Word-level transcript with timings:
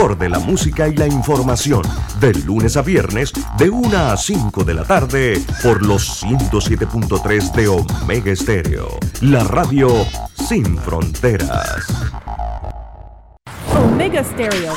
mejor 0.00 0.16
de 0.16 0.30
la 0.30 0.38
música 0.38 0.88
y 0.88 0.96
la 0.96 1.06
información, 1.06 1.82
de 2.20 2.32
lunes 2.32 2.78
a 2.78 2.82
viernes, 2.82 3.32
de 3.58 3.68
1 3.68 3.98
a 3.98 4.16
5 4.16 4.64
de 4.64 4.72
la 4.72 4.84
tarde, 4.84 5.38
por 5.62 5.84
los 5.84 6.22
107.3 6.22 7.52
de 7.52 7.68
Omega 7.68 8.32
Estéreo, 8.32 8.88
la 9.20 9.44
radio 9.44 9.90
sin 10.48 10.78
fronteras. 10.78 11.86
Omega 13.76 14.24
Stereo. 14.24 14.72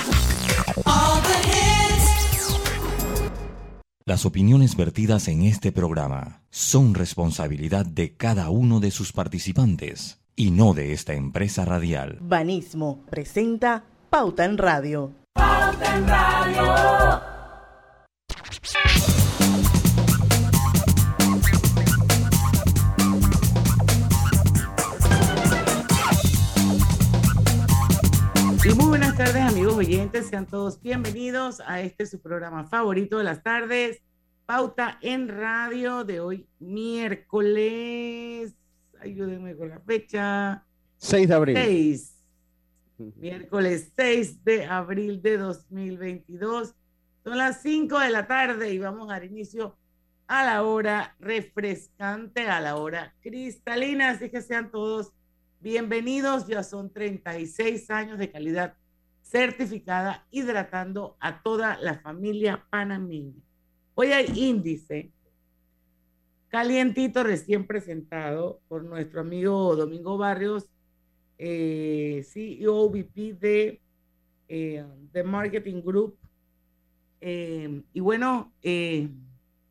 Las 4.04 4.26
opiniones 4.26 4.76
vertidas 4.76 5.30
en 5.30 5.44
este 5.44 5.72
programa 5.72 6.44
son 6.50 6.96
responsabilidad 6.96 7.86
de 7.86 8.18
cada 8.18 8.50
uno 8.50 8.82
de 8.82 8.92
sus 8.92 9.14
participantes 9.14 10.20
y 10.36 10.52
no 10.52 10.74
de 10.74 10.92
esta 10.92 11.14
empresa 11.14 11.64
radial. 11.64 12.18
Banismo 12.20 13.06
presenta 13.10 13.86
Pauta 14.14 14.46
en 14.46 14.60
Radio. 14.60 15.12
Pauta 15.34 15.98
en 15.98 16.08
Radio. 16.08 17.22
Y 28.64 28.76
muy 28.76 28.86
buenas 28.86 29.18
tardes 29.18 29.42
amigos 29.42 29.78
oyentes, 29.78 30.28
sean 30.28 30.46
todos 30.46 30.80
bienvenidos 30.80 31.60
a 31.66 31.82
este 31.82 32.06
su 32.06 32.22
programa 32.22 32.66
favorito 32.66 33.18
de 33.18 33.24
las 33.24 33.42
tardes, 33.42 34.04
Pauta 34.46 35.00
en 35.02 35.28
Radio 35.28 36.04
de 36.04 36.20
hoy 36.20 36.48
miércoles, 36.60 38.54
ayúdenme 39.02 39.56
con 39.56 39.70
la 39.70 39.80
fecha. 39.80 40.64
6 40.98 41.28
de 41.28 41.34
abril. 41.34 41.58
6. 41.58 42.13
Miércoles 43.18 43.92
6 43.96 44.44
de 44.44 44.66
abril 44.66 45.22
de 45.22 45.38
2022. 45.38 46.76
Son 47.24 47.38
las 47.38 47.62
5 47.62 48.00
de 48.00 48.10
la 48.10 48.28
tarde 48.28 48.74
y 48.74 48.78
vamos 48.78 49.10
a 49.10 49.14
dar 49.14 49.26
inicio 49.26 49.78
a 50.28 50.44
la 50.44 50.64
hora 50.64 51.16
refrescante, 51.20 52.48
a 52.48 52.62
la 52.62 52.78
hora 52.78 53.14
cristalina. 53.22 54.12
Así 54.12 54.30
que 54.30 54.42
sean 54.42 54.72
todos 54.72 55.14
bienvenidos. 55.60 56.48
Ya 56.48 56.64
son 56.64 56.92
36 56.92 57.90
años 57.92 58.20
de 58.20 58.32
calidad 58.32 58.76
certificada 59.22 60.26
hidratando 60.32 61.18
a 61.20 61.42
toda 61.42 61.78
la 61.78 62.00
familia 62.00 62.66
panameña. 62.70 63.42
Hoy 63.96 64.12
hay 64.12 64.28
índice 64.36 65.12
calientito 66.50 67.24
recién 67.24 67.66
presentado 67.66 68.62
por 68.68 68.84
nuestro 68.84 69.22
amigo 69.22 69.76
Domingo 69.76 70.20
Barrios, 70.20 70.70
eh, 71.38 72.24
CEO 72.26 72.90
VP 72.90 73.34
de 73.34 73.82
eh, 74.48 74.86
The 75.12 75.24
Marketing 75.24 75.82
Group. 75.82 76.18
Eh, 77.22 77.82
y 77.94 78.00
bueno, 78.00 78.54
eh, 78.62 79.10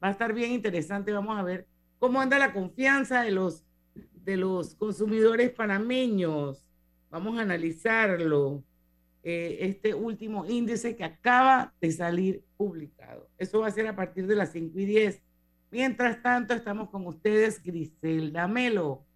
va 0.02 0.08
a 0.08 0.10
estar 0.12 0.32
bien 0.32 0.52
interesante. 0.52 1.12
Vamos 1.12 1.38
a 1.38 1.42
ver 1.42 1.66
cómo 1.98 2.20
anda 2.20 2.38
la 2.38 2.52
confianza 2.52 3.22
de 3.22 3.30
los, 3.30 3.64
de 4.24 4.36
los 4.36 4.74
consumidores 4.74 5.50
panameños. 5.50 6.66
Vamos 7.10 7.38
a 7.38 7.42
analizarlo. 7.42 8.62
Eh, 9.24 9.58
este 9.60 9.94
último 9.94 10.44
índice 10.46 10.96
que 10.96 11.04
acaba 11.04 11.72
de 11.80 11.92
salir 11.92 12.42
publicado. 12.56 13.28
Eso 13.38 13.60
va 13.60 13.68
a 13.68 13.70
ser 13.70 13.86
a 13.86 13.94
partir 13.94 14.26
de 14.26 14.34
las 14.34 14.50
5 14.50 14.78
y 14.80 14.84
10 14.84 15.22
Mientras 15.72 16.22
tanto, 16.22 16.52
estamos 16.52 16.90
con 16.90 17.06
ustedes, 17.06 17.62
Griselda 17.62 18.46
Melo. 18.46 19.06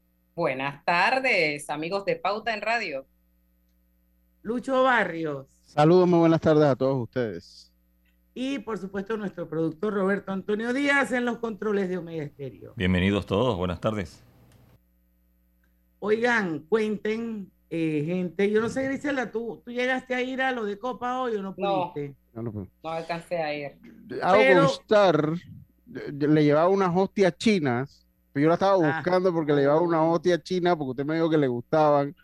Buenas 0.40 0.84
tardes, 0.84 1.70
amigos 1.70 2.04
de 2.04 2.14
Pauta 2.16 2.52
en 2.52 2.60
Radio. 2.60 3.06
Lucho 4.42 4.82
Barrios. 4.82 5.46
Saludos, 5.64 6.06
muy 6.06 6.18
buenas 6.18 6.42
tardes 6.42 6.64
a 6.64 6.76
todos 6.76 7.04
ustedes. 7.04 7.72
Y 8.34 8.58
por 8.58 8.76
supuesto, 8.76 9.16
nuestro 9.16 9.48
productor 9.48 9.94
Roberto 9.94 10.32
Antonio 10.32 10.74
Díaz 10.74 11.10
en 11.12 11.24
los 11.24 11.38
controles 11.38 11.88
de 11.88 11.96
Omega 11.96 12.22
Estéreo. 12.24 12.74
Bienvenidos 12.76 13.24
todos, 13.24 13.56
buenas 13.56 13.80
tardes. 13.80 14.22
Oigan, 16.00 16.58
cuenten, 16.68 17.50
eh, 17.70 18.02
gente. 18.04 18.50
Yo 18.50 18.60
no 18.60 18.68
sé, 18.68 18.84
Griselda, 18.84 19.30
¿tú, 19.32 19.62
¿tú 19.64 19.70
llegaste 19.70 20.14
a 20.14 20.20
ir 20.20 20.42
a 20.42 20.52
lo 20.52 20.66
de 20.66 20.78
Copa 20.78 21.18
hoy 21.18 21.36
o 21.36 21.42
no 21.42 21.54
pudiste? 21.54 22.14
No, 22.34 22.42
no, 22.42 22.52
no. 22.52 22.68
No 22.84 22.90
alcancé 22.90 23.38
a 23.38 23.54
ir. 23.54 23.78
Hago 24.22 24.36
Pero- 24.36 24.66
constar, 24.66 25.32
le 25.86 26.44
llevaba 26.44 26.68
unas 26.68 26.94
hostias 26.94 27.34
chinas, 27.38 28.05
pero 28.36 28.42
yo 28.44 28.48
la 28.48 28.54
estaba 28.56 28.74
Ah. 28.74 28.96
buscando 28.96 29.32
porque 29.32 29.54
le 29.54 29.62
llevaba 29.62 29.80
unas 29.80 30.00
hostias 30.02 30.42
chinas 30.42 30.76
porque 30.76 30.90
usted 30.90 31.06
me 31.06 31.14
dijo 31.14 31.30
que 31.30 31.38
le 31.38 31.48
gustaban. 31.48 32.14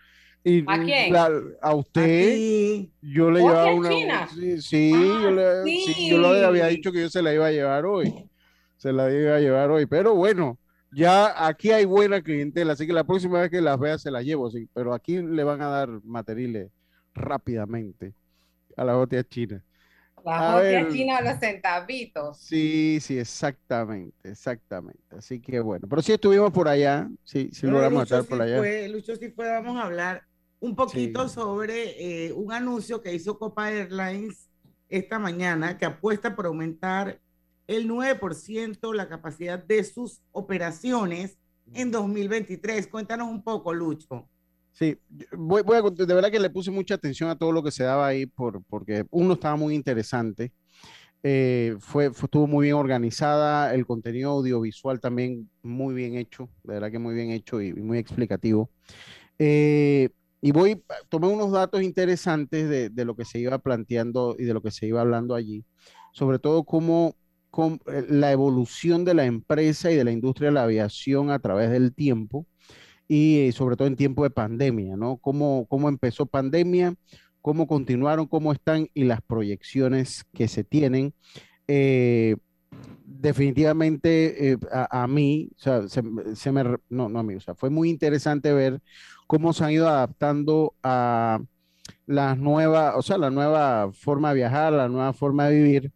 Y 0.44 0.62
¿A 0.66 0.78
quién? 0.84 1.10
la- 1.10 1.30
a 1.62 1.74
usted, 1.74 2.02
Aquí. 2.32 2.92
yo 3.00 3.30
le 3.30 3.40
¿Hostias 3.40 3.54
llevaba 3.64 3.74
una. 3.74 3.88
chinas? 3.88 4.30
Sí, 4.32 4.60
sí, 4.60 4.92
Ah, 4.94 5.20
yo 5.22 5.30
le, 5.30 5.62
sí, 5.64 6.10
yo 6.10 6.18
le 6.34 6.44
había 6.44 6.66
dicho 6.66 6.92
que 6.92 7.00
yo 7.00 7.08
se 7.08 7.22
la 7.22 7.32
iba 7.32 7.46
a 7.46 7.50
llevar 7.50 7.86
hoy. 7.86 8.12
Se 8.76 8.92
la 8.92 9.10
iba 9.10 9.36
a 9.36 9.40
llevar 9.40 9.70
hoy. 9.70 9.86
Pero 9.86 10.14
bueno, 10.14 10.58
ya 10.94 11.46
aquí 11.46 11.70
hay 11.70 11.86
buena 11.86 12.20
clientela, 12.20 12.74
así 12.74 12.86
que 12.86 12.92
la 12.92 13.04
próxima 13.04 13.40
vez 13.40 13.50
que 13.50 13.62
las 13.62 13.78
vea 13.80 13.96
se 13.96 14.10
las 14.10 14.22
llevo, 14.22 14.50
sí. 14.50 14.68
Pero 14.74 14.92
aquí 14.92 15.16
le 15.22 15.44
van 15.44 15.62
a 15.62 15.68
dar 15.68 15.88
materiales 16.04 16.70
rápidamente 17.14 18.12
a 18.76 18.84
las 18.84 18.96
hostias 18.96 19.26
chinas. 19.30 19.62
Las 20.25 20.49
A 20.49 20.56
hostias 20.56 20.88
ver. 20.88 20.93
chinas, 20.93 21.22
los 21.25 21.38
centavitos. 21.38 22.38
Sí, 22.38 22.99
sí, 23.00 23.19
exactamente, 23.19 24.31
exactamente. 24.31 25.03
Así 25.16 25.41
que 25.41 25.60
bueno, 25.60 25.87
pero 25.88 26.03
sí 26.03 26.12
estuvimos 26.12 26.53
por 26.53 26.69
allá, 26.69 27.09
sí, 27.25 27.50
sí 27.53 27.66
Bueno, 27.66 27.78
logramos 27.78 28.03
Lucho 28.03 28.16
estar 28.16 28.25
por 28.25 28.38
sí 28.38 28.43
allá. 28.43 28.56
fue, 28.59 28.88
Lucho 28.88 29.16
sí 29.16 29.31
fue, 29.31 29.49
vamos 29.49 29.77
a 29.78 29.84
hablar 29.84 30.25
un 30.60 30.75
poquito 30.77 31.28
Sí. 31.28 31.34
sobre 31.34 32.27
eh, 32.28 32.33
un 32.33 32.53
anuncio 32.53 33.03
que 33.03 33.15
hizo 33.15 33.38
Copa 33.38 33.71
Airlines 33.72 34.49
esta 34.88 35.19
mañana 35.19 35.78
que 35.78 35.87
apuesta 35.87 36.34
por 36.37 36.47
aumentar 36.47 37.21
el 37.66 37.87
9% 37.89 38.93
la 38.93 39.09
capacidad 39.09 39.59
de 39.62 39.83
sus 39.84 40.21
operaciones 40.33 41.39
en 41.75 41.91
2023. 41.91 42.87
Cuéntanos 42.89 43.28
un 43.28 43.43
poco, 43.43 43.72
Lucho. 43.72 44.28
Sí, 44.72 44.99
voy, 45.33 45.62
de 45.62 46.15
verdad 46.15 46.31
que 46.31 46.41
le 46.41 46.49
puse 46.50 46.71
mucha 46.71 46.94
atención 46.94 47.28
a 47.28 47.37
todo 47.37 47.53
lo 47.53 47.62
que 47.62 47.71
se 47.71 47.84
daba 47.84 48.06
ahí 48.06 48.25
por, 48.27 48.62
porque 48.65 49.05
uno 49.10 49.34
estaba 49.34 49.56
muy 49.56 49.75
interesante, 49.75 50.53
eh, 51.22 51.77
fue, 51.78 52.06
estuvo 52.06 52.47
muy 52.47 52.65
bien 52.66 52.77
organizada, 52.77 53.75
el 53.75 53.87
contenido 53.87 54.31
audiovisual 54.31 55.00
también 55.00 55.50
muy 55.62 55.94
bien 55.94 56.16
hecho, 56.16 56.49
de 56.65 56.75
verdad 56.75 56.91
que 56.91 56.99
muy 56.99 57.15
bien 57.15 57.31
hecho 57.31 57.60
y, 57.60 57.75
muy 57.75 57.99
explicativo. 57.99 58.71
Eh, 59.38 60.10
y 60.41 60.53
voy, 60.53 60.83
tomé 61.09 61.28
unos 61.28 61.53
datos 61.53 61.83
interesantes 61.83 62.69
de, 62.69 62.91
de 62.91 63.04
lo 63.04 63.15
que 63.15 63.25
se 63.25 63.39
iba 63.39 63.59
planteando 63.59 64.37
y 64.39 64.44
de 64.44 64.54
lo 64.54 64.62
que 64.62 64.71
se 64.72 64.87
iba 64.87 65.00
hablando 65.00 65.34
allí, 65.34 65.65
sobre 66.12 66.39
todo 66.39 66.65
cómo, 66.65 67.16
cómo, 67.50 67.78
eh, 67.87 68.06
la 68.09 68.33
evolución 68.33 69.04
de 69.04 69.15
la 69.15 69.27
empresa 69.27 69.93
y 69.93 69.97
de 69.97 70.04
la 70.04 70.12
industria 70.12 70.49
de 70.49 70.54
la 70.54 70.65
aviación 70.65 71.31
a 71.31 71.39
través 71.39 71.71
del 71.71 71.94
tiempo 71.94 72.47
y 73.14 73.52
sobre 73.52 73.76
todo 73.76 73.88
en 73.88 73.96
tiempo 73.96 74.22
de 74.22 74.30
pandemia, 74.30 74.96
¿no? 74.96 75.18
Cómo, 75.18 75.66
cómo 75.68 75.90
empezó 75.90 76.24
pandemia, 76.24 76.94
cómo 77.42 77.66
continuaron, 77.66 78.26
cómo 78.26 78.54
están 78.54 78.88
y 78.94 79.04
las 79.04 79.20
proyecciones 79.20 80.24
que 80.32 80.48
se 80.48 80.64
tienen. 80.64 81.12
Eh, 81.68 82.36
definitivamente 83.04 84.52
eh, 84.52 84.58
a, 84.70 85.06
mí, 85.08 85.50
o 85.58 85.60
sea, 85.60 85.88
se, 85.88 86.00
me, 86.52 86.64
no, 86.88 87.10
no 87.10 87.18
a 87.18 87.22
mí, 87.22 87.36
fue 87.54 87.68
muy 87.68 87.90
interesante 87.90 88.50
ver 88.54 88.80
cómo 89.26 89.52
se 89.52 89.64
han 89.64 89.72
ido 89.72 89.88
adaptando 89.90 90.74
a 90.82 91.38
las 92.06 92.38
nuevas, 92.38 92.94
o 92.96 93.02
sea, 93.02 93.18
la 93.18 93.28
nueva 93.28 93.92
forma 93.92 94.30
de 94.30 94.36
viajar, 94.36 94.72
la 94.72 94.88
nueva 94.88 95.12
forma 95.12 95.48
de 95.48 95.54
vivir. 95.62 95.92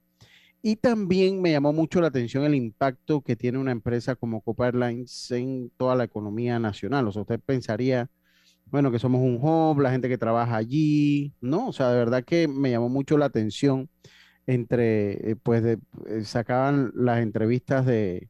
Y 0.69 0.75
también 0.75 1.41
me 1.41 1.53
llamó 1.53 1.72
mucho 1.72 2.00
la 2.00 2.09
atención 2.09 2.43
el 2.43 2.56
impacto 2.56 3.21
que 3.21 3.37
tiene 3.37 3.59
una 3.59 3.71
empresa 3.71 4.16
como 4.16 4.41
Copa 4.41 4.66
Airlines 4.66 5.31
en 5.31 5.71
toda 5.77 5.94
la 5.94 6.03
economía 6.03 6.59
nacional. 6.59 7.06
O 7.06 7.12
sea, 7.12 7.22
usted 7.22 7.38
pensaría, 7.38 8.10
bueno, 8.65 8.91
que 8.91 8.99
somos 8.99 9.21
un 9.21 9.38
hub, 9.41 9.78
la 9.78 9.93
gente 9.93 10.09
que 10.09 10.19
trabaja 10.19 10.56
allí, 10.56 11.32
¿no? 11.41 11.69
O 11.69 11.72
sea, 11.72 11.91
de 11.93 11.99
verdad 11.99 12.25
que 12.25 12.49
me 12.49 12.72
llamó 12.72 12.88
mucho 12.88 13.16
la 13.16 13.27
atención 13.27 13.88
entre, 14.48 15.30
eh, 15.30 15.36
pues, 15.41 15.63
de, 15.63 15.78
eh, 16.09 16.24
sacaban 16.24 16.91
las 16.97 17.21
entrevistas 17.21 17.86
de, 17.86 18.28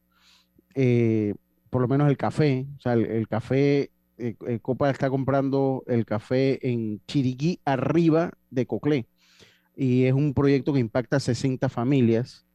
eh, 0.75 1.35
por 1.71 1.81
lo 1.81 1.89
menos 1.89 2.07
el 2.11 2.19
café, 2.19 2.67
o 2.77 2.81
sea, 2.83 2.93
el, 2.93 3.29
café, 3.29 3.93
eh, 4.19 4.37
Copa 4.61 4.91
está 4.91 5.09
comprando 5.09 5.85
el 5.87 6.05
café 6.05 6.59
en 6.69 7.01
Chiriquí, 7.07 7.61
arriba 7.65 8.33
de 8.51 8.67
Coclé 8.67 9.07
y 9.77 10.05
es 10.05 10.15
un 10.15 10.35
proyecto 10.35 10.73
que 10.73 10.81
impacta 10.81 11.17
a 11.17 11.21
60 11.21 11.69
familias, 11.69 12.47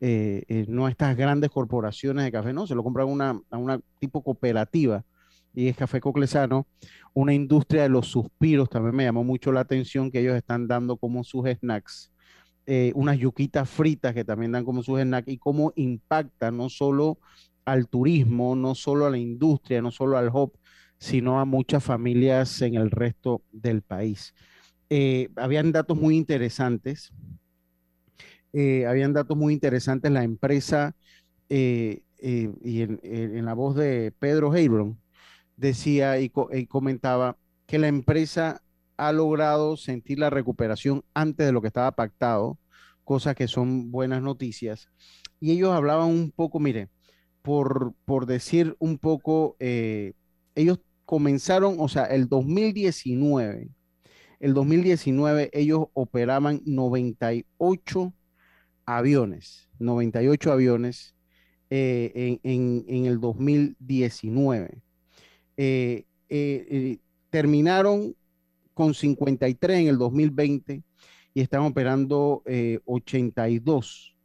eh, 0.00 0.44
eh, 0.48 0.64
no 0.68 0.86
a 0.86 0.90
estas 0.90 1.16
grandes 1.16 1.50
corporaciones 1.50 2.24
de 2.24 2.32
café, 2.32 2.52
no, 2.52 2.66
se 2.66 2.76
lo 2.76 2.84
compran 2.84 3.08
una, 3.08 3.40
a 3.50 3.58
una 3.58 3.80
tipo 3.98 4.22
cooperativa 4.22 5.04
y 5.52 5.66
es 5.66 5.76
Café 5.76 6.00
Coclesano, 6.00 6.68
una 7.14 7.34
industria 7.34 7.82
de 7.82 7.88
los 7.88 8.06
suspiros, 8.06 8.70
también 8.70 8.94
me 8.94 9.04
llamó 9.04 9.24
mucho 9.24 9.50
la 9.50 9.60
atención 9.60 10.10
que 10.10 10.20
ellos 10.20 10.36
están 10.36 10.68
dando 10.68 10.96
como 10.96 11.24
sus 11.24 11.48
snacks, 11.48 12.12
eh, 12.66 12.92
unas 12.94 13.18
yuquitas 13.18 13.68
fritas 13.68 14.14
que 14.14 14.24
también 14.24 14.52
dan 14.52 14.64
como 14.64 14.84
sus 14.84 15.00
snacks 15.00 15.28
y 15.28 15.38
cómo 15.38 15.72
impacta 15.74 16.52
no 16.52 16.68
solo 16.68 17.18
al 17.64 17.88
turismo, 17.88 18.54
no 18.54 18.74
solo 18.76 19.06
a 19.06 19.10
la 19.10 19.18
industria, 19.18 19.82
no 19.82 19.90
solo 19.90 20.16
al 20.16 20.30
hub, 20.32 20.52
sino 20.98 21.40
a 21.40 21.44
muchas 21.44 21.82
familias 21.82 22.62
en 22.62 22.76
el 22.76 22.90
resto 22.90 23.42
del 23.50 23.82
país. 23.82 24.34
Eh, 24.90 25.28
habían 25.36 25.72
datos 25.72 25.96
muy 25.96 26.16
interesantes. 26.16 27.12
Eh, 28.52 28.86
habían 28.86 29.12
datos 29.12 29.36
muy 29.36 29.52
interesantes. 29.52 30.10
La 30.10 30.24
empresa, 30.24 30.96
y 31.48 32.02
en, 32.20 33.44
la 33.44 33.54
voz 33.54 33.76
de 33.76 34.12
Pedro 34.18 34.54
Hebron, 34.54 34.98
decía 35.56 36.20
y, 36.20 36.30
comentaba 36.30 37.36
que 37.66 37.78
la 37.78 37.88
empresa 37.88 38.62
ha 38.96 39.12
logrado 39.12 39.76
sentir 39.76 40.18
la 40.18 40.30
recuperación 40.30 41.04
antes 41.14 41.46
de 41.46 41.52
lo 41.52 41.60
que 41.60 41.68
estaba 41.68 41.92
pactado, 41.92 42.58
cosas 43.04 43.34
que 43.34 43.48
son 43.48 43.90
buenas 43.90 44.22
noticias. 44.22 44.88
Y 45.40 45.52
ellos 45.52 45.72
hablaban 45.72 46.08
un 46.08 46.32
poco, 46.32 46.58
mire, 46.60 46.88
por, 47.42 47.94
por 48.04 48.26
decir 48.26 48.76
un 48.78 48.98
poco, 48.98 49.56
ellos 49.60 50.80
comenzaron, 51.04 51.76
o 51.78 51.88
sea, 51.88 52.04
el 52.04 52.28
2019, 52.28 53.70
el 54.40 54.54
2019 54.54 55.50
ellos 55.52 55.86
operaban 55.94 56.60
98 56.64 58.12
aviones, 58.86 59.68
98 59.78 60.52
aviones 60.52 61.14
eh, 61.70 62.38
en, 62.42 63.06
el 63.06 63.20
2019. 63.20 64.80
Eh, 65.56 66.04
eh, 66.28 66.98
terminaron 67.30 68.14
con 68.74 68.94
53 68.94 69.80
en 69.80 69.88
el 69.88 69.98
2020 69.98 70.82
y 71.34 71.40
están 71.40 71.62
operando 71.62 72.42
82. 72.84 74.16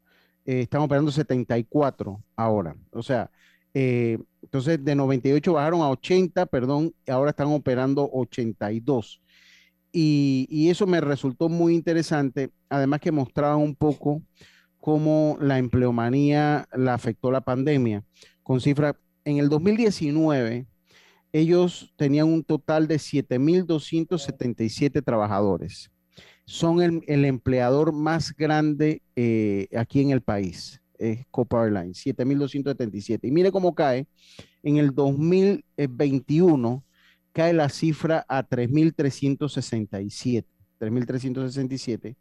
están 0.46 0.82
operando 0.82 1.12
74 1.12 2.24
ahora. 2.36 2.76
O 2.92 3.02
sea, 3.02 3.32
entonces, 3.74 4.86
de 4.86 4.96
98 4.96 5.54
bajaron 5.54 5.82
a 5.82 5.90
80, 5.90 6.46
perdón, 6.46 6.94
ahora 7.08 7.32
están 7.32 7.48
operando 7.48 8.08
82. 8.14 9.23
Y, 9.96 10.70
eso 10.70 10.88
me 10.88 11.00
resultó 11.00 11.50
muy 11.50 11.76
interesante, 11.76 12.50
además 12.68 13.00
que 13.00 13.12
mostraba 13.12 13.58
un 13.58 13.76
poco 13.76 14.24
cómo 14.80 15.38
la 15.40 15.60
empleomanía 15.60 16.68
la 16.74 16.96
afectó 16.96 17.30
la 17.32 17.42
pandemia, 17.42 18.04
con 18.42 18.60
cifras, 18.60 18.96
en 19.24 19.38
el 19.38 19.50
2019, 19.50 20.66
ellos 21.32 21.94
tenían 21.96 22.28
un 22.28 22.44
total 22.44 22.88
de 22.88 22.96
7.277 22.96 25.04
trabajadores. 25.04 25.92
Son 26.46 26.82
el, 26.82 27.26
empleador 27.26 27.94
más 27.94 28.36
grande 28.36 29.04
eh, 29.16 29.68
aquí 29.76 30.02
en 30.02 30.10
el 30.10 30.22
país 30.22 30.82
es 31.04 31.26
Copa 31.32 31.64
Airlines, 31.64 32.06
7.277. 32.06 33.20
Y 33.24 33.32
mire 33.32 33.52
cómo 33.52 33.76
cae. 33.76 34.08
En 34.62 34.78
el 34.78 34.96
2021 34.96 36.84
cae 37.34 37.54
la 37.54 37.70
cifra 37.70 38.26
a 38.30 38.48
3.367. 38.48 40.46
3.367. 40.80 42.16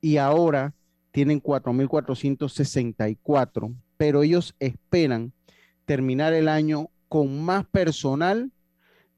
Y 0.00 0.16
ahora 0.16 0.74
tienen 1.10 1.42
4.464, 1.42 3.74
pero 3.96 4.22
ellos 4.22 4.54
esperan 4.60 5.32
terminar 5.84 6.32
el 6.34 6.46
año 6.48 6.90
con 7.08 7.42
más 7.42 7.66
personal 7.66 8.52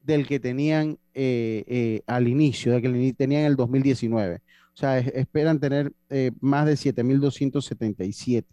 del 0.01 0.25
que 0.27 0.39
tenían 0.39 0.97
eh, 1.13 1.63
eh, 1.67 2.01
al 2.07 2.27
inicio, 2.27 2.71
del 2.71 2.81
que 2.81 3.13
tenían 3.13 3.41
en 3.41 3.47
el 3.47 3.55
2019. 3.55 4.37
O 4.37 4.41
sea, 4.73 4.97
esperan 4.99 5.59
tener 5.59 5.91
eh, 6.09 6.31
más 6.39 6.65
de 6.65 6.73
7.277. 6.73 8.45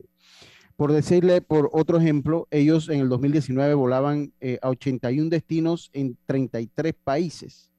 Por 0.76 0.92
decirle, 0.92 1.40
por 1.40 1.70
otro 1.72 1.98
ejemplo, 1.98 2.46
ellos 2.50 2.90
en 2.90 3.00
el 3.00 3.08
2019 3.08 3.74
volaban 3.74 4.32
eh, 4.40 4.58
a 4.60 4.68
81 4.68 5.30
destinos 5.30 5.88
en 5.94 6.18
33 6.26 6.94
países 7.02 7.70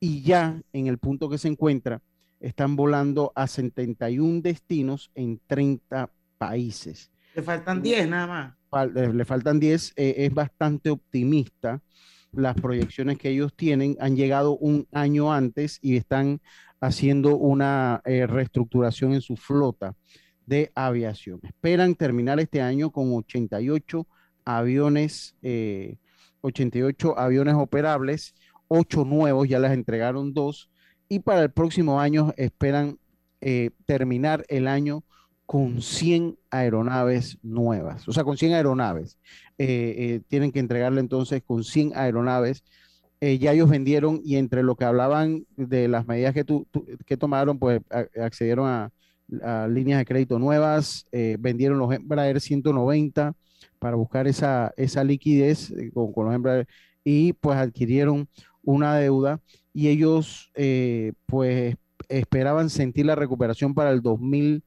y 0.00 0.22
ya 0.22 0.60
en 0.72 0.86
el 0.86 0.98
punto 0.98 1.28
que 1.28 1.38
se 1.38 1.48
encuentra, 1.48 2.02
están 2.40 2.76
volando 2.76 3.32
a 3.34 3.46
71 3.46 4.40
destinos 4.42 5.10
en 5.14 5.40
30 5.46 6.10
países. 6.38 7.10
Le 7.34 7.42
faltan 7.42 7.82
10 7.82 8.08
nada 8.08 8.56
más. 8.70 8.94
le, 8.94 9.24
faltan 9.24 9.60
10, 9.60 9.92
eh, 9.96 10.14
es 10.18 10.34
bastante 10.34 10.90
optimista. 10.90 11.80
Las 12.32 12.54
proyecciones 12.56 13.18
que 13.18 13.30
ellos 13.30 13.54
tienen 13.54 13.96
han 14.00 14.16
llegado 14.16 14.56
un 14.56 14.86
año 14.92 15.32
antes 15.32 15.78
y 15.80 15.96
están 15.96 16.40
haciendo 16.80 17.36
una 17.36 18.02
eh, 18.04 18.26
reestructuración 18.26 19.14
en 19.14 19.20
su 19.20 19.36
flota 19.36 19.94
de 20.46 20.72
aviación. 20.74 21.40
Esperan 21.42 21.94
terminar 21.94 22.40
este 22.40 22.60
año 22.60 22.90
con 22.90 23.12
88 23.12 24.06
aviones, 24.44 25.34
88 26.40 27.10
eh, 27.10 27.14
aviones 27.16 27.54
operables, 27.54 28.34
8 28.68 29.04
nuevos, 29.04 29.48
ya 29.48 29.58
les 29.58 29.72
entregaron 29.72 30.34
dos, 30.34 30.70
y 31.08 31.20
para 31.20 31.42
el 31.42 31.50
próximo 31.50 32.00
año 32.00 32.32
esperan 32.36 32.98
eh, 33.40 33.70
terminar 33.86 34.44
el 34.48 34.68
año 34.68 35.04
con 35.46 35.82
100 35.82 36.38
aeronaves 36.50 37.38
nuevas, 37.42 38.08
o 38.08 38.12
sea, 38.12 38.24
con 38.24 38.36
100 38.36 38.54
aeronaves. 38.54 39.18
Eh, 39.58 40.22
tienen 40.28 40.52
que 40.52 40.58
entregarle 40.58 41.00
entonces 41.00 41.42
con 41.42 41.64
100 41.64 41.92
aeronaves. 41.94 42.64
ya 43.20 43.52
ellos 43.52 43.70
vendieron 43.70 44.20
y 44.24 44.36
entre 44.36 44.62
lo 44.62 44.74
que 44.76 44.84
hablaban 44.84 45.46
de 45.56 45.88
las 45.88 46.06
medidas 46.06 46.34
que, 46.34 46.44
que 47.06 47.16
tomaron, 47.16 47.58
pues 47.58 47.80
accedieron 48.16 48.66
a, 48.68 48.90
líneas 49.68 49.98
de 49.98 50.04
crédito 50.04 50.38
nuevas, 50.38 51.06
eh, 51.12 51.36
vendieron 51.38 51.78
los 51.78 51.92
Embraer 51.92 52.40
190 52.40 53.34
para 53.78 53.96
buscar 53.96 54.26
esa, 54.26 54.72
esa 54.76 55.04
liquidez 55.04 55.70
eh, 55.70 55.90
con, 55.92 56.12
los 56.24 56.34
Embraer 56.34 56.66
y 57.04 57.32
pues 57.34 57.58
adquirieron 57.58 58.28
una 58.62 58.96
deuda 58.96 59.40
y 59.72 59.88
ellos 59.88 60.50
eh, 60.54 61.12
pues 61.26 61.76
esperaban 62.08 62.70
sentir 62.70 63.06
la 63.06 63.14
recuperación 63.14 63.74
para 63.74 63.90
el 63.90 64.00
2000, 64.00 64.62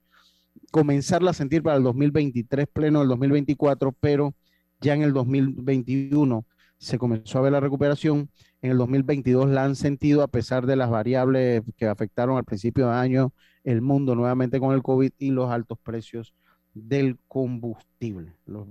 comenzarla 0.71 1.31
a 1.31 1.33
sentir 1.33 1.63
para 1.63 1.77
el 1.77 1.83
2023 1.83 2.67
pleno 2.67 2.99
del 2.99 3.09
2024, 3.09 3.91
pero 3.99 4.33
ya 4.81 4.93
en 4.93 5.01
el 5.01 5.13
2021 5.13 6.45
se 6.77 6.97
comenzó 6.97 7.39
a 7.39 7.41
ver 7.41 7.51
la 7.51 7.59
recuperación. 7.59 8.29
En 8.61 8.71
el 8.71 8.77
2022 8.77 9.49
la 9.49 9.63
han 9.63 9.75
sentido 9.75 10.23
a 10.23 10.27
pesar 10.27 10.65
de 10.65 10.75
las 10.75 10.89
variables 10.89 11.63
que 11.77 11.85
afectaron 11.85 12.37
al 12.37 12.43
principio 12.43 12.87
de 12.87 12.95
año 12.95 13.33
el 13.67 13.81
mundo 13.81 14.15
nuevamente 14.15 14.61
con 14.61 14.73
el 14.73 14.81
COVID 14.81 15.11
y 15.17 15.31
los 15.31 15.51
altos 15.51 15.77
precios 15.83 16.33
del 16.73 17.19
combustible, 17.27 18.37
los, 18.45 18.65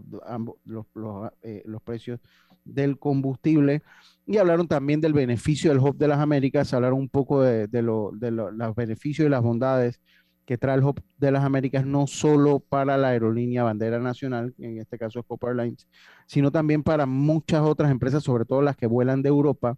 eh, 1.43 1.62
los, 1.66 1.82
precios 1.82 2.19
del 2.64 2.98
combustible. 2.98 3.82
Y 4.25 4.38
hablaron 4.38 4.66
también 4.66 5.02
del 5.02 5.12
beneficio 5.12 5.70
del 5.70 5.81
Hub 5.81 5.98
de 5.98 6.08
las 6.08 6.19
Américas, 6.19 6.72
hablaron 6.72 6.98
un 6.98 7.08
poco 7.10 7.43
de, 7.43 7.66
de, 7.66 7.82
los 7.82 8.75
beneficios 8.75 9.26
y 9.26 9.28
las 9.28 9.43
bondades 9.43 10.00
que 10.46 10.56
trae 10.56 10.76
el 10.76 10.84
Hub 10.84 11.02
de 11.19 11.31
las 11.31 11.44
Américas, 11.44 11.84
no 11.84 12.06
solo 12.06 12.60
para 12.60 12.96
la 12.96 13.08
aerolínea 13.08 13.65
bandera 13.65 13.98
nacional, 13.98 14.55
en 14.56 14.79
este 14.79 14.96
caso 14.96 15.20
es 15.20 15.26
Copa 15.26 15.48
Airlines, 15.48 15.86
sino 16.26 16.50
también 16.50 16.82
para 16.82 17.05
muchas 17.05 17.60
otras 17.60 17.91
empresas, 17.91 18.22
sobre 18.22 18.46
todo 18.46 18.62
las 18.62 18.76
que 18.79 18.86
vuelan 18.86 19.20
de 19.20 19.29
Europa, 19.29 19.76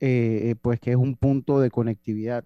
eh, 0.00 0.56
pues 0.62 0.80
que 0.80 0.90
es 0.90 0.96
un 0.96 1.14
punto 1.14 1.60
de 1.60 1.70
conectividad 1.70 2.44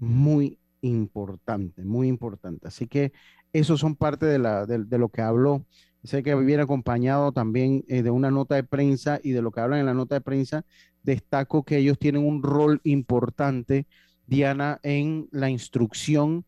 muy 0.00 0.58
importante, 0.82 1.84
muy 1.84 2.08
importante. 2.08 2.68
Así 2.68 2.86
que 2.86 3.12
eso 3.52 3.76
son 3.76 3.96
parte 3.96 4.26
de, 4.26 4.38
la, 4.38 4.66
de, 4.66 4.98
lo 4.98 5.08
que 5.08 5.22
habló. 5.22 5.64
Sé 6.04 6.22
que 6.22 6.34
viene 6.34 6.62
acompañado 6.62 7.32
también 7.32 7.84
eh, 7.88 8.02
de 8.02 8.10
una 8.10 8.30
nota 8.30 8.56
de 8.56 8.64
prensa 8.64 9.20
y 9.22 9.30
de 9.30 9.42
lo 9.42 9.52
que 9.52 9.60
hablan 9.60 9.80
en 9.80 9.86
la 9.86 9.94
nota 9.94 10.16
de 10.16 10.20
prensa, 10.20 10.64
destaco 11.02 11.64
que 11.64 11.76
ellos 11.78 11.98
tienen 11.98 12.24
un 12.26 12.42
rol 12.42 12.80
importante, 12.84 13.86
Diana, 14.26 14.80
en 14.82 15.28
la 15.30 15.50
instrucción 15.50 16.44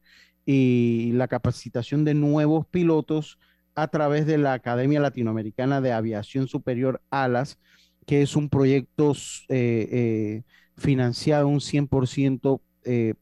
y 0.46 1.12
la 1.12 1.28
capacitación 1.28 2.04
de 2.04 2.14
nuevos 2.14 2.66
pilotos 2.66 3.38
a 3.74 3.88
través 3.88 4.26
de 4.26 4.38
la 4.38 4.52
Academia 4.54 5.00
Latinoamericana 5.00 5.80
de 5.80 5.92
Aviación 5.92 6.48
Superior 6.48 7.02
ALAS, 7.10 7.58
que 8.06 8.22
es 8.22 8.36
un 8.36 8.48
proyecto 8.48 9.12
eh, 9.48 9.88
eh, 9.90 10.42
financiado 10.76 11.48
un 11.48 11.60
100% 11.60 12.60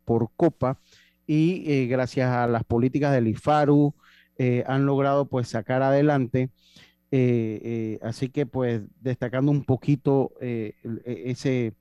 por 0.05 0.31
Copa 0.35 0.81
y 1.27 1.71
eh, 1.71 1.87
gracias 1.87 2.31
a 2.31 2.47
las 2.47 2.65
políticas 2.65 3.13
del 3.13 3.29
IFARU 3.29 3.95
eh, 4.39 4.65
han 4.67 4.87
logrado 4.87 5.27
pues 5.27 5.49
sacar 5.49 5.83
adelante. 5.83 6.51
Eh, 7.15 7.99
así 8.03 8.31
que 8.31 8.47
pues 8.47 8.81
destacando 9.01 9.51
un 9.53 9.65
poquito 9.65 10.33
e, 10.41 10.75
ese, 11.05 11.75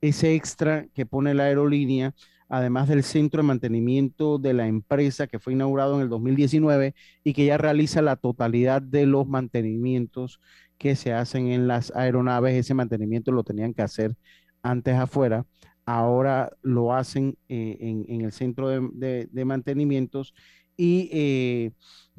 ese 0.00 0.34
extra 0.34 0.86
que 0.94 1.06
pone 1.06 1.34
la 1.34 1.44
aerolínea, 1.44 2.14
además 2.48 2.88
del 2.88 3.02
centro 3.02 3.42
de 3.42 3.48
mantenimiento 3.48 4.38
de 4.38 4.54
la 4.54 4.68
empresa 4.68 5.26
que 5.26 5.40
fue 5.40 5.54
inaugurado 5.54 5.96
en 5.96 6.02
el 6.02 6.08
2019 6.08 6.94
y 7.24 7.32
que 7.32 7.46
ya 7.46 7.58
realiza 7.58 8.00
la 8.00 8.16
totalidad 8.16 8.80
de 8.80 9.06
los 9.06 9.26
mantenimientos 9.26 10.40
que 10.78 10.96
se 10.96 11.12
hacen 11.12 11.48
en 11.48 11.66
las 11.68 11.92
aeronaves. 11.96 12.54
Ese 12.54 12.74
mantenimiento 12.74 13.32
lo 13.32 13.42
tenían 13.44 13.74
que 13.74 13.82
hacer 13.82 14.16
antes 14.62 14.94
afuera 14.94 15.46
ahora 15.84 16.52
lo 16.62 16.94
hacen 16.94 17.36
eh, 17.48 17.76
en, 17.80 18.20
el 18.20 18.32
centro 18.32 18.68
de, 18.68 19.44
mantenimientos 19.44 20.34
y 20.76 21.10
eh, 21.12 21.72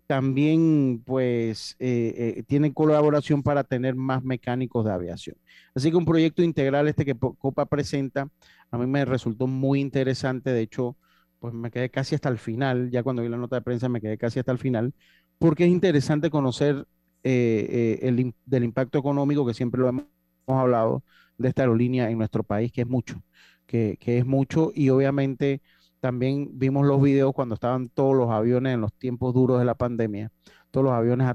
también 0.07 1.01
pues 1.05 1.75
eh, 1.79 2.43
tienen 2.47 2.73
colaboración 2.73 3.43
para 3.43 3.63
tener 3.63 3.95
más 3.95 4.23
mecánicos 4.23 4.85
de 4.85 4.91
aviación. 4.91 5.37
Así 5.73 5.89
que 5.89 5.97
un 5.97 6.05
proyecto 6.05 6.43
integral 6.43 6.87
este 6.87 7.05
que 7.05 7.17
Copa 7.17 7.65
presenta 7.65 8.27
A 8.71 8.77
mí 8.77 8.85
me 8.87 9.05
resultó 9.05 9.47
muy 9.47 9.79
interesante, 9.79 10.51
de 10.51 10.61
hecho, 10.61 10.97
pues 11.39 11.53
me 11.53 11.71
quedé 11.71 11.89
casi 11.89 12.15
hasta 12.15 12.29
el 12.29 12.37
final, 12.37 12.91
ya 12.91 13.03
cuando 13.03 13.23
vi 13.23 13.29
la 13.29 13.37
nota 13.37 13.55
de 13.55 13.61
prensa 13.63 13.89
me 13.89 13.99
quedé 13.99 14.17
casi 14.17 14.39
hasta 14.39 14.51
el 14.51 14.59
final, 14.59 14.93
porque 15.39 15.65
es 15.65 15.71
interesante 15.71 16.29
conocer 16.29 16.85
eh, 17.23 17.99
eh, 18.01 18.07
el, 18.07 18.33
del 18.45 18.63
impacto 18.63 18.97
económico 18.97 19.45
que 19.45 19.53
siempre 19.53 19.81
lo 19.81 19.89
hemos, 19.89 20.05
hablado 20.47 21.03
de 21.37 21.49
esta 21.49 21.61
aerolínea 21.63 22.09
en 22.09 22.17
nuestro 22.17 22.43
país, 22.43 22.71
que 22.71 22.81
es 22.81 22.87
mucho, 22.87 23.23
que, 23.71 23.97
que 23.99 24.17
es 24.17 24.25
mucho 24.25 24.71
y 24.75 24.89
obviamente 24.89 25.61
también 26.01 26.49
vimos 26.53 26.85
los 26.85 27.01
videos 27.01 27.31
cuando 27.33 27.55
estaban 27.55 27.87
todos 27.87 28.15
los 28.15 28.29
aviones 28.29 28.73
en 28.73 28.81
los 28.81 28.93
tiempos 28.93 29.33
duros 29.33 29.59
de 29.59 29.65
la 29.65 29.75
pandemia, 29.75 30.31
todos 30.69 30.83
los 30.85 30.93
aviones 30.93 31.27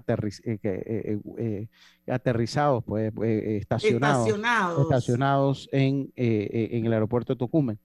eh, 0.45 1.69
aterrizados, 2.07 2.85
pues 2.85 3.13
estacionados, 3.17 4.27
estacionados, 4.27 4.83
estacionados 4.83 5.69
en, 5.73 6.13
en, 6.17 6.85
el 6.85 6.93
aeropuerto 6.93 7.33
de 7.33 7.39
Tocumen. 7.39 7.79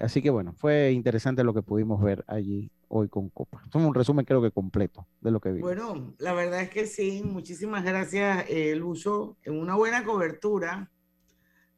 así 0.00 0.22
que 0.22 0.30
bueno, 0.30 0.54
fue 0.54 0.92
interesante 0.92 1.44
lo 1.44 1.52
que 1.52 1.62
pudimos 1.62 2.00
ver 2.02 2.24
allí 2.28 2.70
hoy 2.88 3.08
con 3.08 3.28
Copa. 3.30 3.62
Es 3.68 3.74
un 3.74 3.94
resumen 3.94 4.24
creo 4.24 4.42
que 4.42 4.50
completo 4.50 5.06
de 5.20 5.30
lo 5.30 5.40
que 5.40 5.50
vimos. 5.50 5.68
Bueno, 5.68 6.14
la 6.18 6.32
verdad 6.32 6.62
es 6.62 6.70
que 6.70 6.86
sí, 6.86 7.22
muchísimas 7.24 7.84
gracias, 7.84 8.46
eh, 8.48 8.74
Lucho, 8.76 9.36
en 9.42 9.58
una 9.58 9.74
buena 9.74 10.04
cobertura. 10.04 10.90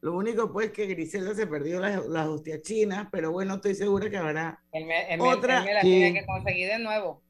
Lo 0.00 0.14
único 0.14 0.52
pues 0.52 0.70
que 0.70 0.86
Griselda 0.86 1.34
se 1.34 1.46
perdió 1.46 1.80
las, 1.80 2.06
las 2.06 2.26
hostias 2.28 2.62
chinas, 2.62 3.08
pero 3.10 3.32
bueno, 3.32 3.56
estoy 3.56 3.74
segura 3.74 4.08
que 4.08 4.16
habrá 4.16 4.62
otra. 5.18 5.64
la 5.64 5.80
tiene 5.80 6.20
que 6.20 6.26
conseguir 6.26 6.68
de 6.68 6.78
nuevo. 6.78 7.22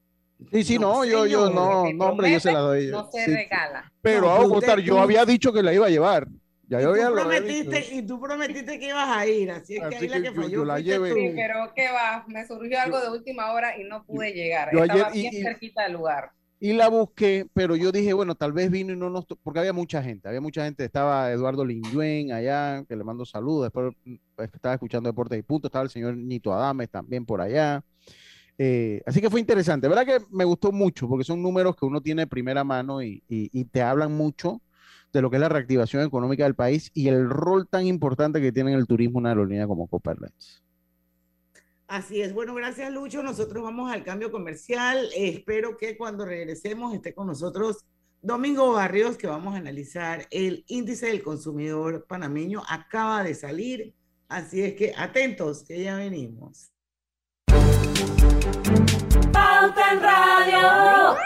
Sí, 0.52 0.62
sí, 0.62 0.78
no, 0.78 1.04
yo, 1.04 1.26
yo, 1.26 1.50
no, 1.50 1.90
no, 1.92 2.04
hombre, 2.06 2.30
yo 2.30 2.38
se 2.38 2.52
la 2.52 2.60
doy. 2.60 2.88
No 2.88 3.10
se 3.10 3.26
regala. 3.26 3.90
Pero 4.02 4.30
a 4.30 4.46
votar, 4.46 4.78
yo 4.80 5.00
había 5.00 5.24
dicho 5.24 5.52
que 5.52 5.62
la 5.62 5.72
iba 5.72 5.86
a 5.86 5.90
llevar. 5.90 6.28
Ya 6.68 6.82
yo 6.82 6.94
y, 6.94 7.00
tú 7.00 7.12
prometiste, 7.14 7.94
y 7.94 8.02
tú 8.02 8.20
prometiste 8.20 8.78
que 8.78 8.88
ibas 8.88 9.08
a 9.08 9.26
ir, 9.26 9.50
así 9.50 9.76
es 9.76 9.88
que 9.88 9.96
ahí 9.96 10.08
la 10.08 10.20
que 10.20 10.32
falló. 10.32 10.64
la 10.66 10.78
llevé. 10.78 11.14
Sí, 11.14 11.32
pero 11.34 11.72
¿qué 11.74 11.90
va? 11.90 12.26
Me 12.28 12.46
surgió 12.46 12.78
algo 12.78 13.00
de 13.00 13.08
última 13.08 13.52
hora 13.52 13.78
y 13.78 13.84
no 13.84 14.04
pude 14.04 14.32
llegar. 14.32 14.68
Estaba 14.74 15.10
bien 15.10 15.32
cerquita 15.32 15.84
del 15.84 15.94
lugar. 15.94 16.30
Y 16.60 16.72
la 16.72 16.88
busqué, 16.88 17.46
pero 17.54 17.76
yo 17.76 17.92
dije, 17.92 18.12
bueno, 18.12 18.34
tal 18.34 18.52
vez 18.52 18.68
vino 18.70 18.92
y 18.92 18.96
no 18.96 19.10
nos... 19.10 19.26
Porque 19.44 19.60
había 19.60 19.72
mucha 19.72 20.02
gente, 20.02 20.28
había 20.28 20.40
mucha 20.40 20.64
gente. 20.64 20.84
Estaba 20.84 21.30
Eduardo 21.30 21.64
Lingüen 21.64 22.32
allá, 22.32 22.84
que 22.88 22.96
le 22.96 23.04
mando 23.04 23.24
saludos. 23.24 23.64
Después 23.64 23.94
pues, 24.34 24.50
estaba 24.52 24.74
escuchando 24.74 25.08
Deportes 25.08 25.38
y 25.38 25.42
Punto. 25.42 25.68
Estaba 25.68 25.84
el 25.84 25.90
señor 25.90 26.16
Nito 26.16 26.52
Adames 26.52 26.90
también 26.90 27.24
por 27.24 27.40
allá. 27.40 27.84
Eh, 28.58 29.02
así 29.06 29.20
que 29.20 29.30
fue 29.30 29.38
interesante. 29.38 29.86
¿Verdad 29.86 30.04
que 30.04 30.18
me 30.30 30.44
gustó 30.44 30.72
mucho? 30.72 31.08
Porque 31.08 31.24
son 31.24 31.40
números 31.42 31.76
que 31.76 31.86
uno 31.86 32.00
tiene 32.00 32.22
de 32.22 32.26
primera 32.26 32.64
mano 32.64 33.02
y, 33.02 33.22
y, 33.28 33.64
te 33.66 33.82
hablan 33.82 34.12
mucho 34.12 34.60
de 35.12 35.22
lo 35.22 35.30
que 35.30 35.36
es 35.36 35.40
la 35.40 35.48
reactivación 35.48 36.02
económica 36.02 36.42
del 36.42 36.56
país 36.56 36.90
y 36.92 37.06
el 37.06 37.30
rol 37.30 37.68
tan 37.68 37.86
importante 37.86 38.40
que 38.40 38.50
tiene 38.50 38.72
en 38.72 38.78
el 38.78 38.86
turismo 38.88 39.18
una 39.18 39.28
aerolínea 39.28 39.68
como 39.68 39.86
Copa. 39.86 40.16
Así 41.88 42.20
es. 42.20 42.34
Bueno, 42.34 42.54
gracias 42.54 42.92
Lucho. 42.92 43.22
Nosotros 43.22 43.64
vamos 43.64 43.90
al 43.90 44.04
cambio 44.04 44.30
comercial. 44.30 45.08
espero 45.16 45.78
que 45.78 45.96
cuando 45.96 46.26
regresemos 46.26 46.94
esté 46.94 47.14
con 47.14 47.26
nosotros 47.26 47.86
Domingo 48.20 48.72
Barrios, 48.72 49.16
que 49.16 49.26
vamos 49.26 49.54
a 49.54 49.58
analizar 49.58 50.26
el 50.30 50.64
índice 50.68 51.06
del 51.06 51.22
consumidor 51.22 52.04
panameño. 52.06 52.62
Acaba 52.68 53.22
de 53.22 53.34
salir. 53.34 53.94
Así 54.28 54.60
es 54.60 54.74
que 54.74 54.92
atentos, 54.96 55.64
que 55.64 55.82
ya 55.82 55.96
venimos. 55.96 56.70
Pauta 59.32 59.92
en 59.92 60.00
Radio. 60.02 61.16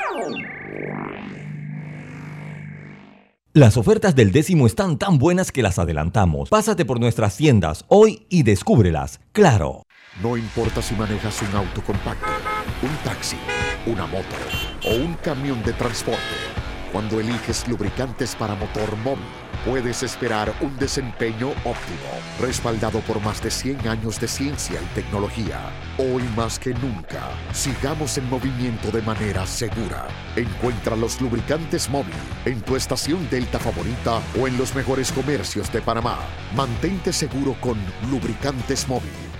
Las 3.54 3.76
ofertas 3.76 4.14
del 4.14 4.30
décimo 4.30 4.66
están 4.66 4.96
tan 4.96 5.18
buenas 5.18 5.50
que 5.50 5.62
las 5.62 5.78
adelantamos. 5.80 6.50
Pásate 6.50 6.84
por 6.84 7.00
nuestras 7.00 7.36
tiendas 7.36 7.84
hoy 7.88 8.26
y 8.28 8.44
descúbrelas. 8.44 9.20
Claro. 9.32 9.82
No 10.20 10.36
importa 10.36 10.82
si 10.82 10.94
manejas 10.94 11.40
un 11.40 11.56
auto 11.56 11.82
compacto, 11.82 12.26
un 12.82 12.94
taxi, 13.02 13.38
una 13.86 14.06
moto 14.06 14.36
o 14.84 14.94
un 14.94 15.14
camión 15.14 15.62
de 15.62 15.72
transporte. 15.72 16.20
Cuando 16.92 17.18
eliges 17.18 17.66
lubricantes 17.66 18.34
para 18.34 18.54
motor 18.54 18.94
móvil, 18.98 19.24
puedes 19.64 20.02
esperar 20.02 20.52
un 20.60 20.76
desempeño 20.76 21.48
óptimo, 21.64 22.10
respaldado 22.38 23.00
por 23.00 23.22
más 23.22 23.42
de 23.42 23.50
100 23.50 23.88
años 23.88 24.20
de 24.20 24.28
ciencia 24.28 24.78
y 24.82 24.94
tecnología. 24.94 25.58
Hoy 25.96 26.24
más 26.36 26.58
que 26.58 26.74
nunca, 26.74 27.30
sigamos 27.54 28.18
en 28.18 28.28
movimiento 28.28 28.90
de 28.90 29.00
manera 29.00 29.46
segura. 29.46 30.08
Encuentra 30.36 30.94
los 30.94 31.22
lubricantes 31.22 31.88
móvil 31.88 32.12
en 32.44 32.60
tu 32.60 32.76
estación 32.76 33.26
Delta 33.30 33.58
favorita 33.58 34.20
o 34.38 34.46
en 34.46 34.58
los 34.58 34.74
mejores 34.74 35.10
comercios 35.10 35.72
de 35.72 35.80
Panamá. 35.80 36.18
Mantente 36.54 37.14
seguro 37.14 37.56
con 37.62 37.78
lubricantes 38.10 38.86
móvil. 38.86 39.31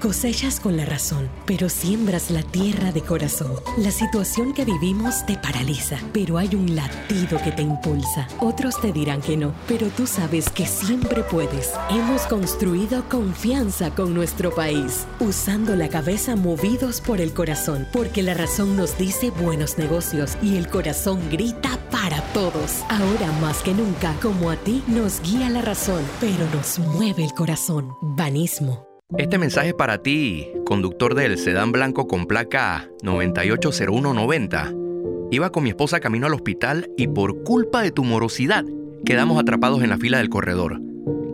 Cosechas 0.00 0.60
con 0.60 0.76
la 0.76 0.84
razón, 0.84 1.28
pero 1.44 1.68
siembras 1.68 2.30
la 2.30 2.44
tierra 2.44 2.92
de 2.92 3.02
corazón. 3.02 3.50
La 3.78 3.90
situación 3.90 4.54
que 4.54 4.64
vivimos 4.64 5.26
te 5.26 5.36
paraliza, 5.36 5.98
pero 6.12 6.38
hay 6.38 6.54
un 6.54 6.76
latido 6.76 7.42
que 7.42 7.50
te 7.50 7.62
impulsa. 7.62 8.28
Otros 8.38 8.80
te 8.80 8.92
dirán 8.92 9.20
que 9.20 9.36
no, 9.36 9.52
pero 9.66 9.88
tú 9.88 10.06
sabes 10.06 10.50
que 10.50 10.66
siempre 10.66 11.24
puedes. 11.24 11.72
Hemos 11.90 12.22
construido 12.22 13.08
confianza 13.08 13.90
con 13.90 14.14
nuestro 14.14 14.54
país, 14.54 15.04
usando 15.18 15.74
la 15.74 15.88
cabeza 15.88 16.36
movidos 16.36 17.00
por 17.00 17.20
el 17.20 17.32
corazón, 17.32 17.88
porque 17.92 18.22
la 18.22 18.34
razón 18.34 18.76
nos 18.76 18.96
dice 18.98 19.30
buenos 19.30 19.78
negocios 19.78 20.38
y 20.40 20.58
el 20.58 20.68
corazón 20.68 21.28
grita 21.28 21.76
para 21.90 22.22
todos. 22.32 22.84
Ahora 22.88 23.32
más 23.40 23.62
que 23.64 23.74
nunca, 23.74 24.14
como 24.22 24.50
a 24.50 24.56
ti, 24.56 24.80
nos 24.86 25.20
guía 25.22 25.50
la 25.50 25.62
razón, 25.62 26.04
pero 26.20 26.48
nos 26.54 26.78
mueve 26.78 27.24
el 27.24 27.32
corazón. 27.32 27.96
Banismo. 28.00 28.87
Este 29.16 29.38
mensaje 29.38 29.72
para 29.72 30.02
ti, 30.02 30.46
conductor 30.66 31.14
del 31.14 31.38
sedán 31.38 31.72
blanco 31.72 32.06
con 32.06 32.26
placa 32.26 32.90
980190. 33.02 34.74
Iba 35.30 35.50
con 35.50 35.62
mi 35.62 35.70
esposa 35.70 35.98
camino 35.98 36.26
al 36.26 36.34
hospital 36.34 36.90
y 36.94 37.06
por 37.06 37.42
culpa 37.42 37.80
de 37.80 37.90
tu 37.90 38.04
morosidad 38.04 38.66
quedamos 39.06 39.40
atrapados 39.40 39.82
en 39.82 39.88
la 39.88 39.96
fila 39.96 40.18
del 40.18 40.28
corredor. 40.28 40.82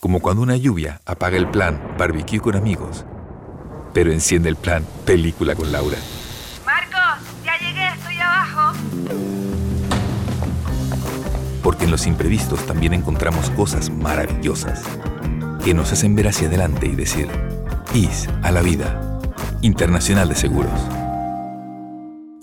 como 0.00 0.20
cuando 0.20 0.42
una 0.42 0.56
lluvia 0.56 1.00
apaga 1.04 1.36
el 1.36 1.48
plan 1.50 1.94
barbecue 1.98 2.40
con 2.40 2.56
amigos, 2.56 3.04
pero 3.92 4.12
enciende 4.12 4.48
el 4.48 4.56
plan 4.56 4.84
película 5.04 5.54
con 5.54 5.72
Laura. 5.72 5.98
Marcos, 6.64 7.26
ya 7.44 7.58
llegué, 7.58 7.88
estoy 7.88 8.16
abajo. 8.16 8.78
Porque 11.62 11.84
en 11.84 11.90
los 11.90 12.06
imprevistos 12.06 12.64
también 12.66 12.94
encontramos 12.94 13.50
cosas 13.50 13.90
maravillosas 13.90 14.84
que 15.64 15.74
nos 15.74 15.92
hacen 15.92 16.14
ver 16.14 16.28
hacia 16.28 16.48
adelante 16.48 16.86
y 16.86 16.94
decir, 16.94 17.28
IS 17.92 18.28
a 18.42 18.52
la 18.52 18.62
vida, 18.62 19.20
Internacional 19.62 20.28
de 20.28 20.36
Seguros. 20.36 20.80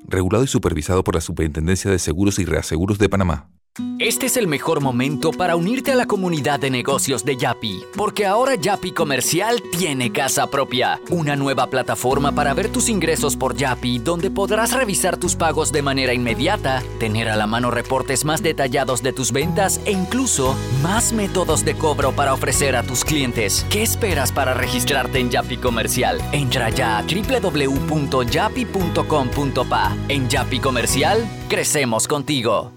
Regulado 0.08 0.44
y 0.44 0.48
supervisado 0.48 1.04
por 1.04 1.16
la 1.16 1.22
Superintendencia 1.22 1.90
de 1.90 2.00
Seguros 2.00 2.38
y 2.40 2.46
Reaseguros 2.46 3.00
de 3.00 3.10
Panamá. 3.10 3.55
Este 4.00 4.28
es 4.28 4.38
el 4.38 4.48
mejor 4.48 4.80
momento 4.80 5.32
para 5.32 5.58
unirte 5.58 5.92
a 5.92 5.96
la 5.96 6.06
comunidad 6.06 6.62
de 6.62 6.70
negocios 6.70 7.26
de 7.26 7.36
Yapi, 7.36 7.84
porque 7.98 8.26
ahora 8.26 8.56
Yapi 8.56 8.94
Comercial 8.94 9.62
tiene 9.78 10.14
casa 10.14 10.50
propia, 10.50 11.02
una 11.10 11.36
nueva 11.36 11.70
plataforma 11.70 12.32
para 12.32 12.54
ver 12.54 12.70
tus 12.70 12.88
ingresos 12.88 13.36
por 13.36 13.58
Yapi, 13.58 14.00
donde 14.00 14.32
podrás 14.32 14.72
revisar 14.72 15.18
tus 15.18 15.36
pagos 15.36 15.74
de 15.74 15.82
manera 15.82 16.14
inmediata, 16.14 16.82
tener 17.00 17.28
a 17.28 17.36
la 17.36 17.48
mano 17.48 17.70
reportes 17.70 18.24
más 18.24 18.42
detallados 18.42 19.04
de 19.04 19.12
tus 19.12 19.34
ventas 19.34 19.82
e 19.86 19.92
incluso 19.92 20.56
más 20.82 21.12
métodos 21.12 21.66
de 21.66 21.76
cobro 21.76 22.14
para 22.14 22.34
ofrecer 22.34 22.78
a 22.78 22.84
tus 22.84 23.04
clientes. 23.04 23.66
¿Qué 23.70 23.84
esperas 23.84 24.32
para 24.32 24.54
registrarte 24.54 25.20
en 25.20 25.32
Yapi 25.32 25.58
Comercial? 25.58 26.22
Entra 26.32 26.70
ya 26.70 26.98
a 26.98 27.02
www.yapi.com.pa. 27.02 29.98
En 30.08 30.30
Yapi 30.30 30.60
Comercial, 30.60 31.28
crecemos 31.50 32.08
contigo. 32.08 32.75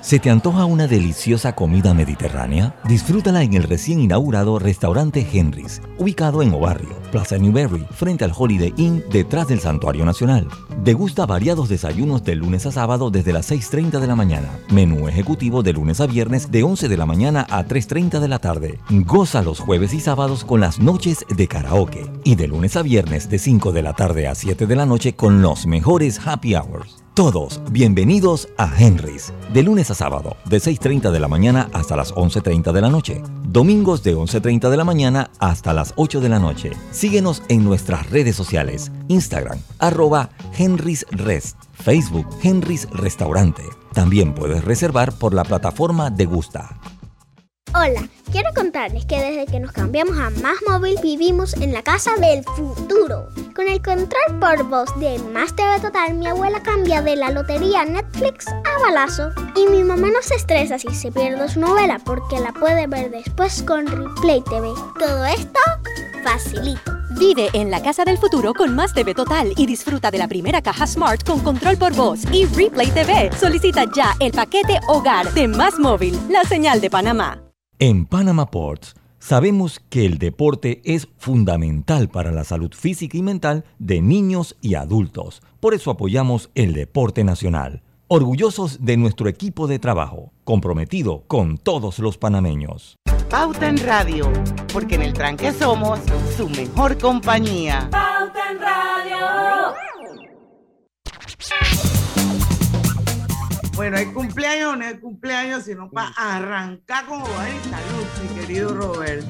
¿Se 0.00 0.20
te 0.20 0.30
antoja 0.30 0.66
una 0.66 0.86
deliciosa 0.86 1.54
comida 1.54 1.92
mediterránea? 1.92 2.76
Disfrútala 2.84 3.42
en 3.42 3.54
el 3.54 3.64
recién 3.64 4.00
inaugurado 4.00 4.58
restaurante 4.58 5.26
Henry's, 5.32 5.82
ubicado 5.98 6.42
en 6.42 6.54
Obarrio, 6.54 6.96
Plaza 7.10 7.38
Newberry, 7.38 7.84
frente 7.90 8.24
al 8.24 8.32
Holiday 8.36 8.72
Inn, 8.76 9.02
detrás 9.10 9.48
del 9.48 9.58
Santuario 9.58 10.04
Nacional. 10.04 10.46
Degusta 10.84 11.26
variados 11.26 11.68
desayunos 11.68 12.22
de 12.22 12.36
lunes 12.36 12.66
a 12.66 12.72
sábado 12.72 13.10
desde 13.10 13.32
las 13.32 13.50
6.30 13.50 13.98
de 13.98 14.06
la 14.06 14.14
mañana. 14.14 14.48
Menú 14.70 15.08
ejecutivo 15.08 15.64
de 15.64 15.72
lunes 15.72 16.00
a 16.00 16.06
viernes 16.06 16.52
de 16.52 16.62
11 16.62 16.88
de 16.88 16.96
la 16.96 17.06
mañana 17.06 17.46
a 17.50 17.64
3.30 17.64 18.20
de 18.20 18.28
la 18.28 18.38
tarde. 18.38 18.78
Goza 18.90 19.42
los 19.42 19.58
jueves 19.58 19.92
y 19.92 20.00
sábados 20.00 20.44
con 20.44 20.60
las 20.60 20.78
noches 20.78 21.24
de 21.28 21.48
karaoke. 21.48 22.06
Y 22.22 22.36
de 22.36 22.46
lunes 22.46 22.76
a 22.76 22.82
viernes 22.82 23.28
de 23.28 23.38
5 23.38 23.72
de 23.72 23.82
la 23.82 23.94
tarde 23.94 24.28
a 24.28 24.34
7 24.34 24.66
de 24.66 24.76
la 24.76 24.86
noche 24.86 25.14
con 25.14 25.42
los 25.42 25.66
mejores 25.66 26.20
happy 26.24 26.54
hours. 26.54 27.05
Todos 27.16 27.62
bienvenidos 27.70 28.46
a 28.58 28.70
Henry's, 28.78 29.32
de 29.54 29.62
lunes 29.62 29.90
a 29.90 29.94
sábado, 29.94 30.36
de 30.44 30.58
6.30 30.58 31.10
de 31.10 31.18
la 31.18 31.28
mañana 31.28 31.70
hasta 31.72 31.96
las 31.96 32.14
11.30 32.14 32.72
de 32.72 32.80
la 32.82 32.90
noche. 32.90 33.22
Domingos 33.42 34.02
de 34.02 34.14
11.30 34.14 34.68
de 34.68 34.76
la 34.76 34.84
mañana 34.84 35.30
hasta 35.38 35.72
las 35.72 35.94
8 35.96 36.20
de 36.20 36.28
la 36.28 36.38
noche. 36.38 36.72
Síguenos 36.90 37.42
en 37.48 37.64
nuestras 37.64 38.10
redes 38.10 38.36
sociales, 38.36 38.92
Instagram, 39.08 39.58
arroba 39.78 40.28
Henry's 40.58 41.06
Rest, 41.10 41.56
Facebook 41.72 42.26
Henry's 42.42 42.86
Restaurante. 42.90 43.62
También 43.94 44.34
puedes 44.34 44.62
reservar 44.62 45.10
por 45.14 45.32
la 45.32 45.44
plataforma 45.44 46.10
de 46.10 46.26
Gusta. 46.26 46.78
Hola, 47.78 48.08
quiero 48.32 48.48
contarles 48.54 49.04
que 49.04 49.20
desde 49.20 49.44
que 49.44 49.60
nos 49.60 49.70
cambiamos 49.70 50.16
a 50.16 50.30
Más 50.40 50.56
Móvil 50.66 50.96
vivimos 51.02 51.52
en 51.52 51.74
la 51.74 51.82
casa 51.82 52.12
del 52.16 52.42
futuro. 52.42 53.28
Con 53.54 53.68
el 53.68 53.82
control 53.82 54.40
por 54.40 54.62
voz 54.64 54.98
de 54.98 55.18
Más 55.18 55.54
Total, 55.54 56.14
mi 56.14 56.26
abuela 56.26 56.62
cambia 56.62 57.02
de 57.02 57.16
la 57.16 57.30
lotería 57.30 57.84
Netflix 57.84 58.46
a 58.48 58.80
balazo. 58.80 59.30
Y 59.54 59.66
mi 59.66 59.84
mamá 59.84 60.08
no 60.08 60.22
se 60.22 60.36
estresa 60.36 60.78
si 60.78 60.88
se 60.94 61.12
pierde 61.12 61.50
su 61.50 61.60
novela 61.60 62.00
porque 62.02 62.40
la 62.40 62.52
puede 62.52 62.86
ver 62.86 63.10
después 63.10 63.62
con 63.62 63.86
Replay 63.86 64.40
TV. 64.40 64.68
Todo 64.98 65.26
esto 65.26 65.60
facilito. 66.24 66.96
Vive 67.18 67.50
en 67.52 67.70
la 67.70 67.82
casa 67.82 68.06
del 68.06 68.16
futuro 68.16 68.54
con 68.54 68.74
Más 68.74 68.94
Total 68.94 69.52
y 69.54 69.66
disfruta 69.66 70.10
de 70.10 70.18
la 70.18 70.28
primera 70.28 70.62
caja 70.62 70.86
Smart 70.86 71.26
con 71.26 71.40
control 71.40 71.76
por 71.76 71.94
voz 71.94 72.20
y 72.32 72.46
Replay 72.46 72.90
TV. 72.90 73.30
Solicita 73.38 73.84
ya 73.94 74.16
el 74.18 74.32
paquete 74.32 74.80
Hogar 74.88 75.30
de 75.34 75.46
Más 75.46 75.78
Móvil, 75.78 76.18
la 76.30 76.42
señal 76.44 76.80
de 76.80 76.88
Panamá. 76.88 77.45
En 77.78 78.06
Panama 78.06 78.50
Ports 78.50 78.94
sabemos 79.18 79.82
que 79.90 80.06
el 80.06 80.16
deporte 80.16 80.80
es 80.86 81.08
fundamental 81.18 82.08
para 82.08 82.32
la 82.32 82.42
salud 82.42 82.72
física 82.72 83.18
y 83.18 83.22
mental 83.22 83.66
de 83.78 84.00
niños 84.00 84.56
y 84.62 84.76
adultos. 84.76 85.42
Por 85.60 85.74
eso 85.74 85.90
apoyamos 85.90 86.48
el 86.54 86.72
deporte 86.72 87.22
nacional. 87.22 87.82
Orgullosos 88.08 88.86
de 88.86 88.96
nuestro 88.96 89.28
equipo 89.28 89.66
de 89.66 89.78
trabajo, 89.78 90.32
comprometido 90.44 91.24
con 91.26 91.58
todos 91.58 91.98
los 91.98 92.16
panameños. 92.16 92.96
Pauta 93.28 93.68
en 93.68 93.76
Radio, 93.84 94.32
porque 94.72 94.94
en 94.94 95.02
el 95.02 95.12
tranque 95.12 95.52
somos 95.52 95.98
su 96.34 96.48
mejor 96.48 96.96
compañía. 96.96 97.90
Pauta 97.90 98.52
en 98.52 98.58
Radio. 98.58 99.76
Bueno, 103.76 103.98
hay 103.98 104.06
cumpleaños 104.06 104.78
no 104.78 104.86
hay 104.86 104.98
cumpleaños, 104.98 105.64
sino 105.64 105.90
para 105.90 106.08
arrancar 106.16 107.04
como 107.04 107.28
va 107.28 107.50
en 107.50 107.62
salud, 107.64 108.06
mi 108.22 108.40
querido 108.40 108.72
Robert. 108.72 109.22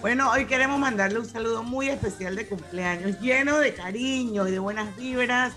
Bueno, 0.00 0.30
hoy 0.30 0.46
queremos 0.46 0.78
mandarle 0.78 1.18
un 1.18 1.26
saludo 1.26 1.62
muy 1.62 1.90
especial 1.90 2.36
de 2.36 2.46
cumpleaños, 2.46 3.20
lleno 3.20 3.58
de 3.58 3.74
cariño 3.74 4.48
y 4.48 4.50
de 4.50 4.58
buenas 4.60 4.96
vibras 4.96 5.52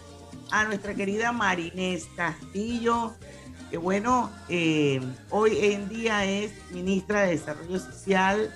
a 0.52 0.66
nuestra 0.66 0.94
querida 0.94 1.32
Marinés 1.32 2.08
Castillo, 2.18 3.14
que 3.70 3.78
bueno, 3.78 4.32
eh, 4.50 5.02
hoy 5.30 5.58
en 5.62 5.90
día 5.90 6.26
es 6.26 6.52
ministra 6.72 7.22
de 7.22 7.32
Desarrollo 7.32 7.80
Social, 7.80 8.54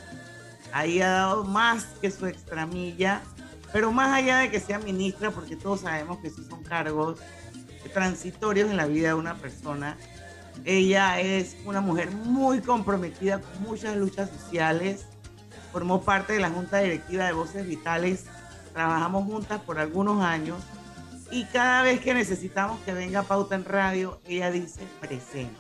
ahí 0.71 1.01
ha 1.01 1.09
dado 1.09 1.43
más 1.43 1.85
que 2.01 2.09
su 2.11 2.27
extramilla, 2.27 3.21
pero 3.73 3.91
más 3.91 4.13
allá 4.13 4.39
de 4.39 4.49
que 4.49 4.59
sea 4.59 4.79
ministra, 4.79 5.31
porque 5.31 5.55
todos 5.55 5.81
sabemos 5.81 6.19
que 6.19 6.27
esos 6.27 6.45
son 6.47 6.63
cargos 6.63 7.19
transitorios 7.93 8.69
en 8.69 8.77
la 8.77 8.85
vida 8.85 9.09
de 9.09 9.13
una 9.15 9.35
persona, 9.35 9.97
ella 10.63 11.19
es 11.19 11.57
una 11.65 11.81
mujer 11.81 12.11
muy 12.11 12.61
comprometida 12.61 13.39
con 13.39 13.63
muchas 13.63 13.97
luchas 13.97 14.29
sociales, 14.29 15.05
formó 15.71 16.01
parte 16.03 16.33
de 16.33 16.39
la 16.39 16.49
Junta 16.49 16.79
Directiva 16.79 17.25
de 17.25 17.33
Voces 17.33 17.67
Vitales, 17.67 18.25
trabajamos 18.73 19.25
juntas 19.25 19.59
por 19.61 19.79
algunos 19.79 20.23
años 20.23 20.57
y 21.31 21.45
cada 21.45 21.83
vez 21.83 22.01
que 22.01 22.13
necesitamos 22.13 22.79
que 22.81 22.93
venga 22.93 23.23
Pauta 23.23 23.55
en 23.55 23.63
Radio, 23.63 24.19
ella 24.27 24.51
dice 24.51 24.81
presente. 24.99 25.55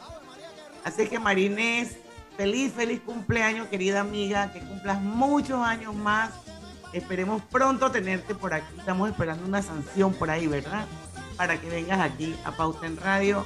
Así 0.83 1.07
que 1.07 1.17
Marinés, 1.17 1.95
feliz, 2.35 2.73
feliz 2.73 2.99
cumpleaños, 2.99 3.67
querida 3.67 4.01
amiga, 4.01 4.51
que 4.51 4.59
cumplas 4.59 5.01
muchos 5.01 5.59
años 5.65 5.95
más. 5.95 6.31
Esperemos 6.91 7.41
pronto 7.49 7.89
tenerte 7.89 8.35
por 8.35 8.53
aquí. 8.53 8.73
Estamos 8.77 9.09
esperando 9.09 9.45
una 9.45 9.61
sanción 9.61 10.13
por 10.13 10.29
ahí, 10.29 10.47
¿verdad? 10.47 10.85
Para 11.37 11.59
que 11.59 11.69
vengas 11.69 12.01
aquí 12.01 12.35
a 12.43 12.51
Pauta 12.51 12.85
en 12.85 12.97
Radio. 12.97 13.45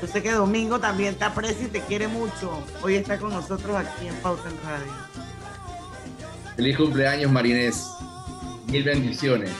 Yo 0.00 0.06
sé 0.06 0.22
que 0.22 0.30
Domingo 0.30 0.78
también 0.78 1.16
te 1.16 1.24
aprecia 1.24 1.66
y 1.66 1.70
te 1.70 1.80
quiere 1.80 2.06
mucho. 2.06 2.62
Hoy 2.82 2.94
está 2.94 3.18
con 3.18 3.30
nosotros 3.30 3.76
aquí 3.76 4.06
en 4.06 4.14
Pauta 4.16 4.48
en 4.48 4.56
Radio. 4.62 4.92
Feliz 6.54 6.76
cumpleaños, 6.76 7.32
Marinés. 7.32 7.88
Mil 8.68 8.84
bendiciones. 8.84 9.50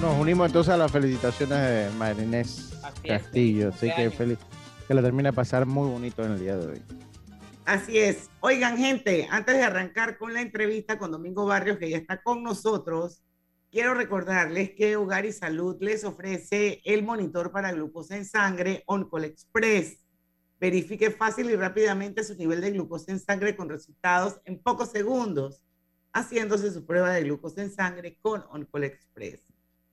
Nos 0.00 0.18
unimos 0.18 0.46
entonces 0.46 0.72
a 0.72 0.78
las 0.78 0.90
felicitaciones 0.90 1.58
de 1.58 1.90
Marinés 1.98 2.72
Castillo. 3.06 3.68
Así 3.68 3.92
que 3.94 4.10
feliz 4.10 4.38
que 4.88 4.94
le 4.94 5.02
termine 5.02 5.28
de 5.28 5.34
pasar 5.34 5.66
muy 5.66 5.90
bonito 5.90 6.24
en 6.24 6.32
el 6.32 6.40
día 6.40 6.56
de 6.56 6.72
hoy. 6.72 6.82
Así 7.66 7.98
es. 7.98 8.30
Oigan, 8.40 8.78
gente, 8.78 9.28
antes 9.30 9.54
de 9.54 9.62
arrancar 9.62 10.16
con 10.16 10.32
la 10.32 10.40
entrevista 10.40 10.98
con 10.98 11.10
Domingo 11.10 11.44
Barrios, 11.44 11.76
que 11.76 11.90
ya 11.90 11.98
está 11.98 12.22
con 12.22 12.42
nosotros, 12.42 13.22
quiero 13.70 13.92
recordarles 13.92 14.70
que 14.70 14.96
Hogar 14.96 15.26
y 15.26 15.32
Salud 15.32 15.76
les 15.80 16.02
ofrece 16.04 16.80
el 16.86 17.02
monitor 17.02 17.52
para 17.52 17.70
glucosa 17.70 18.16
en 18.16 18.24
sangre 18.24 18.82
OnCall 18.86 19.26
Express. 19.26 19.98
Verifique 20.58 21.10
fácil 21.10 21.50
y 21.50 21.56
rápidamente 21.56 22.24
su 22.24 22.34
nivel 22.36 22.62
de 22.62 22.70
glucosa 22.70 23.12
en 23.12 23.20
sangre 23.20 23.54
con 23.54 23.68
resultados 23.68 24.40
en 24.46 24.62
pocos 24.62 24.92
segundos, 24.92 25.62
haciéndose 26.10 26.70
su 26.70 26.86
prueba 26.86 27.10
de 27.10 27.24
glucosa 27.24 27.60
en 27.60 27.70
sangre 27.70 28.18
con 28.22 28.42
OnCall 28.50 28.84
Express. 28.84 29.49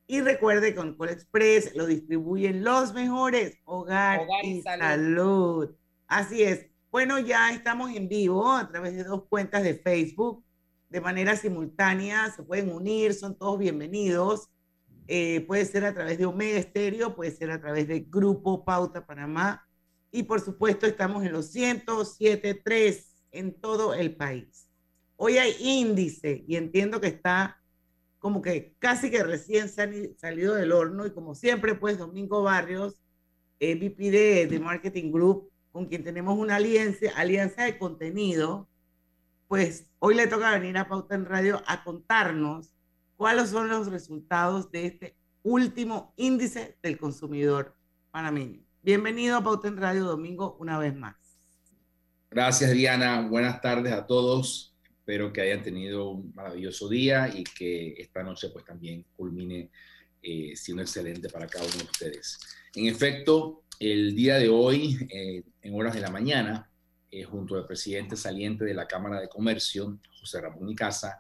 Y 0.08 0.22
recuerde 0.22 0.74
que 0.74 0.76
con 0.96 1.10
Express 1.10 1.76
lo 1.76 1.86
distribuyen 1.86 2.64
los 2.64 2.94
mejores 2.94 3.60
Hogar, 3.66 4.22
y, 4.42 4.62
salud. 4.62 5.76
Así 6.08 6.44
es. 6.44 6.68
Bueno, 6.90 7.20
ya 7.20 7.52
estamos 7.52 7.94
en 7.94 8.08
vivo 8.08 8.50
a 8.54 8.70
través 8.70 8.96
de 8.96 9.04
dos 9.04 9.26
cuentas 9.28 9.64
de 9.64 9.76
Facebook 9.76 10.46
de 10.90 11.02
manera 11.02 11.36
simultánea. 11.36 12.32
Se 12.32 12.44
pueden 12.44 12.72
unir, 12.72 13.14
son 13.14 13.38
todos 13.38 13.60
bienvenidos. 13.60 14.50
Eh, 15.10 15.42
puede 15.42 15.66
ser 15.66 15.84
a 15.84 15.94
través 15.94 16.18
de 16.18 16.26
Omega 16.26 16.58
Estéreo, 16.58 17.14
puede 17.14 17.32
ser 17.32 17.52
a 17.52 17.60
través 17.60 17.90
de 17.90 18.00
Grupo 18.00 18.64
Pauta 18.64 19.06
Panamá. 19.06 19.64
y 20.10 20.24
por 20.24 20.40
supuesto 20.40 20.86
estamos 20.86 21.26
en 21.26 21.34
los 21.34 21.54
107.3 21.54 23.06
en 23.32 23.54
todo 23.60 23.94
el 23.94 24.16
país. 24.16 24.70
Hoy 25.18 25.38
hay 25.38 25.54
índice 25.60 26.46
y 26.48 26.56
entiendo 26.56 27.02
que 27.02 27.08
está 27.08 27.57
como 28.28 28.42
que 28.42 28.76
casi 28.78 29.10
que 29.10 29.24
recién 29.24 29.70
salido 29.70 30.56
del 30.56 30.74
horno 30.74 31.06
y 31.06 31.12
como 31.12 31.34
siempre 31.34 31.76
pues 31.76 31.98
Domingo 31.98 32.44
Barrios, 32.44 33.00
VP 33.58 34.12
de, 34.12 34.48
de 34.48 34.60
Marketing 34.60 35.14
Group, 35.14 35.50
con 35.72 35.86
quien 35.86 36.04
tenemos 36.04 36.38
una 36.38 36.58
alianza, 36.58 37.06
alianza 37.16 37.64
de 37.64 37.78
contenido, 37.78 38.68
pues 39.48 39.90
hoy 40.00 40.16
le 40.16 40.28
toca 40.28 40.52
venir 40.52 40.78
a 40.78 40.90
Pauta 40.90 41.16
en 41.16 41.24
Radio 41.24 41.64
a 41.68 41.86
contarnos 41.86 42.74
cuáles 43.16 43.48
son 43.48 43.70
los 43.70 43.88
resultados 43.88 44.70
de 44.72 44.88
este 44.88 45.16
último 45.44 46.14
índice 46.18 46.78
del 46.84 46.98
consumidor 46.98 47.78
panameño. 48.12 48.60
Bienvenido 48.84 49.38
a 49.38 49.44
Pauta 49.46 49.70
en 49.70 49.78
Radio 49.78 50.04
Domingo 50.04 50.58
una 50.60 50.78
vez 50.78 50.94
más. 50.94 51.16
Gracias 52.30 52.72
Diana, 52.72 53.26
buenas 53.30 53.62
tardes 53.62 53.94
a 53.94 54.06
todos. 54.06 54.67
Espero 55.08 55.32
que 55.32 55.40
hayan 55.40 55.64
tenido 55.64 56.10
un 56.10 56.34
maravilloso 56.36 56.90
día 56.90 57.32
y 57.34 57.46
que 57.46 57.94
esta 57.98 58.24
noche 58.24 58.50
pues 58.50 58.66
también 58.66 59.06
culmine 59.16 59.72
eh, 60.22 60.52
siendo 60.54 60.84
excelente 60.84 61.30
para 61.30 61.48
cada 61.48 61.64
uno 61.64 61.78
de 61.78 61.84
ustedes. 61.84 62.38
En 62.76 62.88
efecto, 62.88 63.64
el 63.80 64.14
día 64.14 64.36
de 64.36 64.50
hoy, 64.50 64.98
eh, 65.10 65.44
en 65.62 65.76
horas 65.76 65.96
de 65.96 66.02
la 66.02 66.12
mañana, 66.12 66.70
eh, 67.10 67.24
junto 67.24 67.56
al 67.56 67.66
presidente 67.66 68.18
saliente 68.18 68.66
de 68.66 68.74
la 68.74 68.86
Cámara 68.86 69.22
de 69.22 69.30
Comercio, 69.30 69.98
José 70.20 70.42
Ramón 70.42 70.70
Icaza, 70.70 71.18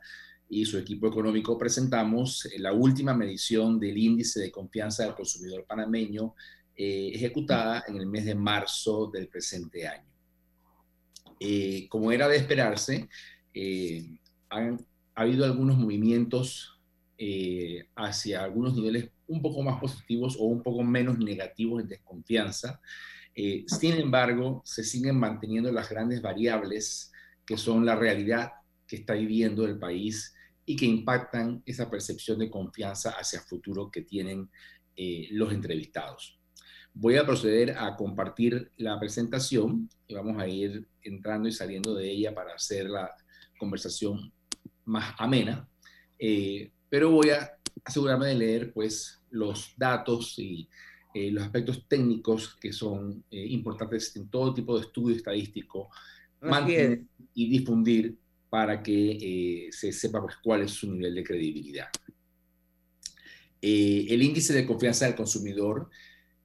y 0.49 0.65
su 0.65 0.77
equipo 0.77 1.07
económico, 1.07 1.57
presentamos 1.57 2.45
la 2.57 2.73
última 2.73 3.13
medición 3.13 3.79
del 3.79 3.97
índice 3.97 4.41
de 4.41 4.51
confianza 4.51 5.05
del 5.05 5.15
consumidor 5.15 5.65
panameño 5.65 6.35
ejecutada 6.75 7.85
en 7.87 7.95
el 7.95 8.05
mes 8.05 8.25
de 8.25 8.35
marzo 8.35 9.09
del 9.13 9.29
presente 9.29 9.87
año. 9.87 10.11
como 11.89 12.11
era 12.11 12.27
de 12.27 12.35
esperarse, 12.35 13.07
eh, 13.59 14.19
han, 14.49 14.77
ha 15.15 15.21
habido 15.23 15.43
algunos 15.43 15.79
movimientos 15.79 16.79
eh, 17.17 17.87
hacia 17.95 18.43
algunos 18.43 18.75
niveles 18.75 19.09
un 19.27 19.41
poco 19.41 19.63
más 19.63 19.79
positivos 19.81 20.37
o 20.39 20.43
un 20.43 20.61
poco 20.61 20.83
menos 20.83 21.17
negativos 21.17 21.81
en 21.81 21.87
desconfianza. 21.87 22.79
Eh, 23.33 23.65
sin 23.65 23.93
embargo, 23.93 24.61
se 24.63 24.83
siguen 24.83 25.17
manteniendo 25.17 25.71
las 25.71 25.89
grandes 25.89 26.21
variables 26.21 27.11
que 27.47 27.57
son 27.57 27.83
la 27.83 27.95
realidad 27.95 28.51
que 28.85 28.97
está 28.97 29.13
viviendo 29.13 29.65
el 29.65 29.79
país 29.79 30.35
y 30.63 30.75
que 30.75 30.85
impactan 30.85 31.63
esa 31.65 31.89
percepción 31.89 32.37
de 32.37 32.51
confianza 32.51 33.11
hacia 33.11 33.41
futuro 33.41 33.89
que 33.89 34.03
tienen 34.03 34.49
los 35.31 35.53
entrevistados. 35.53 36.39
Voy 36.93 37.17
a 37.17 37.25
proceder 37.25 37.77
a 37.77 37.95
compartir 37.95 38.71
la 38.77 38.99
presentación 38.99 39.87
y 40.07 40.15
vamos 40.15 40.41
a 40.41 40.47
ir 40.47 40.87
entrando 41.03 41.47
y 41.47 41.51
saliendo 41.51 41.93
de 41.93 42.09
ella 42.11 42.33
para 42.33 42.55
hacer 42.55 42.89
la, 42.89 43.15
conversación 43.57 44.31
más 44.85 45.13
amena, 45.17 45.67
eh, 46.17 46.71
pero 46.89 47.11
voy 47.11 47.29
a 47.29 47.51
asegurarme 47.83 48.27
de 48.27 48.35
leer 48.35 48.73
pues 48.73 49.21
los 49.29 49.73
datos 49.77 50.39
y 50.39 50.67
eh, 51.13 51.31
los 51.31 51.43
aspectos 51.43 51.85
técnicos 51.87 52.55
que 52.55 52.71
son 52.71 53.23
eh, 53.29 53.45
importantes 53.49 54.15
en 54.15 54.29
todo 54.29 54.53
tipo 54.53 54.77
de 54.77 54.85
estudio 54.85 55.15
estadístico, 55.15 55.89
mantener 56.41 57.03
y 57.33 57.49
difundir 57.49 58.15
para 58.49 58.81
que 58.81 59.67
se 59.71 59.91
sepa 59.91 60.21
pues, 60.21 60.35
cuál 60.41 60.61
es 60.61 60.71
su 60.71 60.91
nivel 60.91 61.15
de 61.15 61.23
credibilidad. 61.23 61.87
el 63.61 64.21
índice 64.21 64.53
de 64.53 64.65
confianza 64.65 65.05
del 65.05 65.15
consumidor 65.15 65.89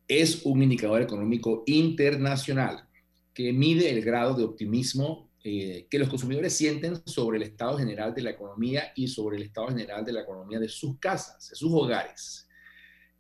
es 0.09 0.45
un 0.45 0.63
indicador 0.63 1.03
económico 1.03 1.63
internacional 1.67 2.89
que 3.35 3.53
mide 3.53 3.91
el 3.91 4.03
grado 4.03 4.35
de 4.35 4.45
optimismo 4.45 5.31
eh, 5.45 5.89
que 5.91 5.99
los 5.99 6.09
consumidores 6.09 6.57
sienten 6.57 7.03
sobre 7.05 7.39
el 7.39 7.43
estado 7.43 7.77
general 7.77 8.15
de 8.15 8.23
la 8.23 8.31
economía 8.31 8.93
y 8.95 9.09
sobre 9.09 9.37
el 9.37 9.43
estado 9.43 9.69
general 9.69 10.05
de 10.05 10.13
la 10.13 10.21
economía 10.21 10.61
de 10.61 10.69
sus 10.69 10.99
casas, 11.01 11.51
de 11.51 11.57
sus 11.57 11.73
hogares. 11.73 12.49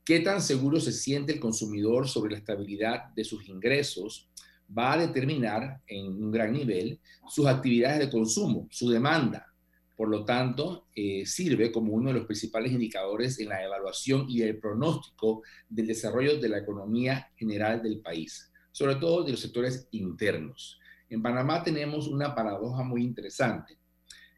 ¿Qué 0.04 0.20
tan 0.20 0.40
seguro 0.40 0.78
se 0.78 0.92
siente 0.92 1.32
el 1.32 1.40
consumidor 1.40 2.08
sobre 2.08 2.32
la 2.32 2.38
estabilidad 2.38 3.12
de 3.14 3.24
sus 3.24 3.48
ingresos? 3.48 4.28
Va 4.76 4.92
a 4.92 4.98
determinar 4.98 5.80
en 5.87 6.06
un 6.06 6.30
gran 6.30 6.52
nivel 6.52 7.00
sus 7.28 7.46
actividades 7.46 7.98
de 7.98 8.11
consumo, 8.11 8.68
su 8.70 8.88
demanda. 8.88 9.52
Por 9.96 10.08
lo 10.08 10.24
tanto, 10.24 10.87
eh, 10.94 11.26
sirve 11.26 11.70
como 11.70 11.92
uno 11.92 12.08
de 12.11 12.18
los 12.18 12.26
principales 12.26 12.72
indicadores 12.72 13.38
en 13.40 13.48
la 13.48 13.64
evaluación 13.64 14.26
y 14.28 14.42
el 14.42 14.58
pronóstico 14.58 15.42
del 15.68 15.88
desarrollo 15.88 16.38
de 16.38 16.48
la 16.48 16.58
economía 16.58 17.30
general 17.37 17.82
del 17.82 18.00
país, 18.00 18.50
sobre 18.70 18.96
todo 18.96 19.22
de 19.24 19.32
los 19.32 19.40
sectores 19.40 19.88
internos. 19.90 20.78
En 21.12 21.20
Panamá 21.20 21.62
tenemos 21.62 22.09
una 22.09 22.35
paradoja 22.35 22.83
muy 22.83 23.05
interesante, 23.05 23.77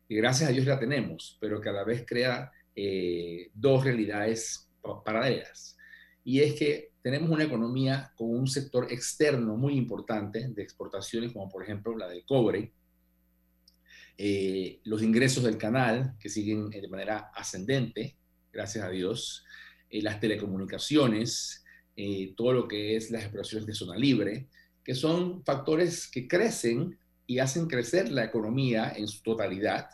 y 0.08 0.16
gracias 0.16 0.50
a 0.50 0.52
Dios 0.52 0.66
la 0.66 0.76
tenemos, 0.76 1.38
pero 1.40 1.60
que 1.60 1.68
a 1.68 1.72
la 1.72 1.84
vez 1.84 2.04
crea 2.04 2.50
eh, 2.74 3.52
dos 3.54 3.84
realidades 3.84 4.68
paralelas. 5.04 5.76
Y 6.24 6.40
es 6.40 6.54
que 6.54 6.90
tenemos 7.00 7.30
una 7.30 7.44
economía 7.44 8.12
con 8.16 8.28
un 8.28 8.48
sector 8.48 8.90
externo 8.90 9.56
muy 9.56 9.76
importante 9.76 10.48
de 10.48 10.62
exportaciones, 10.64 11.32
como 11.32 11.48
por 11.48 11.62
ejemplo 11.62 11.96
la 11.96 12.08
del 12.08 12.24
cobre, 12.24 12.72
eh, 14.18 14.80
los 14.82 15.00
ingresos 15.00 15.44
del 15.44 15.56
canal, 15.56 16.16
que 16.18 16.28
siguen 16.28 16.70
de 16.70 16.88
manera 16.88 17.30
ascendente, 17.36 18.16
gracias 18.52 18.84
a 18.84 18.90
Dios, 18.90 19.44
eh, 19.88 20.02
las 20.02 20.18
telecomunicaciones, 20.18 21.64
todo 22.36 22.52
lo 22.52 22.66
que 22.66 22.96
es 22.96 23.12
las 23.12 23.22
exploraciones 23.22 23.66
de 23.66 23.74
zona 23.74 23.96
libre, 23.96 24.48
que 24.84 24.94
son 24.94 25.42
factores 25.44 26.08
que 26.08 26.28
crecen 26.28 26.98
y 27.26 27.38
hacen 27.38 27.66
crecer 27.66 28.10
la 28.10 28.24
economía 28.24 28.92
en 28.94 29.08
su 29.08 29.22
totalidad, 29.22 29.88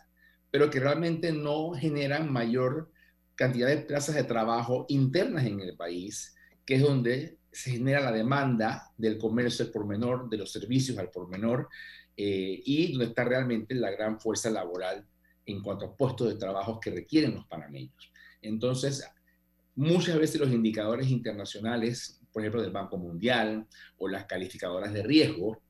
pero 0.51 0.69
que 0.69 0.81
realmente 0.81 1.33
no 1.33 1.73
generan 1.73 2.33
mayor 2.33 2.91
cantidad 3.37 3.69
de 3.69 3.79
plazas 3.79 4.17
de 4.17 4.25
trabajo 4.25 4.85
internas 4.89 5.47
en 5.47 5.61
el 5.61 5.77
país, 5.77 6.35
que 6.67 6.75
es 6.75 6.83
donde 6.83 7.39
se 7.53 7.71
genera 7.73 8.01
la 8.01 8.13
demanda 8.13 8.93
del 8.97 9.17
comercio 9.17 9.65
al 9.65 9.73
por 9.73 9.87
menor, 9.87 10.29
de 10.29 10.37
los 10.37 10.53
servicios 10.53 10.99
al 10.99 11.11
por 11.11 11.29
menor, 11.29 11.69
eh, 12.17 12.61
y 12.65 12.93
donde 12.93 13.07
está 13.07 13.25
realmente 13.25 13.75
la 13.75 13.91
gran 13.91 14.21
fuerza 14.21 14.51
laboral 14.51 15.07
en 15.47 15.63
cuanto 15.63 15.87
a 15.87 15.97
puestos 15.97 16.29
de 16.29 16.39
trabajo 16.39 16.79
que 16.79 16.91
requieren 16.91 17.35
los 17.35 17.47
panameños. 17.47 18.13
Entonces, 18.43 19.09
muchas 19.75 20.19
veces 20.19 20.41
los 20.41 20.53
indicadores 20.53 21.09
internacionales 21.09 22.20
por 22.33 22.43
ejemplo, 22.43 22.63
del 22.63 22.73
Banco 22.73 22.97
Mundial 22.97 23.67
o 23.99 24.09
las 24.09 24.27
calificadoras 24.27 24.93
de 24.93 25.03
riesgo, 25.03 25.61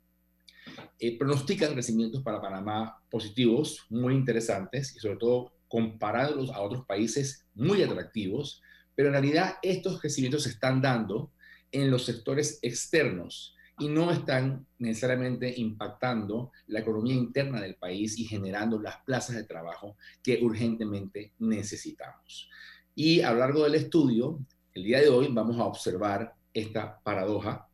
eh, 0.99 1.19
pronostican 1.19 1.73
crecimientos 1.73 2.23
para 2.23 2.41
Panamá 2.41 3.03
positivos, 3.11 3.87
muy 3.89 4.15
interesantes 4.15 4.95
y 4.95 5.01
sobre 5.01 5.17
todo 5.17 5.53
comparados 5.69 6.51
a 6.51 6.61
otros 6.61 6.85
países 6.85 7.47
muy 7.55 7.83
atractivos, 7.83 8.63
pero 8.95 9.09
en 9.09 9.15
realidad 9.15 9.55
estos 9.63 10.01
crecimientos 10.01 10.43
se 10.43 10.51
están 10.51 10.83
dando 10.83 11.33
en 11.73 11.91
los 11.91 12.05
sectores 12.05 12.59
externos 12.63 13.55
y 13.79 13.89
no 13.89 14.11
están 14.11 14.67
necesariamente 14.79 15.55
impactando 15.57 16.53
la 16.67 16.81
economía 16.81 17.15
interna 17.15 17.63
del 17.63 17.77
país 17.77 18.19
y 18.19 18.25
generando 18.25 18.79
las 18.79 18.99
plazas 19.05 19.37
de 19.37 19.45
trabajo 19.45 19.97
que 20.23 20.39
urgentemente 20.43 21.33
necesitamos. 21.39 22.51
Y 22.95 23.23
a 23.23 23.33
lo 23.33 23.39
largo 23.39 23.65
del 23.65 23.77
estudio, 23.77 24.39
el 24.75 24.85
día 24.85 25.01
de 25.01 25.09
hoy 25.09 25.29
vamos 25.31 25.59
a 25.59 25.65
observar 25.65 26.35
esta 26.53 27.01
paradoja 27.01 27.71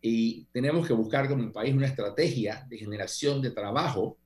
y 0.00 0.46
tenemos 0.46 0.86
que 0.86 0.94
buscar 0.94 1.28
como 1.28 1.52
país 1.52 1.74
una 1.74 1.86
estrategia 1.86 2.66
de 2.68 2.78
generación 2.78 3.42
de 3.42 3.50
trabajo, 3.50 4.18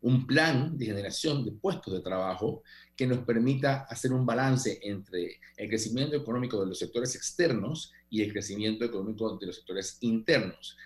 un 0.00 0.26
plan 0.26 0.76
de 0.76 0.86
generación 0.86 1.44
de 1.44 1.52
puestos 1.52 1.94
de 1.94 2.00
trabajo 2.00 2.62
que 2.96 3.06
nos 3.06 3.18
permita 3.18 3.82
hacer 3.82 4.12
un 4.12 4.26
balance 4.26 4.80
entre 4.82 5.38
el 5.56 5.68
crecimiento 5.68 6.16
económico 6.16 6.60
de 6.60 6.66
los 6.66 6.78
sectores 6.78 7.14
externos 7.14 7.92
y 8.10 8.22
el 8.22 8.32
crecimiento 8.32 8.84
económico 8.84 9.38
de 9.38 9.46
los 9.46 9.56
sectores 9.56 9.98
internos. 10.00 10.76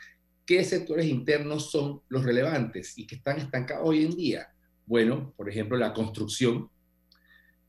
¿Qué 0.44 0.62
sectores 0.62 1.06
internos 1.06 1.70
son 1.70 2.02
los 2.08 2.24
relevantes 2.24 2.96
y 2.98 3.06
que 3.06 3.16
están 3.16 3.38
estancados 3.38 3.88
hoy 3.88 4.04
en 4.04 4.14
día? 4.14 4.48
Bueno, 4.84 5.32
por 5.36 5.48
ejemplo, 5.48 5.78
la 5.78 5.94
construcción, 5.94 6.70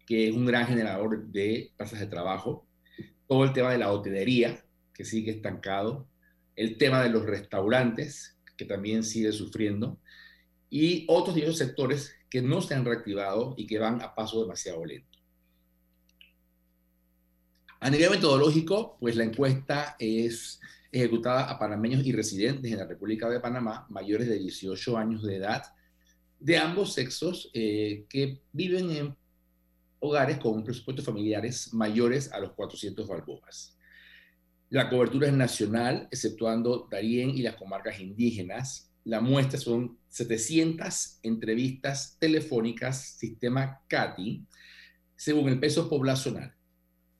que 0.05 0.27
es 0.27 0.35
un 0.35 0.45
gran 0.45 0.67
generador 0.67 1.27
de 1.27 1.71
plazas 1.77 2.01
de 2.01 2.07
trabajo, 2.07 2.66
todo 3.27 3.43
el 3.43 3.53
tema 3.53 3.71
de 3.71 3.77
la 3.77 3.91
hotelería, 3.91 4.63
que 4.93 5.05
sigue 5.05 5.31
estancado, 5.31 6.07
el 6.55 6.77
tema 6.77 7.03
de 7.03 7.09
los 7.09 7.25
restaurantes, 7.25 8.37
que 8.57 8.65
también 8.65 9.03
sigue 9.03 9.31
sufriendo, 9.31 9.99
y 10.69 11.05
otros 11.07 11.35
diversos 11.35 11.59
sectores 11.59 12.15
que 12.29 12.41
no 12.41 12.61
se 12.61 12.73
han 12.73 12.85
reactivado 12.85 13.53
y 13.57 13.67
que 13.67 13.79
van 13.79 14.01
a 14.01 14.15
paso 14.15 14.41
demasiado 14.41 14.83
lento. 14.85 15.17
A 17.79 17.89
nivel 17.89 18.09
metodológico, 18.09 18.97
pues 18.99 19.15
la 19.15 19.23
encuesta 19.23 19.95
es 19.99 20.59
ejecutada 20.91 21.43
a 21.43 21.59
panameños 21.59 22.05
y 22.05 22.11
residentes 22.11 22.71
en 22.71 22.79
la 22.79 22.87
República 22.87 23.29
de 23.29 23.39
Panamá 23.39 23.85
mayores 23.89 24.27
de 24.27 24.39
18 24.39 24.97
años 24.97 25.23
de 25.23 25.35
edad, 25.35 25.63
de 26.39 26.57
ambos 26.57 26.93
sexos, 26.93 27.51
eh, 27.53 28.05
que 28.09 28.41
viven 28.51 28.89
en 28.91 29.15
hogares 29.99 30.37
con 30.37 30.63
presupuestos 30.63 31.05
familiares 31.05 31.73
mayores 31.73 32.31
a 32.31 32.39
los 32.39 32.53
400 32.53 33.07
balboas. 33.07 33.77
La 34.69 34.89
cobertura 34.89 35.27
es 35.27 35.33
nacional, 35.33 36.07
exceptuando 36.11 36.87
Darién 36.91 37.29
y 37.29 37.41
las 37.41 37.55
comarcas 37.55 37.99
indígenas. 37.99 38.91
La 39.05 39.21
muestra 39.21 39.57
son 39.57 39.97
700 40.09 41.19
entrevistas 41.23 42.17
telefónicas, 42.19 43.17
sistema 43.17 43.81
CATI, 43.87 44.45
según 45.15 45.47
el 45.49 45.59
peso 45.59 45.89
poblacional, 45.89 46.53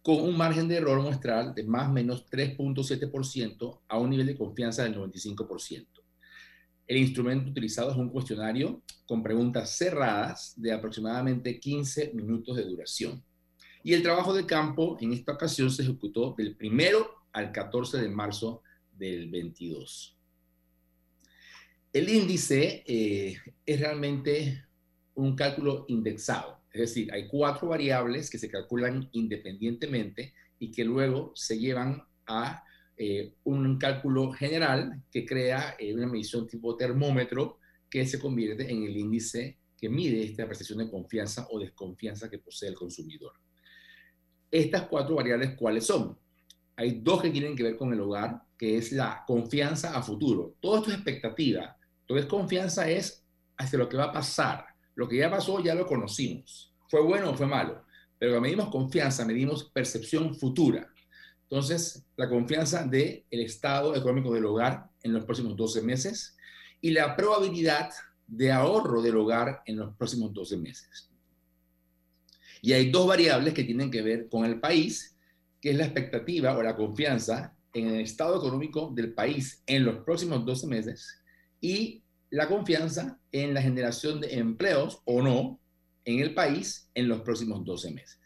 con 0.02 0.22
un 0.22 0.38
margen 0.38 0.68
de 0.68 0.76
error 0.76 1.02
muestral 1.02 1.56
de 1.56 1.63
más 1.63 1.88
o 1.88 1.94
menos 1.94 2.26
3.7% 2.30 3.82
a 3.88 3.98
un 3.98 4.10
nivel 4.10 4.28
de 4.28 4.38
confianza 4.38 4.84
del 4.84 4.96
95%. 4.98 5.88
El 6.88 6.97
instrumento 6.97 7.50
utilizado 7.50 7.91
es 7.91 7.97
un 7.97 8.10
cuestionario 8.10 8.82
con 9.06 9.21
preguntas 9.21 9.71
cerradas 9.78 10.54
de 10.56 10.71
aproximadamente 10.71 11.60
15 11.60 12.13
minutos 12.13 12.56
de 12.56 12.63
duración. 12.63 13.23
Y 13.84 13.93
el 13.93 14.02
trabajo 14.02 14.34
de 14.34 14.45
campo 14.45 14.97
en 15.02 15.13
esta 15.13 15.34
ocasión 15.34 15.69
se 15.69 15.84
ejecutó 15.84 16.34
del 16.38 16.56
primero 16.56 17.26
al 17.34 17.52
14 17.52 17.97
de 17.97 18.10
marzo 18.10 18.63
del 18.91 19.30
22. 19.30 20.17
El 21.91 22.10
índice 22.10 22.84
eh, 22.86 23.38
es 23.65 23.80
realmente 23.80 24.65
un 25.13 25.36
cálculo 25.36 25.86
indexado, 25.88 26.62
es 26.71 26.82
decir, 26.82 27.12
hay 27.12 27.28
cuatro 27.28 27.69
variables 27.69 28.30
que 28.30 28.38
se 28.38 28.50
calculan 28.50 29.10
independientemente 29.13 30.34
y 30.60 30.71
que 30.71 30.86
luego 30.86 31.32
se 31.34 31.58
llevan 31.58 32.04
a 32.28 32.63
eh, 32.97 33.33
un 33.43 33.77
cálculo 33.77 34.31
general 34.31 35.03
que 35.12 35.25
crea 35.25 35.75
eh, 35.77 35.93
una 35.93 36.07
medición 36.07 36.47
tipo 36.47 36.75
termómetro 36.75 37.60
que 37.89 38.05
se 38.05 38.19
convierte 38.19 38.71
en 38.71 38.83
el 38.83 38.97
índice 38.97 39.57
que 39.77 39.89
mide 39.89 40.23
esta 40.23 40.47
percepción 40.47 40.79
de 40.79 40.89
confianza 40.89 41.47
o 41.51 41.60
desconfianza 41.60 42.29
que 42.29 42.39
posee 42.39 42.69
el 42.69 42.75
consumidor. 42.75 43.33
Estas 44.49 44.83
cuatro 44.83 45.15
variables, 45.15 45.55
¿cuáles 45.55 45.86
son? 45.86 46.17
hay 46.77 46.99
dos 47.01 47.21
que 47.21 47.31
tienen 47.31 47.55
que 47.55 47.63
ver 47.63 47.75
con 47.75 47.91
el 47.91 47.99
hogar, 47.99 48.43
que 48.55 48.77
es 48.77 48.91
la 48.91 49.23
confianza 49.25 49.97
a 49.97 50.03
futuro. 50.03 50.55
Todo 50.60 50.77
esto 50.77 50.91
es 50.91 50.95
expectativa. 50.97 51.75
Entonces, 52.01 52.27
confianza 52.27 52.88
es 52.89 53.25
hacia 53.57 53.79
lo 53.79 53.89
que 53.89 53.97
va 53.97 54.05
a 54.05 54.12
pasar. 54.13 54.63
Lo 54.93 55.10
que 55.10 55.17
ya 55.17 55.29
pasó 55.29 55.62
ya 55.62 55.73
lo 55.73 55.88
conocimos. 55.88 56.71
¿Fue 56.88 57.01
bueno 57.01 57.31
o 57.31 57.33
fue 57.33 57.47
malo? 57.47 57.83
Pero 58.19 58.31
cuando 58.31 58.41
medimos 58.41 58.69
confianza, 58.69 59.25
medimos 59.25 59.71
percepción 59.71 60.36
futura. 60.36 60.88
Entonces, 61.49 62.03
la 62.17 62.27
confianza 62.27 62.83
del 62.83 63.23
el 63.29 63.41
estado 63.41 63.95
económico 63.95 64.33
del 64.33 64.45
hogar 64.45 64.89
en 65.01 65.13
los 65.13 65.23
próximos 65.25 65.55
12 65.55 65.81
meses 65.81 66.36
y 66.81 66.91
la 66.91 67.15
probabilidad 67.15 67.89
de 68.27 68.51
ahorro 68.51 69.01
del 69.01 69.15
hogar 69.15 69.62
en 69.65 69.77
los 69.77 69.95
próximos 69.95 70.33
12 70.33 70.57
meses. 70.57 71.10
Y 72.62 72.73
hay 72.73 72.91
dos 72.91 73.07
variables 73.07 73.53
que 73.53 73.63
tienen 73.63 73.89
que 73.89 74.01
ver 74.01 74.27
con 74.27 74.43
el 74.43 74.60
país 74.60 75.15
que 75.62 75.71
es 75.71 75.77
la 75.77 75.86
expectativa 75.86 76.55
o 76.55 76.62
la 76.62 76.75
confianza 76.75 77.55
en 77.73 77.88
el 77.88 78.01
estado 78.01 78.38
económico 78.38 78.91
del 78.93 79.13
país 79.13 79.63
en 79.65 79.86
los 79.86 80.03
próximos 80.03 80.45
12 80.45 80.67
meses 80.67 81.21
y 81.62 82.03
la 82.29 82.47
confianza 82.47 83.19
en 83.31 83.53
la 83.53 83.62
generación 83.62 84.19
de 84.19 84.38
empleos 84.38 85.01
o 85.05 85.21
no 85.21 85.60
en 86.05 86.19
el 86.19 86.33
país 86.33 86.89
en 86.93 87.07
los 87.07 87.21
próximos 87.21 87.63
12 87.63 87.91
meses. 87.91 88.19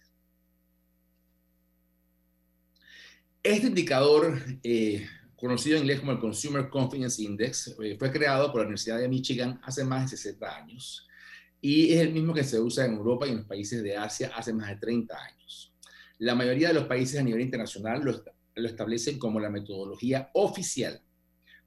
Este 3.44 3.68
indicador, 3.68 4.40
eh, 4.62 5.08
conocido 5.36 5.78
en 5.78 5.84
inglés 5.84 6.00
como 6.00 6.12
el 6.12 6.20
Consumer 6.20 6.70
Confidence 6.70 7.24
Index, 7.24 7.76
eh, 7.82 7.96
fue 7.98 8.12
creado 8.12 8.52
por 8.52 8.62
la 8.62 8.68
Universidad 8.68 9.00
de 9.00 9.08
Michigan 9.08 9.60
hace 9.64 9.84
más 9.84 10.12
de 10.12 10.18
60 10.18 10.56
años 10.56 11.08
y 11.62 11.94
es 11.94 12.02
el 12.02 12.12
mismo 12.12 12.34
que 12.34 12.44
se 12.44 12.60
usa 12.60 12.86
en 12.86 12.94
Europa 12.94 13.26
y 13.26 13.32
en 13.32 13.38
los 13.38 13.46
países 13.46 13.82
de 13.82 13.96
Asia 13.96 14.32
hace 14.36 14.52
más 14.52 14.70
de 14.70 14.76
30 14.76 15.16
años. 15.16 15.74
La 16.18 16.36
mayoría 16.36 16.68
de 16.68 16.74
los 16.74 16.86
países 16.86 17.20
a 17.20 17.24
nivel 17.24 17.42
internacional 17.42 18.04
lo, 18.04 18.24
establecen 18.68 19.18
como 19.18 19.40
la 19.40 19.50
metodología 19.50 20.30
oficial 20.34 21.02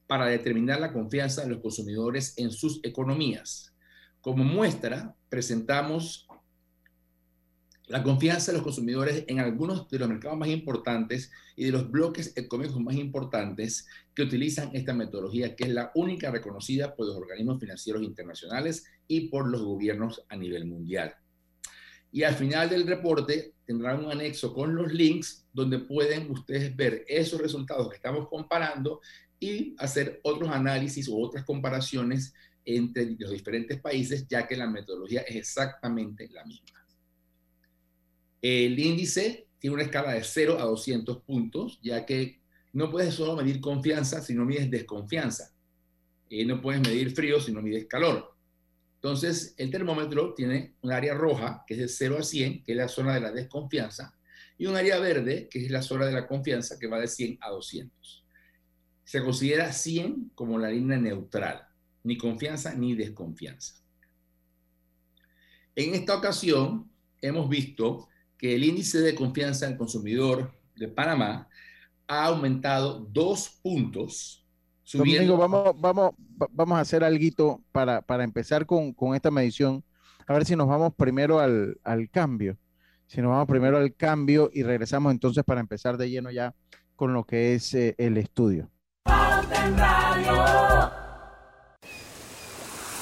para 0.06 0.26
determinar 0.26 0.80
la 0.80 0.92
confianza 0.92 1.42
de 1.42 1.48
los 1.48 1.60
consumidores 1.60 2.34
en 2.36 2.50
sus 2.50 2.80
economías. 2.84 3.72
Como 4.20 4.44
muestra, 4.44 5.16
presentamos 5.28 6.23
la 7.86 8.02
confianza 8.02 8.50
de 8.50 8.58
los 8.58 8.64
consumidores 8.64 9.24
en 9.26 9.40
algunos 9.40 9.88
de 9.88 9.98
los 9.98 10.08
mercados 10.08 10.38
más 10.38 10.48
importantes 10.48 11.30
y 11.54 11.64
de 11.66 11.72
los 11.72 11.90
bloques 11.90 12.32
económicos 12.36 12.80
más 12.80 12.94
importantes 12.94 13.86
que 14.14 14.22
utilizan 14.22 14.70
esta 14.72 14.94
metodología, 14.94 15.54
que 15.54 15.64
es 15.64 15.70
la 15.70 15.92
única 15.94 16.30
reconocida 16.30 16.94
por 16.94 17.06
los 17.06 17.16
organismos 17.16 17.60
financieros 17.60 18.02
internacionales 18.02 18.84
y 19.06 19.28
por 19.28 19.48
los 19.48 19.62
gobiernos 19.62 20.24
a 20.28 20.36
nivel 20.36 20.64
mundial. 20.64 21.14
Y 22.10 22.22
al 22.22 22.34
final 22.34 22.70
del 22.70 22.86
reporte 22.86 23.54
tendrán 23.66 24.04
un 24.04 24.12
anexo 24.12 24.54
con 24.54 24.74
los 24.74 24.92
links 24.92 25.44
donde 25.52 25.80
pueden 25.80 26.30
ustedes 26.30 26.74
ver 26.74 27.04
esos 27.08 27.40
resultados 27.40 27.88
que 27.90 27.96
estamos 27.96 28.28
comparando 28.28 29.00
y 29.38 29.74
hacer 29.78 30.20
otros 30.22 30.48
análisis 30.48 31.08
o 31.08 31.18
otras 31.18 31.44
comparaciones 31.44 32.32
entre 32.64 33.16
los 33.18 33.30
diferentes 33.30 33.78
países, 33.80 34.26
ya 34.26 34.46
que 34.46 34.56
la 34.56 34.66
metodología 34.66 35.20
es 35.22 35.36
exactamente 35.36 36.28
la 36.30 36.44
misma. 36.44 36.83
El 38.44 38.78
índice 38.78 39.48
tiene 39.58 39.72
una 39.72 39.84
escala 39.84 40.12
de 40.12 40.22
0 40.22 40.58
a 40.60 40.64
200 40.64 41.22
puntos, 41.22 41.80
ya 41.82 42.04
que 42.04 42.42
no 42.74 42.90
puedes 42.90 43.14
solo 43.14 43.34
medir 43.36 43.58
confianza 43.58 44.20
si 44.20 44.34
no 44.34 44.44
mides 44.44 44.70
desconfianza. 44.70 45.54
Y 46.28 46.44
no 46.44 46.60
puedes 46.60 46.82
medir 46.82 47.10
frío 47.12 47.40
si 47.40 47.52
no 47.52 47.62
mides 47.62 47.86
calor. 47.86 48.36
Entonces, 48.96 49.54
el 49.56 49.70
termómetro 49.70 50.34
tiene 50.34 50.74
un 50.82 50.92
área 50.92 51.14
roja, 51.14 51.64
que 51.66 51.72
es 51.72 51.80
de 51.80 51.88
0 51.88 52.18
a 52.18 52.22
100, 52.22 52.64
que 52.64 52.72
es 52.72 52.76
la 52.76 52.88
zona 52.88 53.14
de 53.14 53.22
la 53.22 53.32
desconfianza, 53.32 54.14
y 54.58 54.66
un 54.66 54.76
área 54.76 54.98
verde, 54.98 55.48
que 55.50 55.64
es 55.64 55.70
la 55.70 55.80
zona 55.80 56.04
de 56.04 56.12
la 56.12 56.26
confianza, 56.26 56.78
que 56.78 56.86
va 56.86 57.00
de 57.00 57.08
100 57.08 57.38
a 57.40 57.48
200. 57.48 58.26
Se 59.04 59.22
considera 59.22 59.72
100 59.72 60.32
como 60.34 60.58
la 60.58 60.68
línea 60.68 60.98
neutral, 60.98 61.66
ni 62.02 62.18
confianza 62.18 62.74
ni 62.74 62.94
desconfianza. 62.94 63.82
En 65.74 65.94
esta 65.94 66.14
ocasión, 66.14 66.90
hemos 67.22 67.48
visto 67.48 68.10
que 68.44 68.54
el 68.54 68.62
índice 68.62 69.00
de 69.00 69.14
confianza 69.14 69.66
del 69.66 69.78
consumidor 69.78 70.52
de 70.76 70.86
Panamá 70.86 71.48
ha 72.06 72.26
aumentado 72.26 73.08
dos 73.10 73.58
puntos 73.62 74.46
Domingo, 74.92 75.38
vamos, 75.38 75.72
vamos, 75.80 76.14
vamos 76.50 76.76
a 76.76 76.82
hacer 76.82 77.02
algo 77.04 77.62
para, 77.72 78.02
para 78.02 78.22
empezar 78.22 78.66
con, 78.66 78.94
esta 79.14 79.30
medición. 79.30 79.82
A 80.26 80.34
ver 80.34 80.44
si 80.44 80.56
nos 80.56 80.68
vamos 80.68 80.92
primero 80.94 81.40
al, 81.40 81.78
cambio. 82.12 82.58
Si 83.06 83.22
nos 83.22 83.30
vamos 83.30 83.48
primero 83.48 83.78
al 83.78 83.94
cambio 83.94 84.50
y 84.52 84.62
regresamos 84.62 85.10
entonces 85.10 85.42
para 85.42 85.62
empezar 85.62 85.96
de 85.96 86.10
lleno 86.10 86.30
ya 86.30 86.54
con 86.96 87.14
lo 87.14 87.24
que 87.24 87.54
es 87.54 87.72
eh, 87.72 87.94
el 87.96 88.18
estudio. 88.18 88.68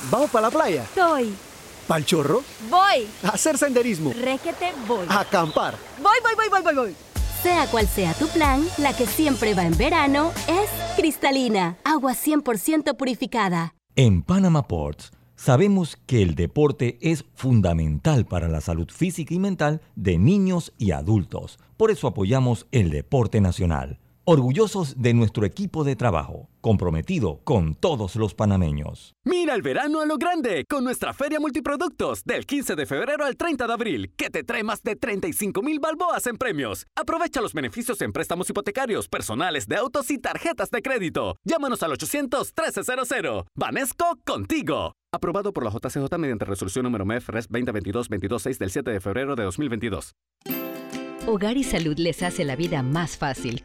¿Vamos 0.09 0.31
para 0.31 0.46
la 0.46 0.50
playa? 0.52 0.85
Estoy. 0.85 1.35
¿Pal 1.92 2.07
chorro? 2.07 2.42
Voy. 2.70 3.07
A 3.22 3.35
hacer 3.35 3.59
senderismo. 3.59 4.14
Requete, 4.14 4.72
voy. 4.88 5.05
A 5.11 5.20
acampar. 5.20 5.74
Voy, 5.98 6.16
voy, 6.22 6.33
voy, 6.37 6.48
voy, 6.48 6.62
voy, 6.62 6.74
voy. 6.74 6.96
Sea 7.42 7.66
cual 7.66 7.87
sea 7.87 8.14
tu 8.14 8.28
plan, 8.28 8.66
la 8.78 8.96
que 8.96 9.05
siempre 9.05 9.52
va 9.52 9.66
en 9.66 9.76
verano 9.76 10.33
es 10.48 10.70
cristalina, 10.96 11.76
agua 11.85 12.12
100% 12.14 12.96
purificada. 12.96 13.74
En 13.94 14.22
Panama 14.22 14.68
Ports 14.68 15.11
sabemos 15.37 15.98
que 16.07 16.22
el 16.22 16.35
deporte 16.35 16.96
es 17.02 17.26
fundamental 17.35 18.24
para 18.24 18.48
la 18.48 18.62
salud 18.62 18.88
física 18.90 19.35
y 19.35 19.38
mental 19.38 19.83
de 19.94 20.16
niños 20.16 20.72
y 20.78 20.92
adultos. 20.92 21.59
Por 21.76 21.90
eso 21.90 22.07
apoyamos 22.09 22.66
el 22.72 22.88
deporte 22.88 23.42
nacional 23.42 23.98
orgullosos 24.24 25.00
de 25.00 25.14
nuestro 25.14 25.44
equipo 25.44 25.85
de 25.85 25.96
trabajo, 25.96 26.48
comprometido 26.61 27.40
con 27.44 27.74
todos 27.74 28.16
los 28.16 28.35
panameños. 28.35 29.14
Mira 29.24 29.54
el 29.54 29.62
verano 29.62 30.00
a 30.00 30.06
lo 30.06 30.16
grande 30.16 30.64
con 30.68 30.85
nuestra 30.85 31.12
feria 31.12 31.40
multiproductos 31.40 32.24
del 32.24 32.46
15 32.46 32.76
de 32.76 32.87
febrero 32.87 33.24
al 33.24 33.37
30 33.37 33.66
de 33.66 33.72
abril, 33.72 34.12
que 34.16 34.30
te 34.30 34.44
trae 34.44 34.62
más 34.62 34.82
de 34.82 34.96
35 34.96 35.62
mil 35.62 35.80
balboas 35.80 36.26
en 36.26 36.37
premios. 36.37 36.87
Aprovecha 36.96 37.40
los 37.40 37.52
beneficios 37.52 38.00
en 38.00 38.12
préstamos 38.12 38.48
hipotecarios, 38.50 39.08
personales 39.08 39.66
de 39.66 39.76
autos 39.76 40.11
y 40.11 40.18
tarjetas 40.18 40.70
de 40.70 40.82
crédito. 40.82 41.37
Llámanos 41.44 41.82
al 41.82 41.92
800-1300. 41.92 43.46
Vanesco 43.54 44.18
contigo. 44.24 44.92
Aprobado 45.12 45.52
por 45.52 45.64
la 45.64 45.70
JCJ 45.70 46.16
mediante 46.18 46.44
resolución 46.44 46.85
número 46.85 47.04
MEF 47.04 47.28
RES 47.28 47.50
2022-226 47.50 48.58
del 48.58 48.70
7 48.70 48.90
de 48.90 49.00
febrero 49.00 49.37
de 49.37 49.44
2022. 49.44 50.12
Hogar 51.26 51.56
y 51.56 51.64
Salud 51.64 51.96
les 51.98 52.22
hace 52.22 52.44
la 52.44 52.56
vida 52.56 52.82
más 52.82 53.16
fácil 53.16 53.64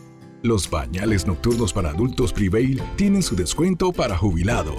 Los 0.43 0.71
bañales 0.71 1.27
nocturnos 1.27 1.71
para 1.71 1.91
adultos 1.91 2.33
Prevail 2.33 2.81
tienen 2.95 3.21
su 3.21 3.35
descuento 3.35 3.91
para 3.91 4.17
jubilado. 4.17 4.73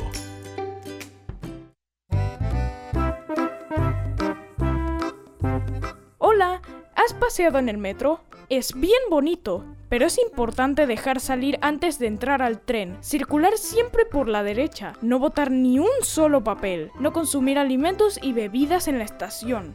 Hola, 6.19 6.61
¿has 6.97 7.15
paseado 7.15 7.61
en 7.61 7.69
el 7.69 7.79
metro? 7.79 8.23
Es 8.49 8.75
bien 8.75 8.99
bonito, 9.09 9.65
pero 9.89 10.07
es 10.07 10.19
importante 10.19 10.89
dejar 10.89 11.21
salir 11.21 11.61
antes 11.63 12.01
de 12.01 12.09
entrar 12.09 12.43
al 12.43 12.61
tren, 12.61 12.99
circular 13.01 13.57
siempre 13.57 14.05
por 14.05 14.29
la 14.29 14.43
derecha, 14.43 14.95
no 15.01 15.21
botar 15.21 15.53
ni 15.53 15.79
un 15.79 15.87
solo 16.03 16.43
papel, 16.43 16.91
no 16.99 17.13
consumir 17.13 17.57
alimentos 17.57 18.19
y 18.21 18.33
bebidas 18.33 18.89
en 18.89 18.99
la 18.99 19.05
estación. 19.05 19.75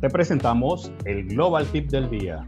Te 0.00 0.08
presentamos 0.08 0.90
el 1.04 1.26
Global 1.26 1.66
Tip 1.66 1.90
del 1.90 2.08
día. 2.08 2.46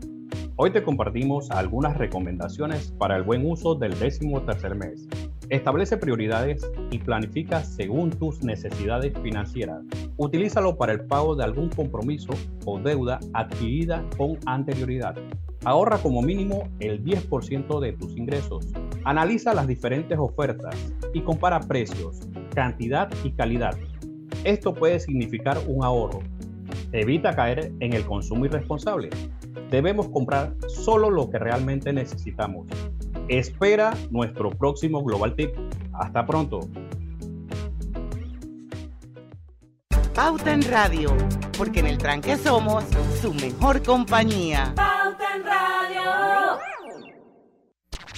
Hoy 0.57 0.71
te 0.71 0.83
compartimos 0.83 1.51
algunas 1.51 1.99
recomendaciones 1.99 2.93
para 2.93 3.15
el 3.15 3.25
buen 3.25 3.45
uso 3.45 3.75
del 3.75 3.99
décimo 3.99 4.41
tercer 4.41 4.75
mes. 4.75 5.07
Establece 5.51 5.99
prioridades 5.99 6.67
y 6.91 6.97
planifica 6.97 7.63
según 7.63 8.09
tus 8.09 8.43
necesidades 8.43 9.13
financieras. 9.23 9.83
Utilízalo 10.17 10.79
para 10.79 10.95
el 10.95 11.05
pago 11.05 11.37
de 11.37 11.45
algún 11.45 11.69
compromiso 11.69 12.33
o 12.65 12.81
deuda 12.81 13.21
adquirida 13.35 14.03
con 14.17 14.39
anterioridad. 14.47 15.15
Ahorra 15.67 15.99
como 15.99 16.23
mínimo 16.23 16.71
el 16.81 17.05
10% 17.05 17.81
de 17.81 17.93
tus 17.93 18.17
ingresos. 18.17 18.67
Analiza 19.05 19.53
las 19.53 19.67
diferentes 19.67 20.19
ofertas 20.19 20.75
y 21.13 21.21
compara 21.21 21.61
precios, 21.61 22.27
cantidad 22.55 23.11
y 23.23 23.33
calidad. 23.33 23.77
Esto 24.45 24.73
puede 24.73 24.99
significar 25.01 25.59
un 25.69 25.85
ahorro 25.85 26.21
Evita 26.93 27.35
caer 27.35 27.73
en 27.81 27.95
el 27.95 28.05
consumo 28.05 28.45
irresponsable. 28.45 29.09
Debemos 29.71 30.11
comprar 30.11 30.55
solo 30.69 31.09
lo 31.09 31.31
que 31.31 31.39
realmente 31.39 31.91
necesitamos. 31.91 32.67
Espera 33.29 33.95
nuestro 34.11 34.51
próximo 34.51 35.03
Global 35.03 35.35
Tip. 35.35 35.53
Hasta 35.95 36.27
pronto. 36.27 36.61
Pauta 40.15 40.53
en 40.53 40.63
Radio, 40.71 41.17
porque 41.57 41.81
en 41.81 41.87
el 41.87 41.97
tranque 41.97 42.37
somos 42.37 42.85
su 43.23 43.33
mejor 43.33 43.83
compañía. 43.83 44.75
Pauta 44.77 45.35
en 45.35 45.45
Radio. 45.45 46.61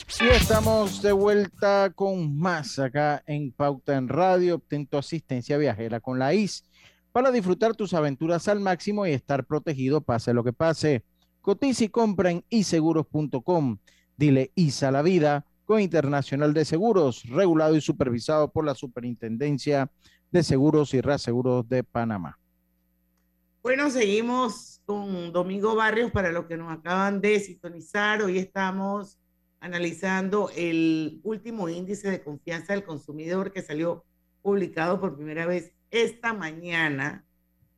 Sí, 0.08 0.24
estamos 0.28 1.00
de 1.00 1.12
vuelta 1.12 1.92
con 1.94 2.36
más 2.36 2.80
acá 2.80 3.22
en 3.26 3.52
Pauta 3.52 3.96
en 3.96 4.08
Radio. 4.08 4.56
Obtén 4.56 4.88
tu 4.88 4.96
asistencia 4.96 5.56
viajera 5.58 6.00
con 6.00 6.18
la 6.18 6.34
IS 6.34 6.64
para 7.14 7.30
disfrutar 7.30 7.76
tus 7.76 7.94
aventuras 7.94 8.48
al 8.48 8.58
máximo 8.58 9.06
y 9.06 9.12
estar 9.12 9.46
protegido 9.46 10.00
pase 10.00 10.34
lo 10.34 10.42
que 10.42 10.52
pase. 10.52 11.04
Cotiza 11.42 11.84
y 11.84 11.88
compra 11.88 12.32
en 12.32 12.44
iseguros.com. 12.48 13.78
Dile 14.16 14.50
ISA 14.56 14.90
la 14.90 15.00
vida 15.00 15.46
con 15.64 15.80
Internacional 15.80 16.52
de 16.52 16.64
Seguros, 16.64 17.22
regulado 17.28 17.76
y 17.76 17.80
supervisado 17.80 18.50
por 18.50 18.64
la 18.64 18.74
Superintendencia 18.74 19.92
de 20.32 20.42
Seguros 20.42 20.92
y 20.92 21.00
Reaseguros 21.00 21.68
de 21.68 21.84
Panamá. 21.84 22.36
Bueno, 23.62 23.90
seguimos 23.90 24.80
con 24.84 25.32
Domingo 25.32 25.76
Barrios 25.76 26.10
para 26.10 26.32
los 26.32 26.46
que 26.46 26.56
nos 26.56 26.76
acaban 26.76 27.20
de 27.20 27.38
sintonizar. 27.38 28.22
Hoy 28.22 28.38
estamos 28.38 29.20
analizando 29.60 30.50
el 30.56 31.20
último 31.22 31.68
índice 31.68 32.10
de 32.10 32.24
confianza 32.24 32.72
del 32.72 32.82
consumidor 32.82 33.52
que 33.52 33.62
salió 33.62 34.04
publicado 34.42 35.00
por 35.00 35.14
primera 35.14 35.46
vez 35.46 35.73
esta 35.94 36.34
mañana. 36.34 37.24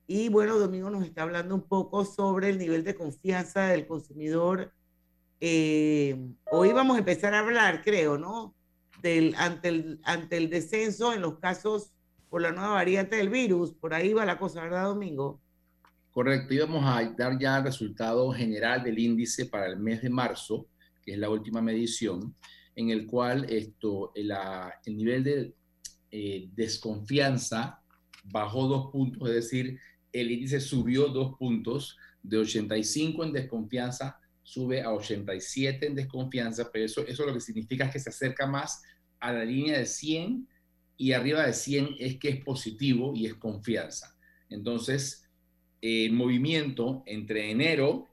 Y 0.06 0.30
bueno, 0.30 0.58
Domingo 0.58 0.88
nos 0.88 1.04
está 1.04 1.22
hablando 1.22 1.54
un 1.54 1.68
poco 1.68 2.04
sobre 2.04 2.48
el 2.48 2.58
nivel 2.58 2.82
de 2.82 2.94
confianza 2.94 3.66
del 3.66 3.86
consumidor. 3.86 4.72
Eh, 5.40 6.16
hoy 6.50 6.72
vamos 6.72 6.96
a 6.96 7.00
empezar 7.00 7.34
a 7.34 7.40
hablar, 7.40 7.82
creo, 7.84 8.16
¿no? 8.16 8.54
Del, 9.02 9.34
ante, 9.36 9.68
el, 9.68 10.00
ante 10.04 10.38
el 10.38 10.48
descenso 10.48 11.12
en 11.12 11.20
los 11.20 11.38
casos 11.38 11.92
por 12.30 12.40
la 12.40 12.52
nueva 12.52 12.70
variante 12.70 13.16
del 13.16 13.28
virus. 13.28 13.74
Por 13.74 13.92
ahí 13.92 14.14
va 14.14 14.24
la 14.24 14.38
cosa, 14.38 14.62
¿verdad, 14.62 14.84
Domingo? 14.84 15.42
Correcto, 16.10 16.54
íbamos 16.54 16.82
a 16.86 17.04
dar 17.18 17.38
ya 17.38 17.58
el 17.58 17.64
resultado 17.64 18.32
general 18.32 18.82
del 18.82 18.98
índice 18.98 19.44
para 19.44 19.66
el 19.66 19.76
mes 19.76 20.00
de 20.00 20.08
marzo, 20.08 20.68
que 21.02 21.12
es 21.12 21.18
la 21.18 21.28
última 21.28 21.60
medición, 21.60 22.34
en 22.74 22.88
el 22.88 23.06
cual 23.06 23.44
esto, 23.50 24.12
el, 24.14 24.32
el 24.86 24.96
nivel 24.96 25.22
de 25.22 25.54
eh, 26.10 26.48
desconfianza 26.54 27.82
bajó 28.30 28.68
dos 28.68 28.90
puntos, 28.90 29.28
es 29.28 29.34
decir, 29.34 29.78
el 30.12 30.30
índice 30.30 30.60
subió 30.60 31.08
dos 31.08 31.36
puntos, 31.38 31.96
de 32.22 32.38
85 32.38 33.24
en 33.24 33.32
desconfianza 33.32 34.18
sube 34.46 34.80
a 34.80 34.92
87 34.92 35.86
en 35.86 35.96
desconfianza, 35.96 36.70
pero 36.72 36.84
eso, 36.84 37.04
eso 37.04 37.26
lo 37.26 37.34
que 37.34 37.40
significa 37.40 37.86
es 37.86 37.92
que 37.92 37.98
se 37.98 38.10
acerca 38.10 38.46
más 38.46 38.80
a 39.18 39.32
la 39.32 39.44
línea 39.44 39.76
de 39.76 39.86
100 39.86 40.46
y 40.96 41.12
arriba 41.12 41.44
de 41.44 41.52
100 41.52 41.96
es 41.98 42.16
que 42.18 42.28
es 42.28 42.44
positivo 42.44 43.12
y 43.14 43.26
es 43.26 43.34
confianza. 43.34 44.16
Entonces, 44.48 45.28
el 45.80 46.12
movimiento 46.12 47.02
entre 47.06 47.50
enero 47.50 48.06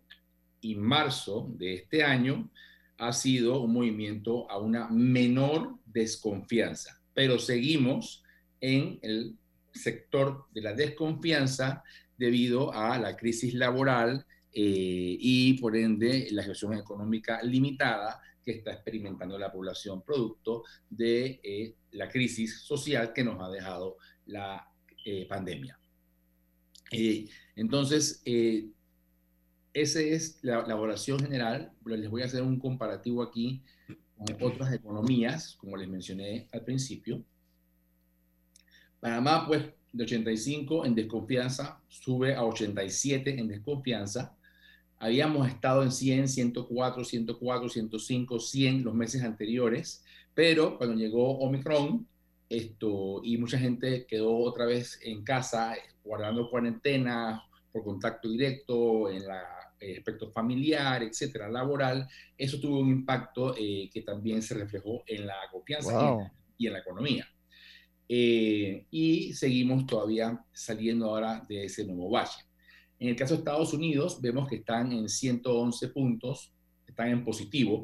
y 0.60 0.73
marzo 0.73 1.54
de 1.56 1.76
este 1.76 2.04
año 2.04 2.49
ha 2.97 3.13
sido 3.13 3.62
un 3.62 3.73
movimiento 3.73 4.49
a 4.49 4.58
una 4.58 4.88
menor 4.89 5.78
desconfianza, 5.86 6.99
pero 7.13 7.38
seguimos 7.38 8.23
en 8.60 8.97
el 9.04 9.38
sector 9.73 10.45
de 10.53 10.61
la 10.61 10.74
desconfianza 10.74 11.84
debido 12.17 12.74
a 12.74 12.97
la 12.99 13.15
crisis 13.15 13.53
laboral 13.53 14.26
eh, 14.51 15.17
y 15.19 15.53
por 15.59 15.76
ende 15.76 16.28
la 16.32 16.43
situación 16.43 16.74
económica 16.76 17.41
limitada 17.41 18.21
que 18.45 18.51
está 18.51 18.71
experimentando 18.74 19.38
la 19.39 19.51
población 19.51 20.03
producto 20.03 20.63
de 20.89 21.39
eh, 21.43 21.76
la 21.91 22.07
crisis 22.09 22.59
social 22.61 23.13
que 23.13 23.24
nos 23.24 23.41
ha 23.41 23.49
dejado 23.49 23.97
la 24.28 24.69
eh, 25.05 25.26
pandemia. 25.28 25.78
entonces, 27.55 28.21
esa 29.74 29.99
es 29.99 30.39
la, 30.43 30.61
la 30.67 30.74
evaluación 30.76 31.19
general. 31.19 31.71
Les 31.86 32.09
voy 32.09 32.21
a 32.21 32.26
hacer 32.26 32.43
un 32.43 32.59
comparativo 32.59 33.24
aquí 33.24 33.63
con 34.15 34.51
otras 34.51 34.71
economías, 34.71 35.55
como 35.55 35.76
les 35.76 35.88
mencioné 35.88 36.47
al 36.51 36.63
principio. 36.63 37.26
Panamá, 39.04 39.45
pues, 39.45 39.66
de 39.91 40.06
85 40.06 40.86
en 40.86 40.95
desconfianza, 40.95 41.78
sube 41.89 42.36
a 42.36 42.45
87 42.45 43.38
en 43.38 43.49
desconfianza. 43.49 44.34
Habíamos 44.97 45.45
estado 45.49 45.84
en 45.84 45.91
100, 45.91 46.30
104, 46.30 47.04
104, 47.04 47.68
105, 47.68 48.39
100 48.39 48.84
los 48.86 48.95
meses 48.95 49.22
anteriores, 49.22 50.06
pero 50.34 50.78
cuando 50.78 50.95
llegó 50.95 51.38
Omicron, 51.39 52.08
esto, 52.47 53.20
y 53.26 53.38
mucha 53.38 53.60
gente 53.60 54.06
quedó 54.06 54.38
otra 54.38 54.66
vez 54.66 54.97
en 55.04 55.22
casa 55.26 55.76
guardando 56.06 56.49
cuarentena 56.49 57.43
por 57.74 57.84
contacto 57.84 58.30
directo 58.30 59.10
en 59.10 59.28
la 59.28 59.43
eh, 59.82 59.97
aspecto 59.97 60.32
familiar, 60.32 61.04
etcétera, 61.04 61.49
laboral, 61.49 62.08
eso 62.38 62.58
tuvo 62.58 62.80
un 62.80 62.88
impacto 62.88 63.54
eh, 63.58 63.89
que 63.93 64.01
también 64.01 64.41
se 64.41 64.54
reflejó 64.54 65.04
en 65.08 65.28
la 65.28 65.36
confianza 65.51 65.91
Wow. 65.91 66.32
y 66.58 66.68
en 66.68 66.74
la 66.74 66.80
economía. 66.80 67.28
Eh, 68.16 68.86
y 68.91 69.34
seguimos 69.34 69.88
todavía 69.88 70.39
saliendo 70.53 71.07
ahora 71.09 71.43
de 71.49 71.66
ese 71.66 71.84
nuevo 71.84 72.11
valle. 72.11 72.45
En 72.99 73.09
el 73.09 73.16
caso 73.16 73.34
de 73.34 73.39
Estados 73.39 73.74
Unidos, 73.74 74.22
vemos 74.22 74.47
que 74.47 74.57
están 74.57 74.91
en 74.91 75.09
111 75.09 75.88
puntos, 75.88 76.53
están 76.86 77.07
en 77.07 77.26
positivo, 77.26 77.84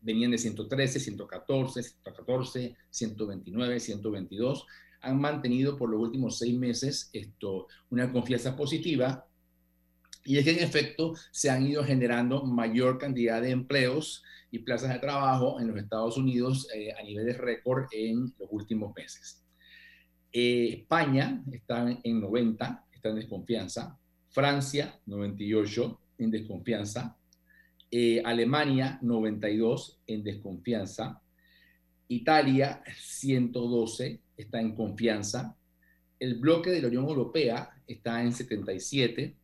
venían 0.00 0.32
de 0.32 0.38
113, 0.38 0.98
114, 0.98 1.80
114, 1.80 2.76
129, 2.90 3.78
122, 3.78 4.66
han 5.02 5.20
mantenido 5.20 5.76
por 5.76 5.90
los 5.90 6.00
últimos 6.00 6.38
seis 6.38 6.58
meses 6.58 7.08
esto, 7.12 7.68
una 7.90 8.10
confianza 8.10 8.56
positiva 8.56 9.28
y 10.26 10.38
es 10.38 10.44
que 10.44 10.50
en 10.50 10.58
efecto 10.58 11.14
se 11.30 11.48
han 11.48 11.64
ido 11.66 11.84
generando 11.84 12.44
mayor 12.44 12.98
cantidad 12.98 13.40
de 13.40 13.50
empleos 13.50 14.24
y 14.50 14.58
plazas 14.58 14.92
de 14.92 14.98
trabajo 14.98 15.60
en 15.60 15.68
los 15.68 15.76
Estados 15.78 16.16
Unidos 16.16 16.68
eh, 16.74 16.92
a 16.92 17.02
niveles 17.04 17.38
récord 17.38 17.86
en 17.92 18.34
los 18.38 18.48
últimos 18.50 18.92
meses. 18.94 19.44
Eh, 20.32 20.80
España 20.80 21.42
está 21.52 21.96
en 22.02 22.20
90, 22.20 22.86
está 22.92 23.08
en 23.10 23.14
desconfianza. 23.14 23.98
Francia, 24.28 24.98
98, 25.06 26.00
en 26.18 26.30
desconfianza. 26.30 27.16
Eh, 27.90 28.20
Alemania, 28.24 28.98
92, 29.02 30.00
en 30.08 30.24
desconfianza. 30.24 31.22
Italia, 32.08 32.82
112, 32.98 34.20
está 34.36 34.60
en 34.60 34.74
confianza. 34.74 35.56
El 36.18 36.34
bloque 36.40 36.70
de 36.70 36.82
la 36.82 36.88
Unión 36.88 37.04
Europea 37.04 37.70
está 37.86 38.22
en 38.22 38.32
77. 38.32 39.36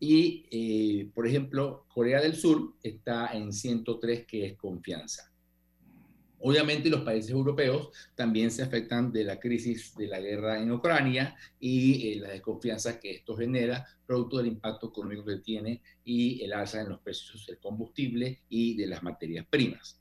Y, 0.00 0.46
eh, 0.50 1.10
por 1.14 1.28
ejemplo, 1.28 1.86
Corea 1.92 2.20
del 2.22 2.34
Sur 2.34 2.74
está 2.82 3.28
en 3.34 3.52
103, 3.52 4.26
que 4.26 4.46
es 4.46 4.56
confianza. 4.56 5.30
Obviamente 6.42 6.88
los 6.88 7.02
países 7.02 7.32
europeos 7.32 7.90
también 8.14 8.50
se 8.50 8.62
afectan 8.62 9.12
de 9.12 9.24
la 9.24 9.38
crisis 9.38 9.94
de 9.94 10.06
la 10.06 10.20
guerra 10.20 10.58
en 10.58 10.72
Ucrania 10.72 11.36
y 11.58 12.08
eh, 12.08 12.20
la 12.20 12.30
desconfianza 12.30 12.98
que 12.98 13.10
esto 13.10 13.36
genera, 13.36 13.86
producto 14.06 14.38
del 14.38 14.46
impacto 14.46 14.88
económico 14.88 15.26
que 15.26 15.36
tiene 15.36 15.82
y 16.02 16.42
el 16.42 16.54
alza 16.54 16.80
en 16.80 16.88
los 16.88 17.00
precios 17.00 17.44
del 17.46 17.58
combustible 17.58 18.40
y 18.48 18.74
de 18.74 18.86
las 18.86 19.02
materias 19.02 19.46
primas. 19.50 20.00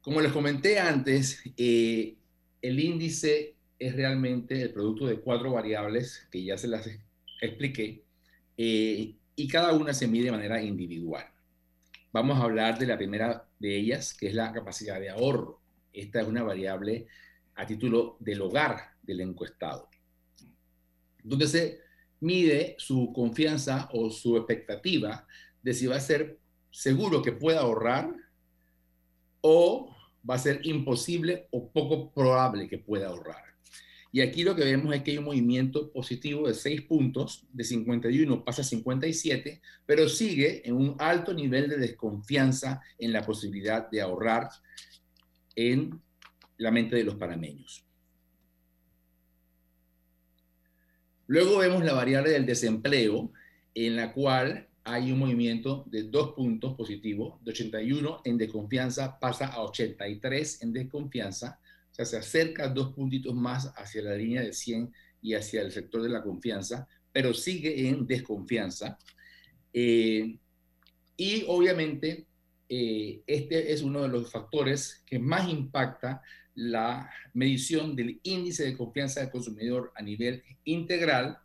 Como 0.00 0.20
les 0.22 0.32
comenté 0.32 0.80
antes, 0.80 1.42
eh, 1.54 2.16
el 2.62 2.80
índice 2.80 3.56
es 3.86 3.96
realmente 3.96 4.62
el 4.62 4.72
producto 4.72 5.06
de 5.06 5.20
cuatro 5.20 5.52
variables 5.52 6.28
que 6.30 6.44
ya 6.44 6.56
se 6.56 6.68
las 6.68 6.88
expliqué 7.40 8.04
eh, 8.56 9.16
y 9.34 9.48
cada 9.48 9.72
una 9.72 9.92
se 9.92 10.06
mide 10.06 10.26
de 10.26 10.30
manera 10.30 10.62
individual. 10.62 11.26
Vamos 12.12 12.38
a 12.38 12.44
hablar 12.44 12.78
de 12.78 12.86
la 12.86 12.96
primera 12.96 13.48
de 13.58 13.76
ellas, 13.76 14.14
que 14.14 14.28
es 14.28 14.34
la 14.34 14.52
capacidad 14.52 15.00
de 15.00 15.10
ahorro. 15.10 15.60
Esta 15.92 16.20
es 16.20 16.28
una 16.28 16.44
variable 16.44 17.08
a 17.56 17.66
título 17.66 18.16
del 18.20 18.42
hogar 18.42 18.92
del 19.02 19.20
encuestado, 19.20 19.88
donde 21.24 21.48
se 21.48 21.80
mide 22.20 22.76
su 22.78 23.12
confianza 23.12 23.88
o 23.92 24.10
su 24.10 24.36
expectativa 24.36 25.26
de 25.60 25.74
si 25.74 25.88
va 25.88 25.96
a 25.96 26.00
ser 26.00 26.38
seguro 26.70 27.20
que 27.20 27.32
pueda 27.32 27.60
ahorrar 27.60 28.14
o 29.40 29.92
va 30.28 30.36
a 30.36 30.38
ser 30.38 30.64
imposible 30.64 31.48
o 31.50 31.68
poco 31.68 32.12
probable 32.12 32.68
que 32.68 32.78
pueda 32.78 33.08
ahorrar. 33.08 33.51
Y 34.14 34.20
aquí 34.20 34.44
lo 34.44 34.54
que 34.54 34.64
vemos 34.64 34.94
es 34.94 35.02
que 35.02 35.12
hay 35.12 35.18
un 35.18 35.24
movimiento 35.24 35.90
positivo 35.90 36.46
de 36.46 36.52
6 36.52 36.82
puntos, 36.82 37.46
de 37.50 37.64
51 37.64 38.44
pasa 38.44 38.60
a 38.60 38.64
57, 38.66 39.62
pero 39.86 40.06
sigue 40.06 40.68
en 40.68 40.76
un 40.76 40.96
alto 40.98 41.32
nivel 41.32 41.70
de 41.70 41.78
desconfianza 41.78 42.82
en 42.98 43.14
la 43.14 43.22
posibilidad 43.22 43.90
de 43.90 44.02
ahorrar 44.02 44.50
en 45.56 45.98
la 46.58 46.70
mente 46.70 46.96
de 46.96 47.04
los 47.04 47.14
panameños. 47.14 47.86
Luego 51.26 51.58
vemos 51.58 51.82
la 51.82 51.94
variable 51.94 52.32
del 52.32 52.44
desempleo, 52.44 53.32
en 53.74 53.96
la 53.96 54.12
cual 54.12 54.68
hay 54.84 55.10
un 55.10 55.20
movimiento 55.20 55.84
de 55.86 56.02
dos 56.02 56.32
puntos 56.32 56.74
positivos, 56.74 57.42
de 57.42 57.52
81 57.52 58.20
en 58.26 58.36
desconfianza 58.36 59.18
pasa 59.18 59.46
a 59.46 59.62
83 59.62 60.62
en 60.62 60.72
desconfianza, 60.74 61.60
sea, 61.94 62.04
se 62.04 62.16
acerca 62.16 62.68
dos 62.68 62.92
puntitos 62.94 63.34
más 63.34 63.72
hacia 63.76 64.02
la 64.02 64.16
línea 64.16 64.42
de 64.42 64.52
100 64.52 64.92
y 65.20 65.34
hacia 65.34 65.62
el 65.62 65.70
sector 65.70 66.02
de 66.02 66.08
la 66.08 66.22
confianza, 66.22 66.88
pero 67.12 67.34
sigue 67.34 67.88
en 67.88 68.06
desconfianza. 68.06 68.98
Eh, 69.72 70.38
y 71.16 71.44
obviamente, 71.46 72.26
eh, 72.68 73.22
este 73.26 73.72
es 73.72 73.82
uno 73.82 74.02
de 74.02 74.08
los 74.08 74.30
factores 74.30 75.02
que 75.06 75.18
más 75.18 75.48
impacta 75.48 76.22
la 76.54 77.10
medición 77.34 77.94
del 77.94 78.20
índice 78.22 78.64
de 78.64 78.76
confianza 78.76 79.20
del 79.20 79.30
consumidor 79.30 79.92
a 79.94 80.02
nivel 80.02 80.42
integral, 80.64 81.38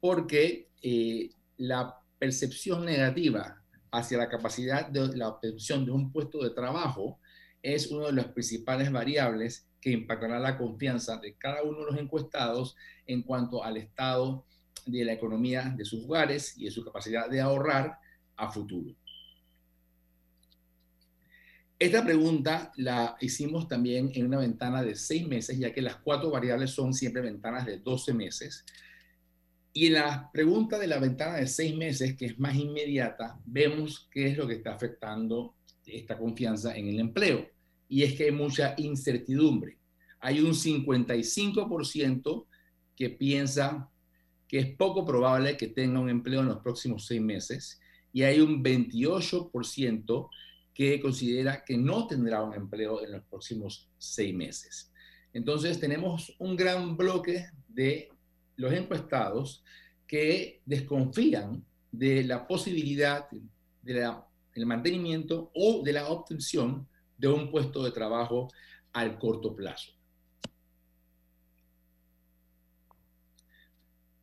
porque 0.00 0.68
eh, 0.82 1.30
la 1.56 1.98
percepción 2.18 2.84
negativa 2.84 3.62
hacia 3.90 4.18
la 4.18 4.28
capacidad 4.28 4.88
de 4.88 5.16
la 5.16 5.28
obtención 5.28 5.84
de 5.84 5.90
un 5.90 6.12
puesto 6.12 6.42
de 6.42 6.50
trabajo 6.50 7.18
es 7.62 7.88
una 7.88 8.06
de 8.06 8.12
las 8.12 8.26
principales 8.28 8.92
variables 8.92 9.66
que 9.86 9.92
impactará 9.92 10.40
la 10.40 10.58
confianza 10.58 11.16
de 11.18 11.36
cada 11.36 11.62
uno 11.62 11.78
de 11.78 11.92
los 11.92 12.00
encuestados 12.00 12.74
en 13.06 13.22
cuanto 13.22 13.62
al 13.62 13.76
estado 13.76 14.44
de 14.84 15.04
la 15.04 15.12
economía 15.12 15.72
de 15.76 15.84
sus 15.84 16.06
hogares 16.06 16.58
y 16.58 16.64
de 16.64 16.72
su 16.72 16.84
capacidad 16.84 17.30
de 17.30 17.40
ahorrar 17.40 17.96
a 18.34 18.50
futuro. 18.50 18.96
Esta 21.78 22.04
pregunta 22.04 22.72
la 22.74 23.16
hicimos 23.20 23.68
también 23.68 24.10
en 24.12 24.26
una 24.26 24.38
ventana 24.38 24.82
de 24.82 24.96
seis 24.96 25.24
meses, 25.24 25.56
ya 25.56 25.72
que 25.72 25.82
las 25.82 25.98
cuatro 25.98 26.32
variables 26.32 26.72
son 26.72 26.92
siempre 26.92 27.22
ventanas 27.22 27.64
de 27.64 27.78
12 27.78 28.12
meses. 28.12 28.64
Y 29.72 29.86
en 29.86 29.92
la 29.92 30.28
pregunta 30.32 30.80
de 30.80 30.88
la 30.88 30.98
ventana 30.98 31.36
de 31.36 31.46
seis 31.46 31.76
meses, 31.76 32.16
que 32.16 32.26
es 32.26 32.40
más 32.40 32.56
inmediata, 32.56 33.38
vemos 33.44 34.08
qué 34.10 34.26
es 34.26 34.36
lo 34.36 34.48
que 34.48 34.54
está 34.54 34.74
afectando 34.74 35.54
esta 35.86 36.18
confianza 36.18 36.76
en 36.76 36.88
el 36.88 36.98
empleo. 36.98 37.55
Y 37.88 38.02
es 38.02 38.14
que 38.14 38.24
hay 38.24 38.32
mucha 38.32 38.74
incertidumbre. 38.78 39.78
Hay 40.20 40.40
un 40.40 40.52
55% 40.52 42.46
que 42.96 43.10
piensa 43.10 43.90
que 44.48 44.58
es 44.58 44.76
poco 44.76 45.04
probable 45.04 45.56
que 45.56 45.68
tenga 45.68 46.00
un 46.00 46.08
empleo 46.08 46.40
en 46.40 46.48
los 46.48 46.58
próximos 46.58 47.06
seis 47.06 47.20
meses 47.20 47.80
y 48.12 48.22
hay 48.22 48.40
un 48.40 48.62
28% 48.62 50.28
que 50.72 51.00
considera 51.00 51.64
que 51.64 51.76
no 51.76 52.06
tendrá 52.06 52.42
un 52.42 52.54
empleo 52.54 53.02
en 53.02 53.12
los 53.12 53.22
próximos 53.24 53.88
seis 53.98 54.34
meses. 54.34 54.92
Entonces 55.32 55.80
tenemos 55.80 56.34
un 56.38 56.56
gran 56.56 56.96
bloque 56.96 57.46
de 57.68 58.08
los 58.56 58.72
encuestados 58.72 59.64
que 60.06 60.62
desconfían 60.64 61.64
de 61.90 62.24
la 62.24 62.46
posibilidad 62.46 63.26
del 63.82 64.66
mantenimiento 64.66 65.50
o 65.54 65.82
de 65.82 65.92
la 65.92 66.08
obtención 66.08 66.86
de 67.18 67.28
un 67.28 67.50
puesto 67.50 67.82
de 67.82 67.90
trabajo 67.90 68.48
al 68.92 69.18
corto 69.18 69.54
plazo. 69.54 69.96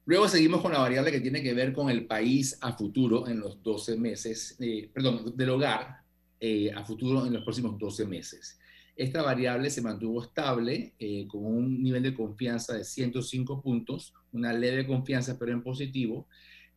Luego 0.05 0.27
seguimos 0.27 0.61
con 0.61 0.73
la 0.73 0.79
variable 0.79 1.11
que 1.11 1.21
tiene 1.21 1.41
que 1.41 1.53
ver 1.53 1.71
con 1.71 1.89
el 1.89 2.05
país 2.05 2.57
a 2.59 2.73
futuro 2.73 3.27
en 3.27 3.39
los 3.39 3.63
12 3.63 3.95
meses, 3.95 4.57
eh, 4.59 4.89
perdón, 4.93 5.33
del 5.37 5.49
hogar 5.49 6.01
eh, 6.41 6.71
a 6.73 6.83
futuro 6.83 7.25
en 7.25 7.31
los 7.31 7.43
próximos 7.43 7.77
12 7.77 8.05
meses. 8.05 8.59
Esta 8.97 9.21
variable 9.21 9.69
se 9.69 9.81
mantuvo 9.81 10.21
estable 10.21 10.93
eh, 10.99 11.25
con 11.27 11.45
un 11.45 11.81
nivel 11.81 12.03
de 12.03 12.13
confianza 12.13 12.73
de 12.73 12.83
105 12.83 13.61
puntos, 13.61 14.13
una 14.33 14.51
leve 14.51 14.85
confianza 14.85 15.39
pero 15.39 15.53
en 15.53 15.63
positivo, 15.63 16.27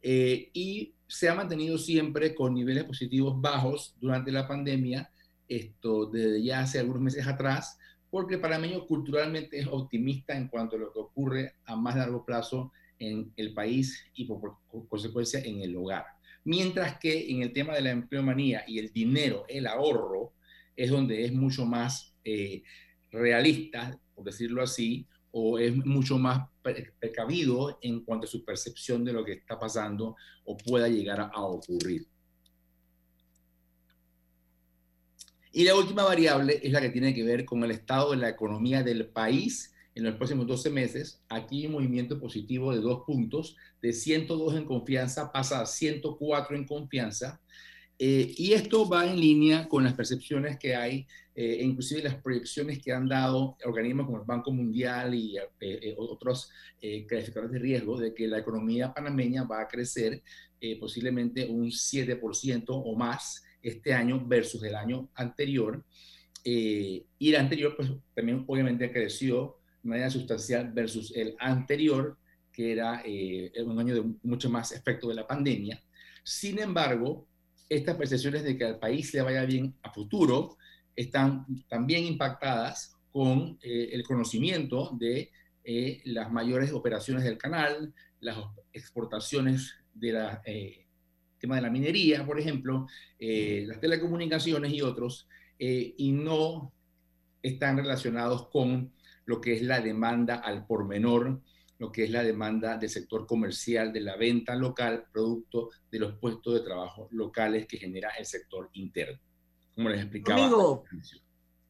y 0.02 0.94
se 1.08 1.28
ha 1.28 1.34
mantenido 1.34 1.78
siempre 1.78 2.32
con 2.32 2.54
niveles 2.54 2.84
positivos 2.84 3.40
bajos 3.40 3.96
durante 3.98 4.30
la 4.30 4.46
pandemia, 4.46 5.10
esto 5.48 6.06
desde 6.06 6.42
ya 6.42 6.60
hace 6.60 6.78
algunos 6.78 7.02
meses 7.02 7.26
atrás, 7.26 7.78
porque 8.10 8.36
el 8.36 8.40
panameño 8.40 8.86
culturalmente 8.86 9.58
es 9.58 9.66
optimista 9.66 10.36
en 10.36 10.48
cuanto 10.48 10.76
a 10.76 10.80
lo 10.80 10.92
que 10.92 10.98
ocurre 10.98 11.54
a 11.64 11.76
más 11.76 11.96
largo 11.96 12.24
plazo 12.24 12.72
en 12.98 13.32
el 13.36 13.52
país 13.52 14.04
y 14.14 14.24
por, 14.24 14.56
consecuencia 14.88 15.40
en 15.40 15.60
el 15.60 15.76
hogar. 15.76 16.04
Mientras 16.44 16.98
que 16.98 17.30
en 17.30 17.42
el 17.42 17.52
tema 17.52 17.74
de 17.74 17.82
la 17.82 17.90
empleomanía 17.90 18.64
y 18.66 18.78
el 18.78 18.92
dinero, 18.92 19.44
el 19.48 19.66
ahorro, 19.66 20.32
es 20.76 20.90
donde 20.90 21.24
es 21.24 21.32
mucho 21.32 21.64
más 21.66 22.14
eh, 22.24 22.62
realista, 23.10 23.98
por 24.14 24.24
decirlo 24.24 24.62
así, 24.62 25.06
o 25.32 25.58
es 25.58 25.74
mucho 25.84 26.18
más 26.18 26.48
precavido 26.98 27.78
en 27.82 28.00
cuanto 28.04 28.24
a 28.24 28.30
su 28.30 28.44
percepción 28.44 29.04
de 29.04 29.12
lo 29.12 29.24
que 29.24 29.32
está 29.32 29.58
pasando 29.58 30.16
o 30.44 30.56
pueda 30.56 30.88
llegar 30.88 31.20
a 31.20 31.42
ocurrir. 31.42 32.06
Y 35.56 35.64
la 35.64 35.74
última 35.74 36.04
variable 36.04 36.60
es 36.62 36.70
la 36.70 36.82
que 36.82 36.90
tiene 36.90 37.14
que 37.14 37.24
ver 37.24 37.46
con 37.46 37.64
el 37.64 37.70
estado 37.70 38.10
de 38.10 38.18
la 38.18 38.28
economía 38.28 38.82
del 38.82 39.06
país 39.06 39.74
en 39.94 40.04
los 40.04 40.14
próximos 40.16 40.46
12 40.46 40.68
meses. 40.68 41.22
Aquí 41.30 41.64
un 41.64 41.72
movimiento 41.72 42.20
positivo 42.20 42.74
de 42.74 42.82
dos 42.82 43.04
puntos, 43.06 43.56
de 43.80 43.94
102 43.94 44.54
en 44.54 44.66
confianza 44.66 45.32
pasa 45.32 45.62
a 45.62 45.64
104 45.64 46.54
en 46.54 46.66
confianza. 46.66 47.40
Eh, 47.98 48.34
y 48.36 48.52
esto 48.52 48.86
va 48.86 49.06
en 49.06 49.18
línea 49.18 49.66
con 49.66 49.82
las 49.82 49.94
percepciones 49.94 50.58
que 50.58 50.76
hay, 50.76 51.06
eh, 51.34 51.60
inclusive 51.62 52.02
las 52.02 52.16
proyecciones 52.16 52.78
que 52.82 52.92
han 52.92 53.08
dado 53.08 53.56
organismos 53.64 54.04
como 54.04 54.18
el 54.18 54.26
Banco 54.26 54.50
Mundial 54.52 55.14
y 55.14 55.38
eh, 55.60 55.94
otros 55.96 56.50
calificadores 57.08 57.52
de 57.52 57.58
riesgo 57.60 57.98
de 57.98 58.12
que 58.12 58.28
la 58.28 58.40
economía 58.40 58.92
panameña 58.92 59.44
va 59.44 59.62
a 59.62 59.68
crecer 59.68 60.22
posiblemente 60.78 61.46
un 61.46 61.68
7% 61.68 62.64
o 62.68 62.94
más 62.94 63.45
este 63.68 63.92
año 63.94 64.22
versus 64.26 64.62
el 64.62 64.74
año 64.74 65.08
anterior. 65.14 65.84
y 66.44 67.04
el 67.18 67.36
anterior, 67.36 67.74
pues 67.76 67.90
también 68.14 68.44
obviamente 68.46 68.92
creció 68.92 69.56
de 69.82 69.88
manera 69.88 70.10
sustancial 70.10 70.72
versus 70.72 71.12
el 71.16 71.34
anterior, 71.38 72.16
que 72.52 72.72
era 72.72 73.02
un 73.64 73.78
año 73.78 73.94
de 73.94 74.04
mucho 74.22 74.48
más 74.48 74.72
efecto 74.72 75.08
de 75.08 75.14
la 75.14 75.26
pandemia. 75.26 75.82
Sin 76.22 76.58
embargo, 76.58 77.26
estas 77.68 77.96
percepciones 77.96 78.44
de 78.44 78.56
que 78.56 78.64
al 78.64 78.78
país 78.78 79.12
le 79.14 79.22
vaya 79.22 79.44
bien 79.44 79.74
a 79.82 79.92
futuro 79.92 80.56
están 80.94 81.46
también 81.68 82.04
impactadas 82.04 82.96
con 83.10 83.58
eh, 83.62 83.90
el 83.92 84.02
conocimiento 84.02 84.90
de 84.98 85.30
eh, 85.64 86.00
las 86.04 86.30
mayores 86.32 86.72
operaciones 86.72 87.24
del 87.24 87.38
canal, 87.38 87.92
las 88.20 88.38
exportaciones 88.72 89.74
del 89.92 90.16
eh, 90.44 90.85
tema 91.38 91.56
de 91.56 91.62
la 91.62 91.70
minería, 91.70 92.24
por 92.24 92.38
ejemplo, 92.38 92.86
las 93.18 93.80
telecomunicaciones 93.80 94.72
y 94.72 94.82
otros, 94.82 95.28
y 95.58 96.12
no 96.12 96.72
están 97.42 97.76
relacionados 97.76 98.48
con 98.48 98.92
lo 99.24 99.40
que 99.40 99.54
es 99.54 99.62
la 99.62 99.80
demanda 99.80 100.36
al 100.36 100.66
por 100.66 100.86
menor 100.86 101.40
lo 101.78 101.92
que 101.92 102.04
es 102.04 102.10
la 102.10 102.22
demanda 102.22 102.78
del 102.78 102.88
sector 102.88 103.26
comercial, 103.26 103.92
de 103.92 104.00
la 104.00 104.16
venta 104.16 104.54
local, 104.54 105.04
producto 105.12 105.70
de 105.90 105.98
los 105.98 106.14
puestos 106.18 106.54
de 106.54 106.60
trabajo 106.60 107.08
locales 107.12 107.66
que 107.66 107.76
genera 107.76 108.10
el 108.18 108.24
sector 108.24 108.70
interno. 108.72 109.18
Como 109.74 109.90
les 109.90 110.00
explicaba. 110.00 110.42
Amigo, 110.42 110.84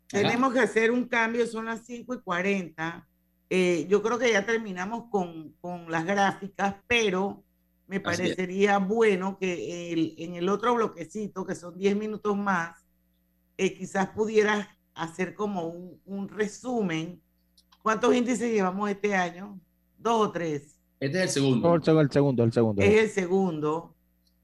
tenemos 0.06 0.52
que 0.52 0.60
hacer 0.60 0.92
un 0.92 1.06
cambio, 1.08 1.46
son 1.46 1.64
las 1.64 1.84
5 1.84 2.14
y 2.14 2.20
40. 2.20 3.08
Eh, 3.48 3.86
yo 3.88 4.02
creo 4.02 4.18
que 4.18 4.32
ya 4.32 4.46
terminamos 4.46 5.04
con, 5.10 5.52
con 5.60 5.90
las 5.90 6.04
gráficas, 6.04 6.76
pero 6.86 7.44
me 7.86 8.00
parecería 8.00 8.78
bueno 8.78 9.38
que 9.38 9.92
el, 9.92 10.14
en 10.18 10.34
el 10.34 10.48
otro 10.48 10.74
bloquecito, 10.74 11.46
que 11.46 11.54
son 11.54 11.76
10 11.76 11.96
minutos 11.96 12.36
más, 12.36 12.84
eh, 13.56 13.74
quizás 13.74 14.08
pudieras 14.10 14.66
hacer 14.94 15.34
como 15.34 15.66
un, 15.66 16.00
un 16.04 16.28
resumen. 16.28 17.20
¿Cuántos 17.82 18.14
índices 18.14 18.50
llevamos 18.50 18.90
este 18.90 19.14
año? 19.14 19.60
dos 20.06 20.28
o 20.28 20.32
tres. 20.32 20.80
Este 21.00 21.18
es 21.18 21.24
el 21.24 21.28
segundo. 21.28 21.74
el 21.74 21.82
segundo, 22.10 22.44
el 22.44 22.52
segundo. 22.52 22.82
Es 22.82 23.02
el 23.02 23.10
segundo. 23.10 23.94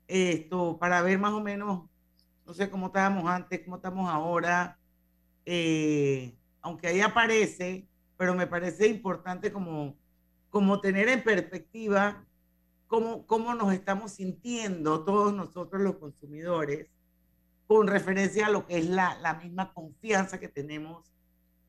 Esto, 0.07 0.79
para 0.79 1.01
ver 1.03 1.19
más 1.19 1.33
o 1.33 1.41
menos, 1.41 1.89
no 2.45 2.55
sé 2.55 2.69
cómo 2.69 2.87
estábamos 2.87 3.27
antes, 3.27 3.61
cómo 3.65 3.77
estamos 3.77 4.11
ahora. 4.11 4.79
Eh, 5.47 6.37
aunque 6.61 6.89
ahí 6.89 7.01
aparece, 7.01 7.89
pero 8.17 8.35
me 8.35 8.47
parece 8.47 8.87
importante 8.89 9.53
como, 9.53 9.97
como 10.51 10.81
tener 10.81 11.09
en 11.09 11.23
perspectiva 11.23 12.25
cómo, 12.93 13.27
cómo 13.27 13.55
nos 13.55 13.73
estamos 13.73 14.13
sintiendo 14.13 15.03
todos 15.03 15.33
nosotros 15.33 15.81
los 15.81 15.97
consumidores 15.97 16.89
con 17.67 17.87
referencia 17.87 18.49
a 18.49 18.51
lo 18.51 18.67
que 18.67 18.77
es 18.77 18.87
la, 18.87 19.19
la 19.23 19.33
misma 19.33 19.73
confianza 19.73 20.39
que 20.39 20.49
tenemos 20.49 21.11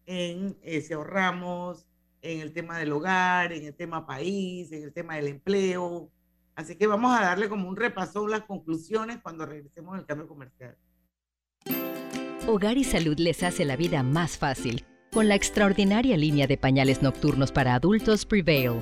en 0.06 0.58
eh, 0.64 0.82
si 0.82 0.92
ahorramos, 0.92 1.88
en 2.22 2.42
el 2.42 2.52
tema 2.52 2.78
del 2.78 2.92
hogar, 2.92 3.54
en 3.54 3.64
el 3.64 3.74
tema 3.74 4.06
país, 4.06 4.70
en 4.74 4.84
el 4.84 4.92
tema 4.92 5.16
del 5.16 5.28
empleo. 5.28 6.12
Así 6.56 6.76
que 6.76 6.88
vamos 6.88 7.18
a 7.18 7.24
darle 7.24 7.48
como 7.48 7.70
un 7.70 7.78
repaso 7.78 8.28
las 8.28 8.42
conclusiones 8.42 9.20
cuando 9.24 9.46
regresemos 9.46 9.98
al 9.98 10.06
cambio 10.06 10.28
comercial. 10.28 10.76
Hogar 12.50 12.78
y 12.78 12.84
Salud 12.84 13.18
les 13.18 13.44
hace 13.44 13.64
la 13.64 13.78
vida 13.78 14.04
más 14.04 14.38
fácil 14.38 14.84
con 15.14 15.30
la 15.30 15.36
extraordinaria 15.36 16.18
línea 16.18 16.48
de 16.48 16.58
pañales 16.58 17.02
nocturnos 17.02 17.54
para 17.54 17.76
adultos 17.76 18.26
Prevail. 18.26 18.82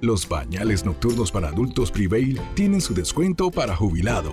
Los 0.00 0.24
pañales 0.24 0.84
nocturnos 0.86 1.30
para 1.30 1.48
adultos 1.48 1.90
Prevail 1.90 2.40
tienen 2.54 2.80
su 2.80 2.94
descuento 2.94 3.50
para 3.50 3.76
jubilado. 3.76 4.32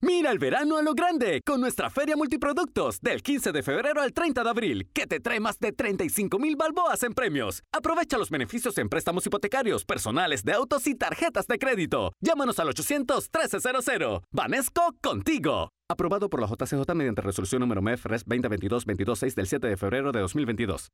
Mira 0.00 0.30
el 0.30 0.38
verano 0.38 0.76
a 0.76 0.82
lo 0.82 0.94
grande 0.94 1.42
con 1.44 1.60
nuestra 1.60 1.90
feria 1.90 2.16
multiproductos 2.16 3.00
del 3.00 3.20
15 3.20 3.50
de 3.50 3.64
febrero 3.64 4.00
al 4.00 4.12
30 4.12 4.44
de 4.44 4.48
abril, 4.48 4.88
que 4.92 5.08
te 5.08 5.18
trae 5.18 5.40
más 5.40 5.58
de 5.58 5.72
35 5.72 6.38
mil 6.38 6.54
balboas 6.54 7.02
en 7.02 7.14
premios. 7.14 7.64
Aprovecha 7.72 8.16
los 8.16 8.30
beneficios 8.30 8.78
en 8.78 8.88
préstamos 8.88 9.26
hipotecarios, 9.26 9.84
personales 9.84 10.44
de 10.44 10.52
autos 10.52 10.86
y 10.86 10.94
tarjetas 10.94 11.48
de 11.48 11.58
crédito. 11.58 12.12
Llámanos 12.20 12.60
al 12.60 12.68
800-1300. 12.68 14.22
Vanesco 14.30 14.94
contigo. 15.02 15.70
Aprobado 15.90 16.30
por 16.30 16.40
la 16.40 16.46
JCJ 16.46 16.94
mediante 16.94 17.22
resolución 17.22 17.60
número 17.60 17.82
MEF 17.82 18.06
RES 18.06 18.24
2022-226 18.24 19.34
del 19.34 19.46
7 19.48 19.66
de 19.66 19.76
febrero 19.76 20.12
de 20.12 20.20
2022. 20.20 20.90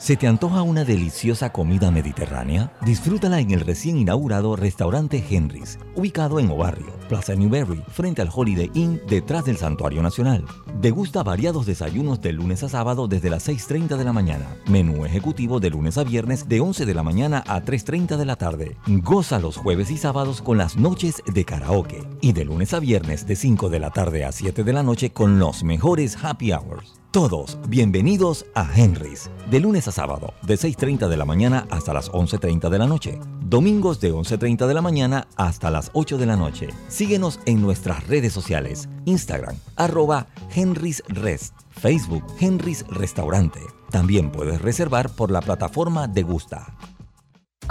¿Se 0.00 0.16
te 0.16 0.26
antoja 0.26 0.62
una 0.62 0.82
deliciosa 0.82 1.52
comida 1.52 1.90
mediterránea? 1.90 2.72
Disfrútala 2.80 3.38
en 3.38 3.50
el 3.50 3.60
recién 3.60 3.98
inaugurado 3.98 4.56
restaurante 4.56 5.22
Henry's, 5.28 5.78
ubicado 5.94 6.40
en 6.40 6.50
Obarrio, 6.50 6.90
Plaza 7.06 7.34
Newberry, 7.34 7.82
frente 7.86 8.22
al 8.22 8.30
Holiday 8.34 8.70
Inn, 8.72 8.98
detrás 9.06 9.44
del 9.44 9.58
Santuario 9.58 10.02
Nacional. 10.02 10.46
Degusta 10.80 11.22
variados 11.22 11.66
desayunos 11.66 12.22
de 12.22 12.32
lunes 12.32 12.62
a 12.62 12.70
sábado 12.70 13.08
desde 13.08 13.28
las 13.28 13.46
6.30 13.46 13.98
de 13.98 14.04
la 14.04 14.14
mañana. 14.14 14.46
Menú 14.70 15.04
ejecutivo 15.04 15.60
de 15.60 15.68
lunes 15.68 15.98
a 15.98 16.04
viernes 16.04 16.48
de 16.48 16.60
11 16.60 16.86
de 16.86 16.94
la 16.94 17.02
mañana 17.02 17.44
a 17.46 17.62
3.30 17.62 18.16
de 18.16 18.24
la 18.24 18.36
tarde. 18.36 18.78
Goza 18.86 19.38
los 19.38 19.58
jueves 19.58 19.90
y 19.90 19.98
sábados 19.98 20.40
con 20.40 20.56
las 20.56 20.78
noches 20.78 21.22
de 21.26 21.44
karaoke. 21.44 22.02
Y 22.22 22.32
de 22.32 22.46
lunes 22.46 22.72
a 22.72 22.80
viernes 22.80 23.26
de 23.26 23.36
5 23.36 23.68
de 23.68 23.80
la 23.80 23.90
tarde 23.90 24.24
a 24.24 24.32
7 24.32 24.64
de 24.64 24.72
la 24.72 24.82
noche 24.82 25.10
con 25.10 25.38
los 25.38 25.62
mejores 25.62 26.16
happy 26.24 26.52
hours. 26.52 26.99
Todos 27.12 27.58
bienvenidos 27.66 28.46
a 28.54 28.70
Henry's, 28.72 29.32
de 29.50 29.58
lunes 29.58 29.88
a 29.88 29.90
sábado, 29.90 30.32
de 30.42 30.54
6.30 30.54 31.08
de 31.08 31.16
la 31.16 31.24
mañana 31.24 31.66
hasta 31.68 31.92
las 31.92 32.08
11.30 32.12 32.68
de 32.70 32.78
la 32.78 32.86
noche. 32.86 33.18
Domingos 33.40 33.98
de 33.98 34.14
11.30 34.14 34.68
de 34.68 34.74
la 34.74 34.80
mañana 34.80 35.26
hasta 35.34 35.72
las 35.72 35.90
8 35.94 36.18
de 36.18 36.26
la 36.26 36.36
noche. 36.36 36.68
Síguenos 36.86 37.40
en 37.46 37.62
nuestras 37.62 38.06
redes 38.06 38.32
sociales, 38.32 38.88
Instagram, 39.06 39.56
arroba 39.74 40.28
Henry's 40.54 41.02
Rest, 41.08 41.56
Facebook 41.70 42.22
Henry's 42.38 42.86
Restaurante. 42.86 43.58
También 43.90 44.30
puedes 44.30 44.62
reservar 44.62 45.10
por 45.10 45.32
la 45.32 45.40
plataforma 45.40 46.06
de 46.06 46.22
Gusta. 46.22 46.76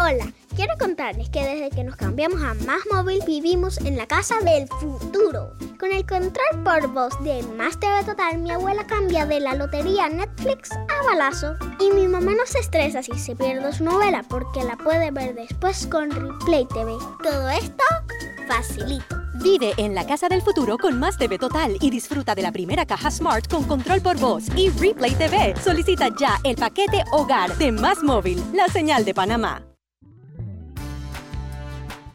Hola, 0.01 0.31
quiero 0.55 0.73
contarles 0.79 1.29
que 1.29 1.43
desde 1.43 1.75
que 1.75 1.83
nos 1.83 1.97
cambiamos 1.97 2.41
a 2.41 2.53
Más 2.65 2.79
Móvil 2.89 3.19
vivimos 3.27 3.77
en 3.79 3.97
la 3.97 4.07
casa 4.07 4.35
del 4.39 4.65
futuro. 4.67 5.53
Con 5.77 5.91
el 5.91 6.05
control 6.05 6.63
por 6.63 6.87
voz 6.93 7.21
de 7.21 7.43
Más 7.57 7.77
TV 7.79 8.05
Total, 8.05 8.37
mi 8.37 8.49
abuela 8.49 8.87
cambia 8.87 9.25
de 9.25 9.41
la 9.41 9.55
lotería 9.55 10.07
Netflix 10.07 10.71
a 10.71 11.05
balazo. 11.05 11.55
Y 11.81 11.91
mi 11.91 12.07
mamá 12.07 12.31
no 12.31 12.45
se 12.45 12.59
estresa 12.59 13.03
si 13.03 13.11
se 13.19 13.35
pierde 13.35 13.73
su 13.73 13.83
novela 13.83 14.23
porque 14.29 14.63
la 14.63 14.77
puede 14.77 15.11
ver 15.11 15.35
después 15.35 15.85
con 15.87 16.09
Replay 16.11 16.65
TV. 16.67 16.93
Todo 17.21 17.49
esto 17.49 17.83
facilito. 18.47 19.17
Vive 19.43 19.73
en 19.77 19.95
la 19.95 20.07
casa 20.07 20.29
del 20.29 20.41
futuro 20.41 20.77
con 20.77 20.97
Más 20.97 21.17
TV 21.17 21.37
Total 21.37 21.77
y 21.81 21.89
disfruta 21.89 22.35
de 22.35 22.41
la 22.41 22.53
primera 22.53 22.85
caja 22.85 23.11
Smart 23.11 23.49
con 23.49 23.63
control 23.65 24.01
por 24.01 24.17
voz 24.17 24.45
y 24.55 24.69
Replay 24.69 25.13
TV. 25.15 25.55
Solicita 25.61 26.07
ya 26.17 26.39
el 26.45 26.55
paquete 26.55 27.03
Hogar 27.11 27.57
de 27.57 27.71
Más 27.73 28.01
Móvil, 28.01 28.41
la 28.53 28.67
señal 28.69 29.03
de 29.03 29.13
Panamá. 29.13 29.68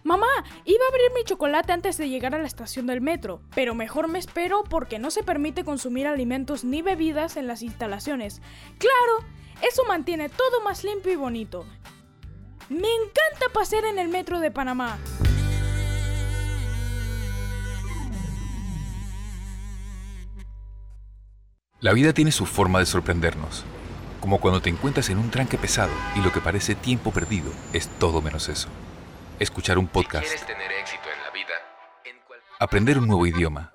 Mamá, 0.04 0.26
iba 0.66 0.84
a 0.84 0.88
abrir 0.88 1.12
mi 1.14 1.24
chocolate 1.24 1.72
antes 1.72 1.96
de 1.96 2.10
llegar 2.10 2.34
a 2.34 2.38
la 2.38 2.46
estación 2.46 2.86
del 2.86 3.00
metro, 3.00 3.40
pero 3.54 3.74
mejor 3.74 4.06
me 4.06 4.18
espero 4.18 4.62
porque 4.62 4.98
no 4.98 5.10
se 5.10 5.22
permite 5.22 5.64
consumir 5.64 6.06
alimentos 6.06 6.62
ni 6.62 6.82
bebidas 6.82 7.38
en 7.38 7.46
las 7.46 7.62
instalaciones. 7.62 8.42
Claro, 8.76 9.26
eso 9.62 9.82
mantiene 9.88 10.28
todo 10.28 10.60
más 10.62 10.84
limpio 10.84 11.10
y 11.10 11.16
bonito. 11.16 11.64
Me 12.68 12.86
encanta 12.86 13.48
pasear 13.54 13.86
en 13.86 13.98
el 13.98 14.08
metro 14.08 14.40
de 14.40 14.50
Panamá. 14.50 14.98
La 21.80 21.94
vida 21.94 22.12
tiene 22.12 22.30
su 22.30 22.44
forma 22.44 22.78
de 22.78 22.86
sorprendernos, 22.86 23.64
como 24.20 24.38
cuando 24.38 24.60
te 24.60 24.68
encuentras 24.68 25.08
en 25.08 25.16
un 25.16 25.30
tranque 25.30 25.56
pesado 25.56 25.92
y 26.14 26.20
lo 26.20 26.30
que 26.30 26.42
parece 26.42 26.74
tiempo 26.74 27.10
perdido 27.10 27.50
es 27.72 27.88
todo 27.98 28.20
menos 28.20 28.50
eso. 28.50 28.68
Escuchar 29.40 29.78
un 29.78 29.88
podcast. 29.88 30.28
tener 30.46 30.70
éxito 30.80 31.02
en 31.12 31.22
la 31.24 31.30
vida, 31.30 31.54
Aprender 32.60 32.98
un 32.98 33.08
nuevo 33.08 33.26
idioma. 33.26 33.72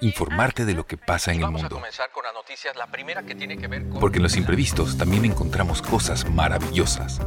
Informarte 0.00 0.64
de 0.64 0.72
lo 0.72 0.86
que 0.86 0.96
pasa 0.96 1.32
en 1.32 1.42
el 1.42 1.50
mundo. 1.50 1.82
Porque 4.00 4.16
en 4.16 4.22
los 4.22 4.36
imprevistos 4.36 4.96
también 4.96 5.26
encontramos 5.26 5.82
cosas 5.82 6.28
maravillosas 6.30 7.20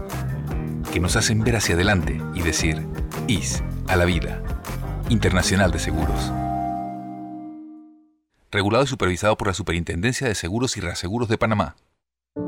que 0.92 1.00
nos 1.00 1.16
hacen 1.16 1.44
ver 1.44 1.58
hacia 1.58 1.76
adelante 1.76 2.20
y 2.34 2.42
decir, 2.42 2.88
IS 3.28 3.62
a 3.88 3.96
la 3.96 4.06
vida. 4.06 4.42
Internacional 5.10 5.72
de 5.72 5.80
Seguros. 5.80 6.32
Regulado 8.52 8.84
y 8.84 8.88
supervisado 8.88 9.38
por 9.38 9.48
la 9.48 9.54
Superintendencia 9.54 10.28
de 10.28 10.36
Seguros 10.36 10.76
y 10.76 10.82
Reaseguros 10.82 11.30
de 11.30 11.38
Panamá. 11.38 11.76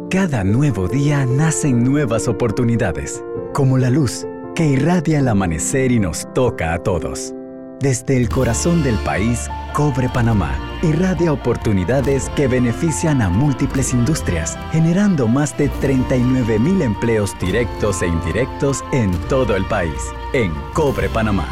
Cada 0.10 0.44
nuevo 0.44 0.88
día 0.88 1.26
nacen 1.26 1.84
nuevas 1.84 2.28
oportunidades, 2.28 3.24
como 3.54 3.78
la 3.78 3.90
luz 3.90 4.26
que 4.56 4.66
irradia 4.66 5.20
el 5.20 5.28
amanecer 5.28 5.92
y 5.92 6.00
nos 6.00 6.32
toca 6.34 6.74
a 6.74 6.80
todos. 6.84 7.34
Desde 7.80 8.18
el 8.18 8.30
corazón 8.30 8.84
del 8.84 8.96
país, 9.00 9.50
Cobre 9.74 10.08
Panamá 10.10 10.56
irradia 10.84 11.32
oportunidades 11.32 12.30
que 12.36 12.48
benefician 12.48 13.22
a 13.22 13.30
múltiples 13.30 13.94
industrias, 13.94 14.58
generando 14.72 15.28
más 15.28 15.58
de 15.58 15.70
39 15.70 16.60
mil 16.60 16.82
empleos 16.82 17.38
directos 17.40 18.02
e 18.02 18.08
indirectos 18.08 18.84
en 18.92 19.12
todo 19.30 19.56
el 19.56 19.66
país. 19.66 20.12
En 20.34 20.52
Cobre 20.74 21.10
Panamá, 21.10 21.48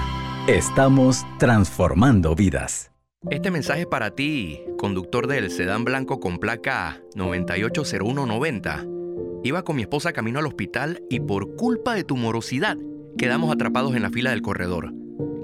estamos 0.47 1.26
transformando 1.38 2.36
vidas. 2.36 2.91
Este 3.30 3.52
mensaje 3.52 3.86
para 3.86 4.12
ti, 4.12 4.62
conductor 4.78 5.28
del 5.28 5.52
sedán 5.52 5.86
blanco 5.86 6.20
con 6.20 6.39
placa 6.39 7.02
980190. 7.16 9.01
Iba 9.44 9.64
con 9.64 9.76
mi 9.76 9.82
esposa 9.82 10.14
camino 10.14 10.39
al 10.39 10.46
hospital 10.46 11.04
y 11.10 11.20
por 11.20 11.56
culpa 11.56 11.96
de 11.96 12.04
tu 12.04 12.16
morosidad 12.16 12.78
quedamos 13.18 13.52
atrapados 13.52 13.96
en 13.96 14.04
la 14.04 14.12
fila 14.12 14.30
del 14.30 14.42
corredor. 14.42 14.94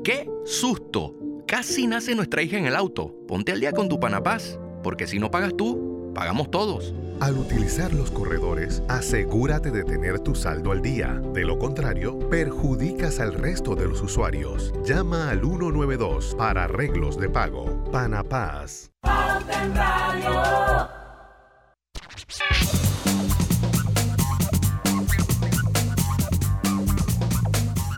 ¡Qué 0.04 0.30
susto! 0.46 1.16
Casi 1.48 1.88
nace 1.88 2.14
nuestra 2.14 2.42
hija 2.42 2.58
en 2.58 2.66
el 2.66 2.76
auto. 2.76 3.16
Ponte 3.28 3.54
al 3.54 3.60
día 3.60 3.72
con 3.72 3.90
tu 3.90 4.00
Panapaz, 4.00 4.60
porque 4.84 5.08
si 5.08 5.18
no 5.18 5.32
pagas 5.32 5.56
tú, 5.56 6.12
pagamos 6.14 6.52
todos. 6.52 6.94
Al 7.20 7.38
utilizar 7.38 7.92
los 7.94 8.12
corredores, 8.12 8.84
asegúrate 8.88 9.72
de 9.72 9.84
tener 9.84 10.20
tu 10.20 10.36
saldo 10.36 10.72
al 10.72 10.82
día. 10.82 11.20
De 11.34 11.46
lo 11.46 11.58
contrario, 11.58 12.20
perjudicas 12.30 13.20
al 13.20 13.34
resto 13.34 13.76
de 13.76 13.88
los 13.88 14.02
usuarios. 14.02 14.74
Llama 14.86 15.32
al 15.32 15.42
192 15.42 16.36
para 16.38 16.66
arreglos 16.66 17.18
de 17.18 17.30
pago. 17.30 17.84
Panapaz. 17.92 18.92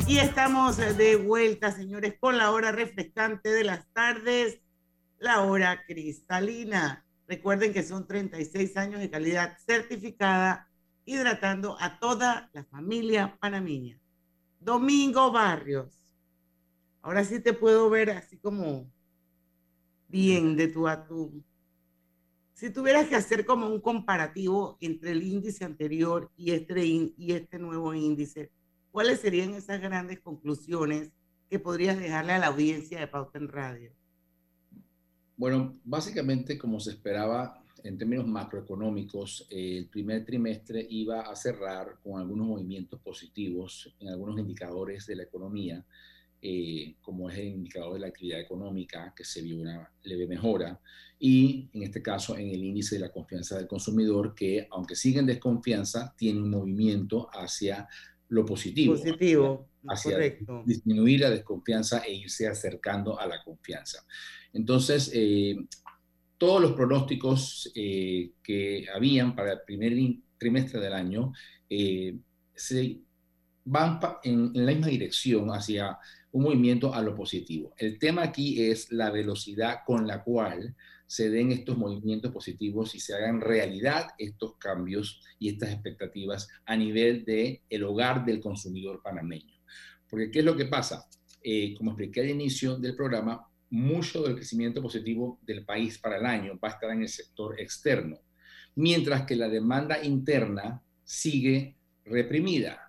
Y 0.09 0.17
estamos 0.17 0.77
de 0.77 1.17
vuelta, 1.17 1.71
señores, 1.71 2.15
con 2.19 2.35
la 2.35 2.49
hora 2.49 2.71
refrescante 2.71 3.49
de 3.49 3.63
las 3.63 3.87
tardes, 3.93 4.59
la 5.19 5.43
hora 5.43 5.83
cristalina. 5.85 7.05
Recuerden 7.27 7.73
que 7.73 7.83
son 7.83 8.07
36 8.07 8.75
años 8.77 9.01
de 9.01 9.11
calidad 9.11 9.55
certificada, 9.67 10.67
hidratando 11.05 11.77
a 11.79 11.99
toda 11.99 12.49
la 12.53 12.63
familia 12.63 13.37
panameña. 13.39 14.01
Domingo 14.59 15.31
Barrios. 15.31 15.93
Ahora 17.03 17.23
sí 17.23 17.39
te 17.39 17.53
puedo 17.53 17.87
ver 17.91 18.09
así 18.09 18.39
como 18.39 18.91
bien 20.07 20.55
de 20.55 20.69
tu 20.69 20.87
a 20.87 21.05
tú. 21.05 21.43
Si 22.53 22.71
tuvieras 22.71 23.07
que 23.09 23.15
hacer 23.15 23.45
como 23.45 23.67
un 23.67 23.79
comparativo 23.79 24.75
entre 24.81 25.11
el 25.11 25.21
índice 25.21 25.65
anterior 25.65 26.31
y 26.35 26.49
este, 26.49 26.83
y 26.83 27.31
este 27.31 27.59
nuevo 27.59 27.93
índice, 27.93 28.51
¿cuáles 28.99 29.21
serían 29.21 29.53
esas 29.53 29.79
grandes 29.79 30.19
conclusiones 30.19 31.13
que 31.49 31.57
podrías 31.57 31.97
dejarle 31.97 32.33
a 32.33 32.37
la 32.37 32.47
audiencia 32.47 32.99
de 32.99 33.07
Pauta 33.07 33.39
en 33.39 33.47
Radio? 33.47 33.93
Bueno, 35.37 35.79
básicamente 35.85 36.57
como 36.57 36.81
se 36.81 36.89
esperaba 36.91 37.63
en 37.85 37.97
términos 37.97 38.27
macroeconómicos, 38.27 39.47
eh, 39.51 39.77
el 39.77 39.87
primer 39.87 40.25
trimestre 40.25 40.85
iba 40.89 41.21
a 41.21 41.33
cerrar 41.37 41.97
con 42.03 42.19
algunos 42.19 42.45
movimientos 42.45 42.99
positivos 42.99 43.95
en 44.01 44.09
algunos 44.09 44.37
indicadores 44.37 45.07
de 45.07 45.15
la 45.15 45.23
economía, 45.23 45.85
eh, 46.41 46.97
como 47.01 47.29
es 47.29 47.37
el 47.37 47.47
indicador 47.47 47.93
de 47.93 47.99
la 48.01 48.07
actividad 48.07 48.41
económica, 48.41 49.13
que 49.15 49.23
se 49.23 49.41
vio 49.41 49.61
una 49.61 49.89
leve 50.03 50.27
mejora, 50.27 50.77
y 51.17 51.69
en 51.71 51.83
este 51.83 52.01
caso 52.01 52.35
en 52.35 52.49
el 52.49 52.65
índice 52.65 52.95
de 52.95 53.01
la 53.01 53.13
confianza 53.13 53.55
del 53.55 53.67
consumidor, 53.67 54.35
que 54.35 54.67
aunque 54.69 54.97
sigue 54.97 55.19
en 55.19 55.25
desconfianza, 55.25 56.13
tiene 56.17 56.41
un 56.41 56.49
movimiento 56.49 57.29
hacia 57.31 57.87
lo 58.29 58.45
positivo. 58.45 58.95
Positivo, 58.95 59.69
hacia 59.87 60.11
correcto. 60.11 60.63
disminuir 60.65 61.21
la 61.21 61.29
desconfianza 61.29 61.99
e 61.99 62.13
irse 62.13 62.47
acercando 62.47 63.19
a 63.19 63.25
la 63.25 63.41
confianza. 63.43 64.05
Entonces, 64.53 65.11
eh, 65.13 65.55
todos 66.37 66.61
los 66.61 66.71
pronósticos 66.73 67.71
eh, 67.75 68.31
que 68.41 68.85
habían 68.93 69.35
para 69.35 69.53
el 69.53 69.59
primer 69.65 69.93
trimestre 70.37 70.79
del 70.79 70.93
año 70.93 71.33
eh, 71.69 72.17
se 72.55 72.99
van 73.65 73.99
en 74.23 74.51
la 74.53 74.71
misma 74.71 74.87
dirección 74.87 75.49
hacia 75.49 75.97
un 76.31 76.43
movimiento 76.43 76.93
a 76.93 77.01
lo 77.01 77.15
positivo. 77.15 77.73
El 77.77 77.99
tema 77.99 78.23
aquí 78.23 78.63
es 78.63 78.91
la 78.91 79.11
velocidad 79.11 79.79
con 79.85 80.07
la 80.07 80.23
cual 80.23 80.75
se 81.09 81.31
den 81.31 81.51
estos 81.51 81.75
movimientos 81.75 82.31
positivos 82.31 82.93
y 82.93 82.99
se 82.99 83.15
hagan 83.15 83.41
realidad 83.41 84.09
estos 84.19 84.57
cambios 84.59 85.19
y 85.39 85.49
estas 85.49 85.71
expectativas 85.71 86.47
a 86.67 86.77
nivel 86.77 87.25
del 87.25 87.61
el 87.67 87.83
hogar 87.83 88.23
del 88.23 88.39
consumidor 88.39 89.01
panameño. 89.01 89.55
Porque, 90.07 90.29
¿qué 90.29 90.39
es 90.39 90.45
lo 90.45 90.55
que 90.55 90.65
pasa? 90.65 91.09
Eh, 91.41 91.73
como 91.75 91.91
expliqué 91.91 92.21
al 92.21 92.29
inicio 92.29 92.77
del 92.77 92.95
programa, 92.95 93.43
mucho 93.71 94.21
del 94.21 94.35
crecimiento 94.35 94.83
positivo 94.83 95.39
del 95.41 95.65
país 95.65 95.97
para 95.97 96.17
el 96.17 96.27
año 96.27 96.59
va 96.63 96.67
a 96.67 96.73
estar 96.73 96.91
en 96.91 97.01
el 97.01 97.09
sector 97.09 97.59
externo, 97.59 98.19
mientras 98.75 99.23
que 99.23 99.35
la 99.35 99.49
demanda 99.49 100.03
interna 100.03 100.83
sigue 101.03 101.75
reprimida. 102.05 102.88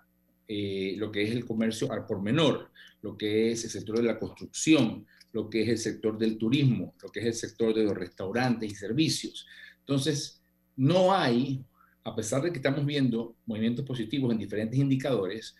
Eh, 0.53 0.95
lo 0.97 1.13
que 1.13 1.23
es 1.23 1.31
el 1.31 1.45
comercio 1.45 1.89
al 1.93 2.05
por 2.05 2.21
menor, 2.21 2.71
lo 3.01 3.15
que 3.17 3.53
es 3.53 3.63
el 3.63 3.69
sector 3.69 3.95
de 3.95 4.03
la 4.03 4.19
construcción, 4.19 5.07
lo 5.31 5.49
que 5.49 5.61
es 5.61 5.69
el 5.69 5.77
sector 5.77 6.17
del 6.17 6.37
turismo, 6.37 6.93
lo 7.01 7.07
que 7.09 7.21
es 7.21 7.25
el 7.27 7.33
sector 7.33 7.73
de 7.73 7.85
los 7.85 7.93
restaurantes 7.93 8.69
y 8.69 8.75
servicios. 8.75 9.47
Entonces, 9.79 10.41
no 10.75 11.15
hay, 11.15 11.63
a 12.03 12.13
pesar 12.13 12.41
de 12.41 12.51
que 12.51 12.57
estamos 12.57 12.85
viendo 12.85 13.37
movimientos 13.45 13.85
positivos 13.85 14.29
en 14.33 14.39
diferentes 14.39 14.77
indicadores, 14.77 15.55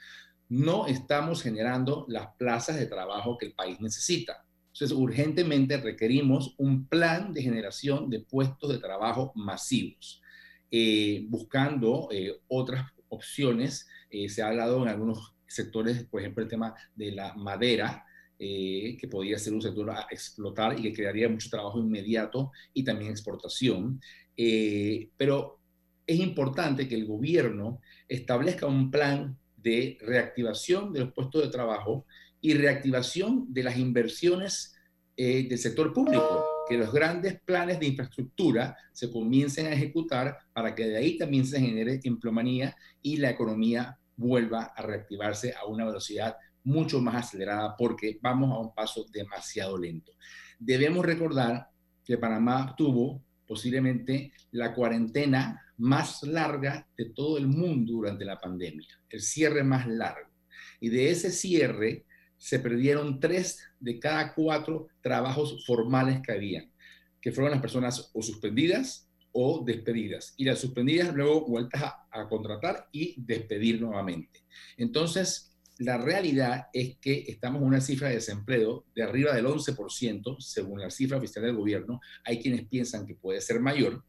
no 0.50 0.88
estamos 0.88 1.42
generando 1.42 2.06
las 2.10 2.28
plazas 2.38 2.76
de 2.78 2.88
trabajo 2.88 3.38
que 3.38 3.46
el 3.46 3.54
país 3.54 3.80
necesita. 3.80 4.44
Entonces, 4.74 4.92
urgentemente 4.92 5.78
requerimos 5.78 6.54
un 6.58 6.86
plan 6.86 7.32
de 7.32 7.42
generación 7.42 8.10
de 8.10 8.20
puestos 8.20 8.70
de 8.70 8.80
trabajo 8.80 9.32
masivos, 9.36 10.22
eh, 10.70 11.26
buscando 11.30 12.10
eh, 12.12 12.42
otras 12.50 12.92
opciones. 13.08 13.88
Eh, 14.12 14.28
se 14.28 14.42
ha 14.42 14.50
hablado 14.50 14.82
en 14.84 14.90
algunos 14.90 15.34
sectores, 15.48 16.04
por 16.04 16.20
ejemplo, 16.20 16.44
el 16.44 16.50
tema 16.50 16.76
de 16.96 17.14
la 17.14 17.34
madera, 17.34 18.06
eh, 18.38 18.98
que 19.00 19.08
podría 19.08 19.40
ser 19.40 19.54
un 19.54 19.62
sector 19.62 19.90
a 19.90 20.08
explotar 20.12 20.78
y 20.78 20.82
que 20.82 20.94
crearía 20.94 21.30
mucho 21.30 21.50
trabajo 21.50 21.80
inmediato 21.80 22.52
y 22.74 22.84
también 22.84 23.12
exportación. 23.12 24.02
Eh, 24.36 25.10
pero 25.16 25.60
es 26.06 26.20
importante 26.20 26.88
que 26.88 26.96
el 26.96 27.06
gobierno 27.06 27.80
establezca 28.08 28.66
un 28.66 28.92
plan 28.92 29.38
de 29.56 29.98
reactivación 30.02 30.92
de 30.92 31.02
los 31.02 31.14
puestos 31.14 31.44
de 31.44 31.50
trabajo 31.50 32.06
y 32.42 32.54
reactivación 32.54 33.46
de 33.54 33.64
las 33.64 33.78
inversiones 33.78 34.76
del 35.16 35.56
sector 35.60 35.94
público, 35.94 36.44
que 36.68 36.80
los 36.80 36.92
grandes 36.92 37.40
planes 37.42 37.80
de 37.80 37.86
infraestructura 37.86 38.76
se 38.92 39.12
comiencen 39.12 39.68
a 39.68 39.74
ejecutar 39.74 40.36
para 40.52 40.74
que 40.74 40.88
de 40.88 40.98
ahí 40.98 41.16
también 41.16 41.46
se 41.46 41.60
genere 41.60 42.00
empleomanía 42.04 42.76
y 43.04 43.18
la 43.18 43.30
economía 43.30 44.00
vuelva 44.22 44.72
a 44.76 44.82
reactivarse 44.84 45.54
a 45.54 45.66
una 45.66 45.86
velocidad 45.86 46.38
mucho 46.64 47.02
más 47.02 47.16
acelerada 47.16 47.76
porque 47.76 48.20
vamos 48.22 48.52
a 48.52 48.60
un 48.60 48.74
paso 48.74 49.06
demasiado 49.12 49.78
lento. 49.78 50.14
Debemos 50.60 51.04
recordar 51.06 51.68
que 52.06 52.18
Panamá 52.18 52.76
tuvo 52.78 53.24
posiblemente 53.48 54.32
la 54.52 54.74
cuarentena 54.74 55.60
más 55.78 56.22
larga 56.24 56.88
de 56.96 57.06
todo 57.10 57.38
el 57.38 57.48
mundo 57.48 57.94
durante 57.94 58.24
la 58.24 58.40
pandemia, 58.40 58.88
el 59.10 59.22
cierre 59.22 59.64
más 59.64 59.88
largo. 59.88 60.30
Y 60.80 60.90
de 60.90 61.10
ese 61.10 61.32
cierre 61.32 62.06
se 62.38 62.60
perdieron 62.60 63.20
tres 63.20 63.60
de 63.80 64.00
cada 64.00 64.34
cuatro 64.34 64.88
trabajos 65.02 65.66
formales 65.66 66.22
que 66.22 66.32
habían, 66.32 66.72
que 67.20 67.32
fueron 67.32 67.52
las 67.52 67.62
personas 67.62 68.12
o 68.14 68.22
suspendidas 68.22 69.11
o 69.32 69.64
despedidas. 69.66 70.34
Y 70.38 70.46
las 70.46 70.60
suspendidas 70.60 71.14
luego 71.14 71.48
vueltas 71.48 71.84
a, 71.84 72.08
a 72.12 72.28
contratar 72.28 72.88
y 72.92 73.16
despedir 73.18 73.82
nuevamente. 73.82 74.44
Entonces, 74.78 75.52
la 75.78 75.98
realidad 75.98 76.68
es 76.74 76.98
que 76.98 77.26
estamos 77.28 77.62
en 77.62 77.68
una 77.68 77.82
cifra 77.82 78.10
de 78.10 78.16
desempleo 78.16 78.86
de 78.94 79.04
arriba 79.04 79.34
del 79.34 79.48
11%, 79.48 80.40
según 80.40 80.80
la 80.80 80.92
cifra 80.92 81.18
oficial 81.18 81.46
del 81.46 81.56
gobierno. 81.56 82.00
Hay 82.24 82.40
quienes 82.40 82.68
piensan 82.68 83.08
que 83.08 83.16
puede 83.16 83.42
ser 83.42 83.60
mayor. 83.60 84.04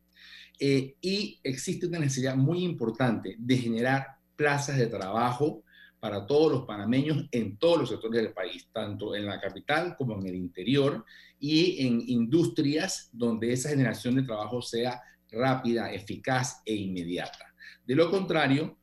Eh, 0.60 0.96
y 1.00 1.40
existe 1.42 1.86
una 1.86 1.98
necesidad 1.98 2.36
muy 2.36 2.62
importante 2.62 3.36
de 3.38 3.56
generar 3.56 4.06
plazas 4.36 4.76
de 4.76 4.86
trabajo 4.86 5.64
para 5.98 6.26
todos 6.26 6.52
los 6.52 6.66
panameños 6.66 7.26
en 7.30 7.56
todos 7.56 7.78
los 7.78 7.88
sectores 7.88 8.22
del 8.22 8.32
país, 8.32 8.68
tanto 8.72 9.14
en 9.14 9.24
la 9.24 9.40
capital 9.40 9.96
como 9.96 10.18
en 10.18 10.26
el 10.26 10.34
interior 10.34 11.04
y 11.38 11.86
en 11.86 12.02
industrias 12.06 13.08
donde 13.12 13.52
esa 13.52 13.70
generación 13.70 14.16
de 14.16 14.24
trabajo 14.24 14.60
sea 14.60 15.00
rápida, 15.32 15.92
eficaz 15.92 16.62
e 16.64 16.74
inmediata. 16.74 17.54
De 17.84 17.94
lo 17.94 18.10
contrario, 18.10 18.78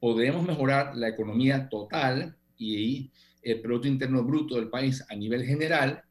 podemos 0.00 0.46
mejorar 0.46 0.96
la 0.96 1.08
economía 1.08 1.68
total 1.68 2.36
y 2.56 3.12
el 3.42 3.60
Producto 3.60 3.88
Interno 3.88 4.24
Bruto 4.24 4.56
del 4.56 4.68
país 4.68 5.04
a 5.08 5.14
nivel 5.14 5.44
general, 5.44 6.02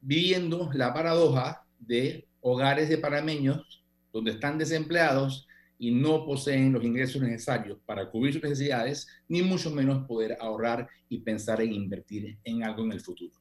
viviendo 0.00 0.70
la 0.74 0.92
paradoja 0.92 1.64
de 1.78 2.28
hogares 2.40 2.88
de 2.88 2.98
panameños 2.98 3.84
donde 4.12 4.32
están 4.32 4.58
desempleados 4.58 5.46
y 5.78 5.90
no 5.90 6.24
poseen 6.24 6.72
los 6.72 6.84
ingresos 6.84 7.20
necesarios 7.20 7.78
para 7.84 8.10
cubrir 8.10 8.34
sus 8.34 8.42
necesidades, 8.42 9.08
ni 9.28 9.42
mucho 9.42 9.70
menos 9.70 10.06
poder 10.06 10.36
ahorrar 10.40 10.88
y 11.08 11.18
pensar 11.18 11.60
en 11.60 11.72
invertir 11.72 12.38
en 12.44 12.62
algo 12.62 12.84
en 12.84 12.92
el 12.92 13.00
futuro. 13.00 13.34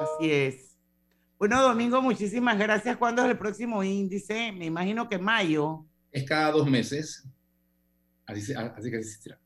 Así 0.00 0.30
es. 0.30 0.65
Bueno, 1.38 1.62
Domingo, 1.62 2.00
muchísimas 2.00 2.58
gracias. 2.58 2.96
¿Cuándo 2.96 3.22
es 3.22 3.30
el 3.30 3.38
próximo 3.38 3.84
índice? 3.84 4.52
Me 4.52 4.64
imagino 4.66 5.08
que 5.08 5.18
mayo. 5.18 5.84
Es 6.10 6.24
cada 6.24 6.50
dos 6.50 6.68
meses. 6.68 7.28
Así, 8.24 8.54
así 8.54 8.90
que 8.90 8.96
así 8.96 9.10
será. 9.20 9.38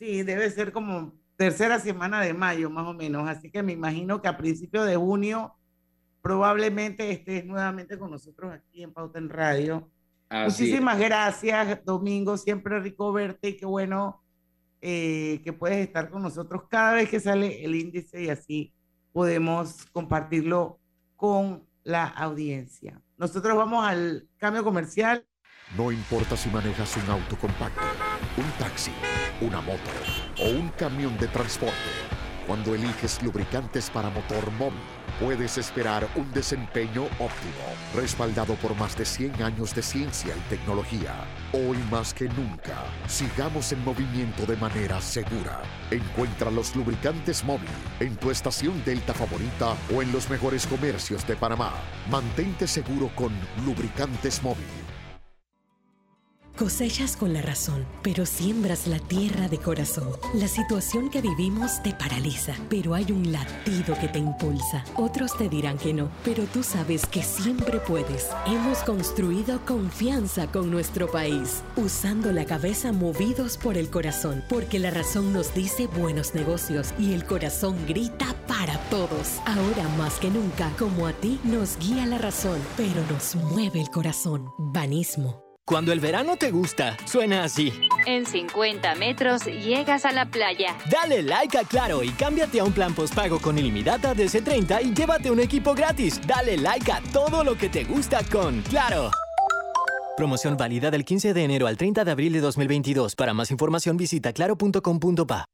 Sí, 0.00 0.22
debe 0.22 0.50
ser 0.50 0.72
como 0.72 1.14
tercera 1.36 1.78
semana 1.78 2.20
de 2.20 2.34
mayo, 2.34 2.68
más 2.70 2.86
o 2.88 2.92
menos. 2.92 3.28
Así 3.28 3.50
que 3.50 3.62
me 3.62 3.72
imagino 3.72 4.20
que 4.20 4.26
a 4.26 4.36
principios 4.36 4.86
de 4.86 4.96
junio 4.96 5.54
probablemente 6.20 7.10
estés 7.10 7.44
nuevamente 7.44 7.96
con 7.98 8.10
nosotros 8.10 8.52
aquí 8.52 8.82
en 8.82 8.92
Pauta 8.92 9.20
en 9.20 9.28
Radio. 9.28 9.90
Muchísimas 10.30 10.98
gracias, 10.98 11.84
Domingo. 11.84 12.36
Siempre 12.36 12.80
rico 12.80 13.12
verte 13.12 13.50
y 13.50 13.56
qué 13.56 13.64
bueno 13.64 14.22
eh, 14.80 15.40
que 15.44 15.52
puedes 15.52 15.78
estar 15.78 16.10
con 16.10 16.22
nosotros 16.22 16.64
cada 16.68 16.94
vez 16.94 17.08
que 17.08 17.20
sale 17.20 17.64
el 17.64 17.76
índice 17.76 18.24
y 18.24 18.28
así 18.28 18.74
podemos 19.12 19.86
compartirlo 19.92 20.80
con 21.18 21.66
la 21.82 22.06
audiencia. 22.06 23.02
Nosotros 23.16 23.56
vamos 23.56 23.84
al 23.84 24.28
cambio 24.38 24.62
comercial. 24.62 25.26
No 25.76 25.90
importa 25.90 26.36
si 26.36 26.48
manejas 26.48 26.96
un 26.96 27.10
auto 27.10 27.36
compacto, 27.36 27.82
un 28.36 28.50
taxi, 28.52 28.92
una 29.40 29.60
moto 29.60 29.90
o 30.40 30.48
un 30.48 30.68
camión 30.70 31.18
de 31.18 31.26
transporte. 31.26 31.74
Cuando 32.48 32.74
eliges 32.74 33.22
lubricantes 33.22 33.90
para 33.90 34.08
motor 34.08 34.50
móvil, 34.52 34.80
puedes 35.20 35.58
esperar 35.58 36.08
un 36.16 36.32
desempeño 36.32 37.02
óptimo, 37.18 37.66
respaldado 37.94 38.54
por 38.54 38.74
más 38.74 38.96
de 38.96 39.04
100 39.04 39.42
años 39.42 39.74
de 39.74 39.82
ciencia 39.82 40.34
y 40.34 40.40
tecnología. 40.48 41.14
Hoy 41.52 41.76
más 41.90 42.14
que 42.14 42.26
nunca, 42.30 42.86
sigamos 43.06 43.70
en 43.72 43.84
movimiento 43.84 44.46
de 44.46 44.56
manera 44.56 44.98
segura. 45.02 45.60
Encuentra 45.90 46.50
los 46.50 46.74
lubricantes 46.74 47.44
móvil 47.44 47.68
en 48.00 48.16
tu 48.16 48.30
estación 48.30 48.82
Delta 48.82 49.12
favorita 49.12 49.76
o 49.94 50.00
en 50.00 50.10
los 50.10 50.30
mejores 50.30 50.66
comercios 50.66 51.26
de 51.26 51.36
Panamá. 51.36 51.74
Mantente 52.10 52.66
seguro 52.66 53.10
con 53.14 53.30
lubricantes 53.66 54.42
móvil. 54.42 54.87
Cosechas 56.58 57.16
con 57.16 57.32
la 57.32 57.40
razón, 57.40 57.86
pero 58.02 58.26
siembras 58.26 58.88
la 58.88 58.98
tierra 58.98 59.46
de 59.46 59.58
corazón. 59.58 60.08
La 60.34 60.48
situación 60.48 61.08
que 61.08 61.20
vivimos 61.20 61.80
te 61.84 61.92
paraliza, 61.92 62.52
pero 62.68 62.94
hay 62.94 63.12
un 63.12 63.30
latido 63.30 63.96
que 64.00 64.08
te 64.08 64.18
impulsa. 64.18 64.84
Otros 64.96 65.38
te 65.38 65.48
dirán 65.48 65.78
que 65.78 65.94
no, 65.94 66.10
pero 66.24 66.42
tú 66.46 66.64
sabes 66.64 67.06
que 67.06 67.22
siempre 67.22 67.78
puedes. 67.78 68.30
Hemos 68.44 68.78
construido 68.78 69.64
confianza 69.66 70.48
con 70.48 70.68
nuestro 70.68 71.08
país, 71.08 71.62
usando 71.76 72.32
la 72.32 72.44
cabeza 72.44 72.90
movidos 72.90 73.56
por 73.56 73.78
el 73.78 73.88
corazón, 73.88 74.42
porque 74.48 74.80
la 74.80 74.90
razón 74.90 75.32
nos 75.32 75.54
dice 75.54 75.86
buenos 75.86 76.34
negocios 76.34 76.92
y 76.98 77.12
el 77.12 77.24
corazón 77.24 77.76
grita 77.86 78.34
para 78.48 78.76
todos. 78.90 79.38
Ahora 79.46 79.88
más 79.96 80.14
que 80.14 80.28
nunca, 80.28 80.72
como 80.76 81.06
a 81.06 81.12
ti 81.12 81.38
nos 81.44 81.78
guía 81.78 82.04
la 82.04 82.18
razón, 82.18 82.58
pero 82.76 83.00
nos 83.12 83.36
mueve 83.36 83.80
el 83.80 83.90
corazón. 83.90 84.50
Banismo. 84.58 85.47
Cuando 85.68 85.92
el 85.92 86.00
verano 86.00 86.36
te 86.38 86.50
gusta, 86.50 86.96
suena 87.04 87.44
así. 87.44 87.74
En 88.06 88.24
50 88.24 88.94
metros 88.94 89.44
llegas 89.44 90.06
a 90.06 90.12
la 90.12 90.24
playa. 90.24 90.74
Dale 90.90 91.22
like 91.22 91.58
a 91.58 91.64
Claro 91.64 92.02
y 92.02 92.08
cámbiate 92.08 92.60
a 92.60 92.64
un 92.64 92.72
plan 92.72 92.94
postpago 92.94 93.38
con 93.38 93.58
ilimitada 93.58 94.14
DC30 94.14 94.82
y 94.82 94.94
llévate 94.94 95.30
un 95.30 95.40
equipo 95.40 95.74
gratis. 95.74 96.22
Dale 96.26 96.56
like 96.56 96.90
a 96.90 97.02
todo 97.12 97.44
lo 97.44 97.54
que 97.54 97.68
te 97.68 97.84
gusta 97.84 98.22
con 98.32 98.62
Claro. 98.62 99.10
Promoción 100.16 100.56
válida 100.56 100.90
del 100.90 101.04
15 101.04 101.34
de 101.34 101.44
enero 101.44 101.66
al 101.66 101.76
30 101.76 102.02
de 102.02 102.10
abril 102.12 102.32
de 102.32 102.40
2022. 102.40 103.14
Para 103.14 103.34
más 103.34 103.50
información 103.50 103.98
visita 103.98 104.32
claro.com.pa. 104.32 105.44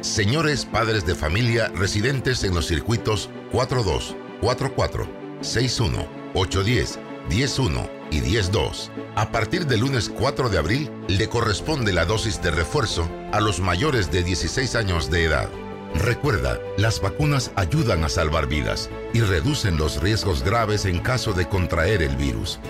Señores 0.00 0.64
padres 0.64 1.04
de 1.04 1.14
familia 1.14 1.68
residentes 1.74 2.44
en 2.44 2.54
los 2.54 2.66
circuitos 2.66 3.28
42, 3.52 4.16
44, 4.40 5.06
61, 5.42 6.06
810, 6.32 6.98
101 7.28 7.88
y 8.10 8.20
10.2. 8.20 8.90
A 9.16 9.30
partir 9.30 9.66
del 9.66 9.80
lunes 9.80 10.08
4 10.08 10.48
de 10.48 10.58
abril 10.58 10.90
le 11.08 11.28
corresponde 11.28 11.92
la 11.92 12.04
dosis 12.04 12.42
de 12.42 12.50
refuerzo 12.50 13.08
a 13.32 13.40
los 13.40 13.60
mayores 13.60 14.10
de 14.10 14.22
16 14.22 14.74
años 14.76 15.10
de 15.10 15.24
edad. 15.24 15.48
Recuerda, 15.94 16.58
las 16.76 17.00
vacunas 17.00 17.50
ayudan 17.56 18.04
a 18.04 18.08
salvar 18.08 18.46
vidas 18.46 18.90
y 19.12 19.20
reducen 19.20 19.76
los 19.76 20.00
riesgos 20.00 20.42
graves 20.42 20.84
en 20.84 21.00
caso 21.00 21.32
de 21.32 21.48
contraer 21.48 22.02
el 22.02 22.16
virus. 22.16 22.60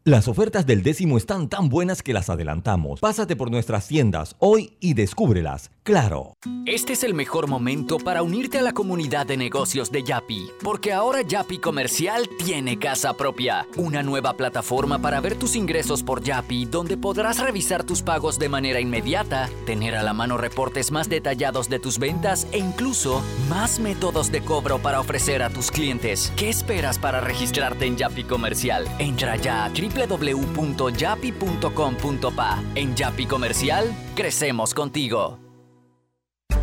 Las 0.05 0.29
ofertas 0.29 0.65
del 0.65 0.83
décimo 0.83 1.19
están 1.19 1.51
tan 1.51 1.69
buenas 1.69 2.03
que 2.03 2.15
las 2.15 2.31
adelantamos. 2.31 3.01
Pásate 3.01 3.37
por 3.37 3.51
nuestras 3.51 3.87
tiendas 3.87 4.35
hoy 4.39 4.79
y 4.81 4.95
descúbrelas. 4.95 5.71
Claro. 5.83 6.39
Este 6.65 6.95
es 6.95 7.05
el 7.05 7.13
mejor 7.13 7.49
momento 7.49 7.99
para 7.99 8.23
unirte 8.23 8.59
a 8.59 8.63
la 8.63 8.73
comunidad 8.73 9.27
de 9.27 9.37
negocios 9.37 9.91
de 9.91 10.03
Yapi, 10.03 10.53
porque 10.63 10.95
ahora 10.95 11.21
Yapi 11.21 11.59
Comercial 11.59 12.31
tiene 12.39 12.79
casa 12.79 13.13
propia, 13.15 13.67
una 13.77 14.03
nueva 14.03 14.39
plataforma 14.39 15.01
para 15.01 15.21
ver 15.21 15.35
tus 15.35 15.55
ingresos 15.55 16.03
por 16.03 16.23
Yapi, 16.23 16.65
donde 16.65 16.97
podrás 16.97 17.39
revisar 17.39 17.85
tus 17.85 18.01
pagos 18.03 18.39
de 18.39 18.49
manera 18.49 18.81
inmediata, 18.81 19.51
tener 19.67 19.97
a 19.97 20.03
la 20.03 20.15
mano 20.15 20.39
reportes 20.39 20.93
más 20.93 21.11
detallados 21.11 21.69
de 21.69 21.79
tus 21.79 21.99
ventas 21.99 22.47
e 22.53 22.59
incluso 22.59 23.23
más 23.51 23.81
métodos 23.81 24.33
de 24.33 24.41
cobro 24.41 24.79
para 24.79 25.01
ofrecer 25.01 25.43
a 25.43 25.51
tus 25.51 25.71
clientes. 25.71 26.33
¿Qué 26.37 26.49
esperas 26.49 26.99
para 26.99 27.21
registrarte 27.21 27.85
en 27.85 27.97
Yapi 27.97 28.25
Comercial? 28.25 28.89
Entra 28.99 29.37
ya 29.37 29.65
a 29.65 29.71
www.yapi.com.pa. 30.07 32.63
En 32.75 32.95
Yapi 32.95 33.27
Comercial, 33.27 33.85
crecemos 34.15 34.75
contigo. 34.75 35.39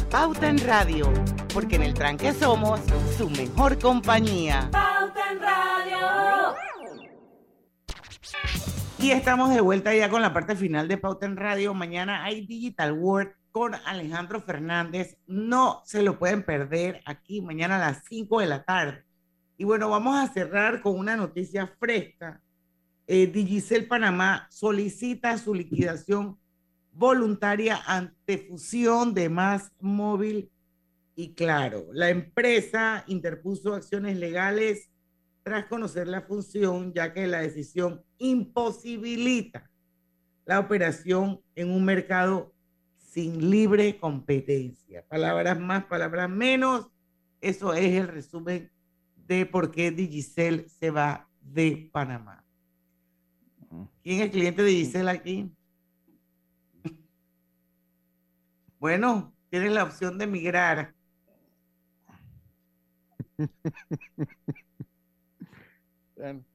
Pauta 0.09 0.49
en 0.49 0.57
Radio, 0.65 1.11
porque 1.53 1.75
en 1.75 1.83
el 1.83 1.93
tranque 1.93 2.33
somos 2.33 2.79
su 3.17 3.29
mejor 3.29 3.77
compañía. 3.77 4.69
Pauta 4.71 5.31
en 5.31 5.41
Radio. 5.41 6.55
Y 8.99 9.11
estamos 9.11 9.53
de 9.53 9.61
vuelta 9.61 9.93
ya 9.93 10.09
con 10.09 10.21
la 10.21 10.33
parte 10.33 10.55
final 10.55 10.87
de 10.87 10.97
Pauta 10.97 11.25
en 11.25 11.35
Radio. 11.35 11.73
Mañana 11.73 12.23
hay 12.23 12.47
Digital 12.47 12.93
World 12.93 13.31
con 13.51 13.75
Alejandro 13.75 14.41
Fernández. 14.41 15.17
No 15.27 15.81
se 15.85 16.01
lo 16.01 16.17
pueden 16.17 16.43
perder 16.43 17.01
aquí 17.05 17.41
mañana 17.41 17.75
a 17.75 17.91
las 17.91 18.03
5 18.09 18.39
de 18.39 18.47
la 18.47 18.63
tarde. 18.63 19.03
Y 19.57 19.65
bueno, 19.65 19.89
vamos 19.89 20.17
a 20.17 20.33
cerrar 20.33 20.81
con 20.81 20.97
una 20.97 21.15
noticia 21.15 21.67
fresca. 21.79 22.41
Eh, 23.07 23.27
Digicel 23.27 23.87
Panamá 23.87 24.47
solicita 24.51 25.37
su 25.37 25.53
liquidación 25.53 26.37
voluntaria 26.91 27.79
ante 27.85 28.37
fusión 28.37 29.13
de 29.13 29.29
Más 29.29 29.71
Móvil 29.79 30.51
y 31.15 31.33
Claro. 31.33 31.87
La 31.93 32.09
empresa 32.09 33.05
interpuso 33.07 33.73
acciones 33.73 34.17
legales 34.17 34.89
tras 35.43 35.65
conocer 35.67 36.07
la 36.09 36.21
función, 36.21 36.93
ya 36.93 37.13
que 37.13 37.25
la 37.27 37.39
decisión 37.39 38.03
imposibilita 38.17 39.71
la 40.45 40.59
operación 40.59 41.39
en 41.55 41.71
un 41.71 41.85
mercado 41.85 42.53
sin 42.97 43.49
libre 43.49 43.97
competencia. 43.99 45.05
Palabras 45.07 45.59
más, 45.59 45.85
palabras 45.85 46.29
menos. 46.29 46.89
Eso 47.39 47.73
es 47.73 47.93
el 47.93 48.09
resumen 48.09 48.69
de 49.15 49.45
por 49.45 49.71
qué 49.71 49.91
Digicel 49.91 50.69
se 50.69 50.91
va 50.91 51.29
de 51.41 51.89
Panamá. 51.93 52.46
¿Quién 54.07 54.19
es 54.19 54.25
el 54.27 54.31
cliente 54.31 54.63
de 54.63 54.69
Digicel 54.69 55.09
aquí? 55.09 55.51
Bueno, 58.79 59.33
tienes 59.49 59.73
la 59.73 59.83
opción 59.83 60.17
de 60.17 60.27
migrar. 60.27 60.93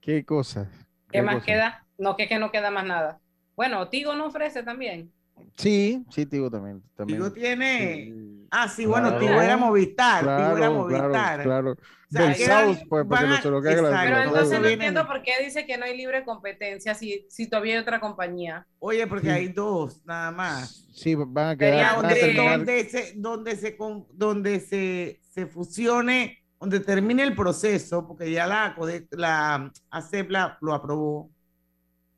¿Qué 0.00 0.24
cosas? 0.24 0.68
¿Qué, 1.10 1.22
más 1.22 1.42
queda? 1.42 1.84
No, 1.98 2.14
que, 2.14 2.28
que 2.28 2.38
no 2.38 2.52
queda 2.52 2.70
más 2.70 2.86
nada. 2.86 3.20
Bueno, 3.56 3.88
Tigo 3.88 4.14
no 4.14 4.26
ofrece 4.26 4.62
también. 4.62 5.12
Sí, 5.56 6.04
sí, 6.10 6.24
Tigo 6.24 6.52
también. 6.52 6.84
también. 6.94 7.18
Tigo 7.18 7.32
tiene. 7.32 8.12
Ah, 8.56 8.68
sí, 8.68 8.86
bueno, 8.86 9.18
Tigo 9.18 9.42
era 9.42 9.56
Movistar. 9.56 10.20
Tigo 10.20 10.56
era 10.56 10.70
Movistar. 10.70 11.42
Claro, 11.42 11.72
O 11.72 11.76
sea, 12.08 12.22
Del 12.28 12.36
South, 12.36 12.86
pues, 12.88 13.04
porque 13.08 13.26
no 13.26 13.36
se 13.42 13.50
lo 13.50 13.60
la 13.60 14.02
Pero 14.04 14.22
entonces 14.22 14.60
no 14.60 14.68
entiendo 14.68 15.06
por 15.08 15.22
qué 15.22 15.32
dice 15.42 15.66
que 15.66 15.76
no 15.76 15.84
hay 15.86 15.96
libre 15.96 16.24
competencia 16.24 16.94
si, 16.94 17.26
si 17.28 17.48
todavía 17.48 17.74
hay 17.74 17.80
otra 17.80 17.98
compañía. 17.98 18.64
Oye, 18.78 19.08
porque 19.08 19.28
hay 19.28 19.48
dos, 19.48 20.06
nada 20.06 20.30
más. 20.30 20.86
Sí, 20.94 21.16
van 21.16 21.48
a 21.48 21.56
quedar. 21.56 21.96
Donde, 21.96 22.34
donde, 22.34 22.88
se, 22.88 23.12
donde, 23.16 23.56
se, 23.56 23.76
donde 24.12 24.60
se, 24.60 25.20
se 25.32 25.46
fusione 25.46 26.38
donde 26.60 26.78
termine 26.80 27.24
el 27.24 27.34
proceso, 27.34 28.06
porque 28.06 28.30
ya 28.30 28.46
la, 28.46 28.74
la 29.10 29.72
ACEP 29.90 30.30
lo 30.60 30.72
aprobó, 30.72 31.33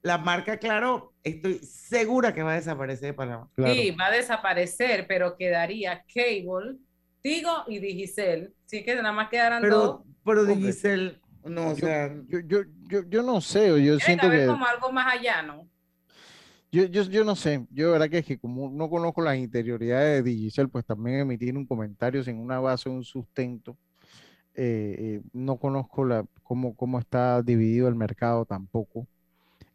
la 0.06 0.18
marca, 0.18 0.56
claro, 0.58 1.14
estoy 1.24 1.58
segura 1.58 2.32
que 2.32 2.44
va 2.44 2.52
a 2.52 2.54
desaparecer 2.54 3.08
de 3.08 3.14
Panamá. 3.14 3.50
Sí, 3.56 3.90
va 3.90 4.06
a 4.06 4.12
desaparecer, 4.12 5.04
pero 5.08 5.36
quedaría 5.36 6.04
Cable, 6.14 6.76
Tigo 7.22 7.64
y 7.66 7.80
Digicel. 7.80 8.54
Sí 8.66 8.84
que 8.84 8.94
nada 8.94 9.10
más 9.10 9.28
quedarán 9.28 9.60
pero, 9.60 9.78
dos. 9.78 10.00
Pero 10.24 10.44
Digicel, 10.44 11.20
no, 11.44 11.70
o 11.70 11.74
sea... 11.74 12.14
Yo, 12.28 12.38
yo, 12.38 12.60
yo, 12.88 13.02
yo 13.08 13.22
no 13.24 13.40
sé, 13.40 13.66
yo 13.84 13.98
siento 13.98 14.30
que... 14.30 14.38
que... 14.38 14.46
como 14.46 14.64
algo 14.64 14.92
más 14.92 15.12
allá, 15.12 15.42
¿no? 15.42 15.68
Yo, 16.70 16.84
yo, 16.84 17.02
yo 17.02 17.24
no 17.24 17.34
sé, 17.34 17.66
yo 17.70 17.90
verdad 17.90 18.08
que 18.08 18.18
es 18.18 18.26
que 18.26 18.38
como 18.38 18.70
no 18.70 18.88
conozco 18.88 19.22
las 19.22 19.36
interioridades 19.36 20.22
de 20.22 20.30
Digicel, 20.30 20.68
pues 20.68 20.84
también 20.84 21.18
emitir 21.18 21.56
un 21.56 21.66
comentario 21.66 22.22
sin 22.22 22.38
una 22.38 22.60
base, 22.60 22.88
un 22.88 23.02
sustento, 23.02 23.76
eh, 24.54 24.94
eh, 24.98 25.22
no 25.32 25.56
conozco 25.56 26.04
la, 26.04 26.24
cómo, 26.44 26.76
cómo 26.76 27.00
está 27.00 27.42
dividido 27.42 27.88
el 27.88 27.96
mercado 27.96 28.44
tampoco. 28.44 29.08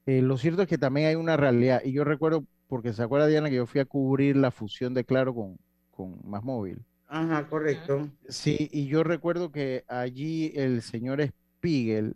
Eh, 0.05 0.21
lo 0.21 0.37
cierto 0.37 0.63
es 0.63 0.67
que 0.67 0.77
también 0.77 1.07
hay 1.07 1.15
una 1.15 1.37
realidad, 1.37 1.81
y 1.83 1.91
yo 1.91 2.03
recuerdo, 2.03 2.45
porque 2.67 2.93
se 2.93 3.03
acuerda 3.03 3.27
Diana 3.27 3.49
que 3.49 3.57
yo 3.57 3.67
fui 3.67 3.81
a 3.81 3.85
cubrir 3.85 4.35
la 4.35 4.51
fusión 4.51 4.93
de 4.93 5.03
Claro 5.03 5.33
con, 5.35 5.57
con 5.91 6.19
Más 6.23 6.43
Móvil. 6.43 6.83
Ajá, 7.07 7.47
correcto. 7.47 8.09
Sí, 8.29 8.69
y 8.71 8.87
yo 8.87 9.03
recuerdo 9.03 9.51
que 9.51 9.83
allí 9.87 10.53
el 10.55 10.81
señor 10.81 11.21
Spiegel 11.21 12.15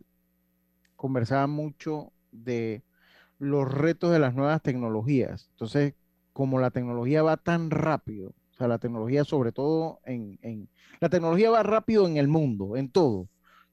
conversaba 0.96 1.48
mucho 1.48 2.14
de 2.32 2.82
los 3.38 3.72
retos 3.72 4.12
de 4.12 4.20
las 4.20 4.34
nuevas 4.34 4.62
tecnologías. 4.62 5.50
Entonces, 5.52 5.96
como 6.32 6.60
la 6.60 6.72
tecnología 6.72 7.24
va 7.24 7.38
tan 7.38 7.70
rápido, 7.70 8.30
o 8.30 8.58
sea, 8.58 8.68
la 8.68 8.80
tecnología 8.80 9.26
sobre 9.26 9.52
todo 9.52 10.00
en, 10.06 10.40
en, 10.42 10.70
La 11.02 11.10
tecnología 11.10 11.52
va 11.52 11.64
rápido 11.64 12.08
en 12.08 12.16
el 12.18 12.30
mundo, 12.30 12.78
en 12.78 12.90
todo, 12.90 13.28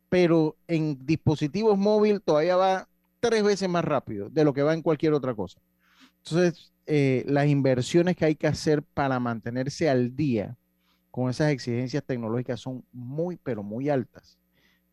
pero 0.08 0.56
en 0.66 1.06
dispositivos 1.06 1.78
móviles 1.78 2.20
todavía 2.24 2.56
va 2.56 2.88
tres 3.22 3.44
veces 3.44 3.68
más 3.68 3.84
rápido 3.84 4.28
de 4.30 4.44
lo 4.44 4.52
que 4.52 4.64
va 4.64 4.74
en 4.74 4.82
cualquier 4.82 5.12
otra 5.14 5.34
cosa. 5.34 5.60
Entonces, 6.24 6.72
eh, 6.86 7.24
las 7.28 7.46
inversiones 7.46 8.16
que 8.16 8.24
hay 8.24 8.34
que 8.34 8.48
hacer 8.48 8.82
para 8.82 9.20
mantenerse 9.20 9.88
al 9.88 10.16
día 10.16 10.58
con 11.12 11.30
esas 11.30 11.52
exigencias 11.52 12.02
tecnológicas 12.04 12.58
son 12.58 12.84
muy, 12.90 13.36
pero 13.36 13.62
muy 13.62 13.88
altas. 13.88 14.38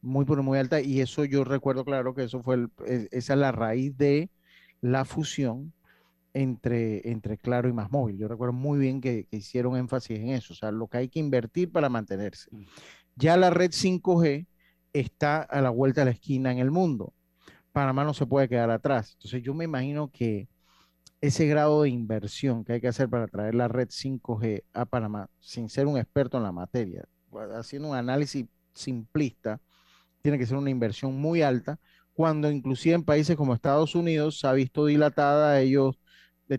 Muy, 0.01 0.25
pero 0.25 0.43
muy 0.43 0.59
altas. 0.59 0.83
Y 0.83 1.01
eso 1.01 1.25
yo 1.25 1.43
recuerdo 1.43 1.83
claro 1.83 2.13
que 2.13 2.23
eso 2.23 2.43
fue, 2.43 2.55
el, 2.55 2.69
esa 3.11 3.33
es 3.33 3.39
la 3.39 3.51
raíz 3.51 3.97
de 3.97 4.29
la 4.79 5.05
fusión 5.05 5.73
entre, 6.35 7.09
entre 7.09 7.37
Claro 7.39 7.67
y 7.67 7.73
Más 7.73 7.89
Móvil. 7.89 8.17
Yo 8.17 8.27
recuerdo 8.27 8.53
muy 8.53 8.77
bien 8.77 9.01
que, 9.01 9.25
que, 9.25 9.37
hicieron 9.37 9.75
énfasis 9.75 10.19
en 10.19 10.29
eso, 10.29 10.53
o 10.53 10.55
sea, 10.55 10.71
lo 10.71 10.87
que 10.87 10.99
hay 10.99 11.09
que 11.09 11.19
invertir 11.19 11.71
para 11.71 11.89
mantenerse. 11.89 12.51
Ya 13.15 13.37
la 13.37 13.49
red 13.49 13.71
5G 13.71 14.45
está 14.93 15.41
a 15.41 15.61
la 15.61 15.71
vuelta 15.71 16.01
de 16.01 16.05
la 16.05 16.11
esquina 16.11 16.51
en 16.51 16.59
el 16.59 16.69
mundo. 16.69 17.13
Panamá 17.79 18.03
no 18.03 18.13
se 18.13 18.25
puede 18.25 18.49
quedar 18.49 18.69
atrás. 18.71 19.13
Entonces 19.13 19.41
yo 19.41 19.53
me 19.53 19.63
imagino 19.63 20.11
que 20.11 20.49
ese 21.21 21.47
grado 21.47 21.83
de 21.83 21.89
inversión 21.89 22.65
que 22.65 22.73
hay 22.73 22.81
que 22.81 22.89
hacer 22.89 23.07
para 23.07 23.25
traer 23.27 23.55
la 23.55 23.69
red 23.69 23.87
5G 23.87 24.63
a 24.73 24.83
Panamá, 24.83 25.29
sin 25.39 25.69
ser 25.69 25.87
un 25.87 25.97
experto 25.97 26.35
en 26.35 26.43
la 26.43 26.51
materia, 26.51 27.05
haciendo 27.57 27.87
un 27.87 27.95
análisis 27.95 28.45
simplista, 28.73 29.61
tiene 30.21 30.37
que 30.37 30.45
ser 30.45 30.57
una 30.57 30.69
inversión 30.69 31.15
muy 31.15 31.41
alta, 31.41 31.79
cuando 32.11 32.51
inclusive 32.51 32.95
en 32.95 33.05
países 33.05 33.37
como 33.37 33.53
Estados 33.53 33.95
Unidos 33.95 34.41
se 34.41 34.47
ha 34.47 34.51
visto 34.51 34.85
dilatada, 34.85 35.61
ellos 35.61 35.97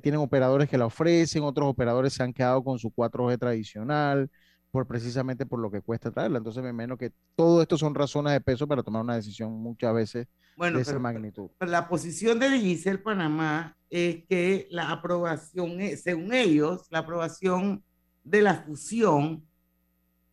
tienen 0.01 0.23
operadores 0.23 0.71
que 0.71 0.79
la 0.79 0.87
ofrecen, 0.87 1.43
otros 1.43 1.69
operadores 1.69 2.15
se 2.15 2.23
han 2.23 2.33
quedado 2.33 2.65
con 2.65 2.79
su 2.79 2.91
4G 2.91 3.39
tradicional, 3.39 4.31
por 4.71 4.87
precisamente 4.87 5.47
por 5.47 5.59
lo 5.59 5.71
que 5.71 5.81
cuesta 5.81 6.11
traerla. 6.11 6.39
Entonces 6.39 6.63
me 6.63 6.71
imagino 6.71 6.97
que 6.97 7.13
todo 7.35 7.63
esto 7.63 7.77
son 7.77 7.95
razones 7.95 8.33
de 8.33 8.41
peso 8.41 8.67
para 8.67 8.83
tomar 8.83 9.03
una 9.03 9.17
decisión 9.17 9.53
muchas 9.53 9.93
veces 9.95 10.29
bueno, 10.57 10.77
de 10.77 10.83
esa 10.83 10.93
pero, 10.93 11.01
magnitud. 11.01 11.51
Pero 11.59 11.71
la 11.71 11.89
posición 11.89 12.39
de 12.39 12.51
Giselle 12.59 12.99
Panamá 12.99 13.77
es 13.89 14.25
que 14.29 14.69
la 14.71 14.91
aprobación, 14.91 15.79
según 15.97 16.33
ellos, 16.33 16.87
la 16.91 17.01
aprobación 17.01 17.83
de 18.23 18.43
la 18.43 18.55
fusión 18.55 19.45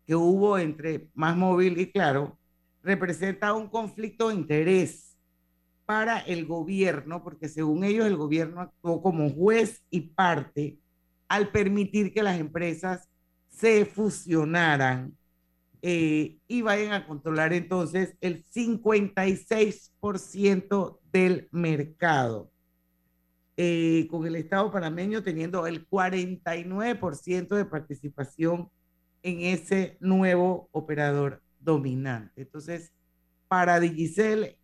que 0.05 0.15
hubo 0.15 0.57
entre 0.57 1.09
Más 1.13 1.35
Móvil 1.35 1.79
y 1.79 1.91
Claro 1.91 2.37
representa 2.83 3.53
un 3.53 3.67
conflicto 3.67 4.29
de 4.29 4.35
interés 4.35 5.17
para 5.85 6.19
el 6.19 6.45
gobierno, 6.45 7.23
porque 7.23 7.47
según 7.47 7.83
ellos 7.83 8.05
el 8.05 8.17
gobierno 8.17 8.61
actuó 8.61 9.01
como 9.01 9.29
juez 9.29 9.83
y 9.89 10.01
parte 10.01 10.77
al 11.27 11.49
permitir 11.49 12.13
que 12.13 12.23
las 12.23 12.39
empresas 12.39 13.09
se 13.57 13.85
fusionaran 13.85 15.17
eh, 15.81 16.37
y 16.47 16.61
vayan 16.61 16.93
a 16.93 17.07
controlar 17.07 17.53
entonces 17.53 18.15
el 18.21 18.45
56% 18.45 20.99
del 21.11 21.49
mercado, 21.51 22.51
eh, 23.55 24.07
con 24.09 24.25
el 24.27 24.35
Estado 24.35 24.71
panameño 24.71 25.23
teniendo 25.23 25.67
el 25.67 25.87
49% 25.87 27.55
de 27.55 27.65
participación 27.65 28.69
en 29.23 29.41
ese 29.41 29.97
nuevo 29.99 30.69
operador 30.71 31.41
dominante. 31.59 32.43
Entonces, 32.43 32.93
para 33.47 33.79
Digicel 33.79 34.57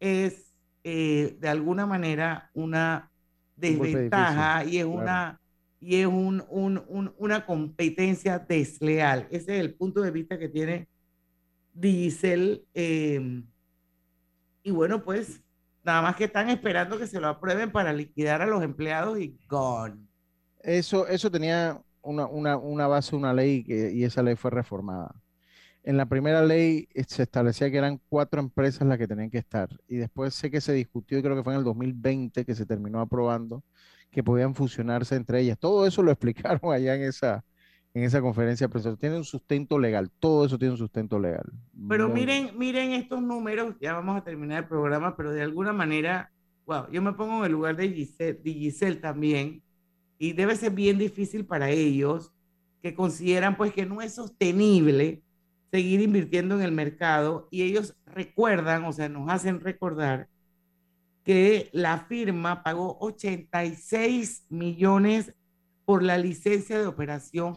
es 0.00 0.52
eh, 0.82 1.36
de 1.38 1.48
alguna 1.48 1.86
manera 1.86 2.50
una 2.54 3.12
desventaja 3.56 4.64
y 4.64 4.78
es 4.78 4.84
claro. 4.84 4.98
una 4.98 5.39
y 5.80 5.96
es 5.96 6.06
un, 6.06 6.44
un, 6.50 6.84
un, 6.88 7.14
una 7.16 7.46
competencia 7.46 8.38
desleal. 8.38 9.26
Ese 9.30 9.54
es 9.54 9.60
el 9.60 9.74
punto 9.74 10.02
de 10.02 10.10
vista 10.10 10.38
que 10.38 10.48
tiene 10.48 10.88
Diesel. 11.72 12.66
Eh, 12.74 13.42
y 14.62 14.70
bueno, 14.70 15.02
pues 15.02 15.42
nada 15.82 16.02
más 16.02 16.16
que 16.16 16.24
están 16.24 16.50
esperando 16.50 16.98
que 16.98 17.06
se 17.06 17.20
lo 17.20 17.28
aprueben 17.28 17.72
para 17.72 17.92
liquidar 17.92 18.42
a 18.42 18.46
los 18.46 18.62
empleados 18.62 19.18
y 19.18 19.38
gone. 19.48 19.96
Eso, 20.62 21.06
eso 21.08 21.30
tenía 21.30 21.80
una, 22.02 22.26
una, 22.26 22.56
una 22.58 22.86
base, 22.86 23.16
una 23.16 23.32
ley 23.32 23.64
y 23.66 24.04
esa 24.04 24.22
ley 24.22 24.36
fue 24.36 24.50
reformada. 24.50 25.14
En 25.82 25.96
la 25.96 26.06
primera 26.06 26.42
ley 26.42 26.88
eh, 26.92 27.04
se 27.06 27.22
establecía 27.22 27.70
que 27.70 27.78
eran 27.78 28.00
cuatro 28.08 28.40
empresas 28.40 28.86
las 28.86 28.98
que 28.98 29.08
tenían 29.08 29.30
que 29.30 29.38
estar. 29.38 29.70
Y 29.88 29.96
después 29.96 30.34
sé 30.34 30.50
que 30.50 30.60
se 30.60 30.74
discutió, 30.74 31.18
y 31.18 31.22
creo 31.22 31.34
que 31.34 31.42
fue 31.42 31.54
en 31.54 31.60
el 31.60 31.64
2020 31.64 32.44
que 32.44 32.54
se 32.54 32.66
terminó 32.66 33.00
aprobando, 33.00 33.64
que 34.10 34.22
podían 34.22 34.54
fusionarse 34.54 35.16
entre 35.16 35.40
ellas. 35.40 35.58
Todo 35.58 35.86
eso 35.86 36.02
lo 36.02 36.10
explicaron 36.12 36.72
allá 36.72 36.94
en 36.94 37.02
esa, 37.02 37.44
en 37.94 38.04
esa 38.04 38.20
conferencia 38.20 38.68
de 38.68 38.96
Tiene 38.96 39.16
un 39.16 39.24
sustento 39.24 39.78
legal, 39.78 40.10
todo 40.18 40.46
eso 40.46 40.58
tiene 40.58 40.72
un 40.72 40.78
sustento 40.78 41.18
legal. 41.18 41.44
Pero 41.88 42.08
miren, 42.08 42.56
miren 42.58 42.92
estos 42.92 43.22
números, 43.22 43.74
ya 43.80 43.94
vamos 43.94 44.16
a 44.16 44.24
terminar 44.24 44.64
el 44.64 44.68
programa, 44.68 45.16
pero 45.16 45.32
de 45.32 45.42
alguna 45.42 45.72
manera, 45.72 46.32
wow, 46.66 46.90
yo 46.90 47.02
me 47.02 47.12
pongo 47.12 47.38
en 47.38 47.46
el 47.46 47.52
lugar 47.52 47.76
de 47.76 47.88
Giselle, 47.88 48.40
de 48.42 48.52
Giselle 48.52 48.96
también, 48.96 49.62
y 50.18 50.32
debe 50.32 50.54
ser 50.54 50.72
bien 50.72 50.98
difícil 50.98 51.46
para 51.46 51.70
ellos 51.70 52.32
que 52.82 52.94
consideran 52.94 53.56
pues 53.56 53.72
que 53.72 53.86
no 53.86 54.00
es 54.00 54.14
sostenible 54.14 55.22
seguir 55.70 56.00
invirtiendo 56.00 56.56
en 56.56 56.62
el 56.62 56.72
mercado 56.72 57.48
y 57.50 57.62
ellos 57.62 57.96
recuerdan, 58.06 58.84
o 58.84 58.92
sea, 58.92 59.08
nos 59.08 59.30
hacen 59.30 59.60
recordar 59.60 60.28
que 61.24 61.70
la 61.72 62.06
firma 62.06 62.62
pagó 62.62 62.98
86 63.00 64.44
millones 64.48 65.34
por 65.84 66.02
la 66.02 66.16
licencia 66.18 66.78
de 66.78 66.86
operación 66.86 67.54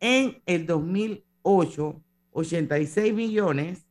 en 0.00 0.42
el 0.46 0.66
2008, 0.66 2.02
86 2.32 3.14
millones, 3.14 3.86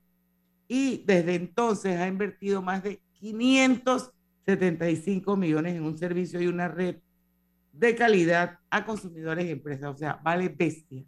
y 0.68 1.04
desde 1.06 1.36
entonces 1.36 1.98
ha 1.98 2.08
invertido 2.08 2.62
más 2.62 2.84
de 2.84 3.02
575 3.14 5.36
millones 5.36 5.76
en 5.76 5.84
un 5.84 5.98
servicio 5.98 6.40
y 6.42 6.48
una 6.48 6.68
red 6.68 6.98
de 7.72 7.96
calidad 7.96 8.60
a 8.70 8.86
consumidores 8.86 9.46
y 9.46 9.52
empresas. 9.52 9.96
O 9.96 9.98
sea, 9.98 10.20
vale 10.24 10.50
bestia. 10.50 11.04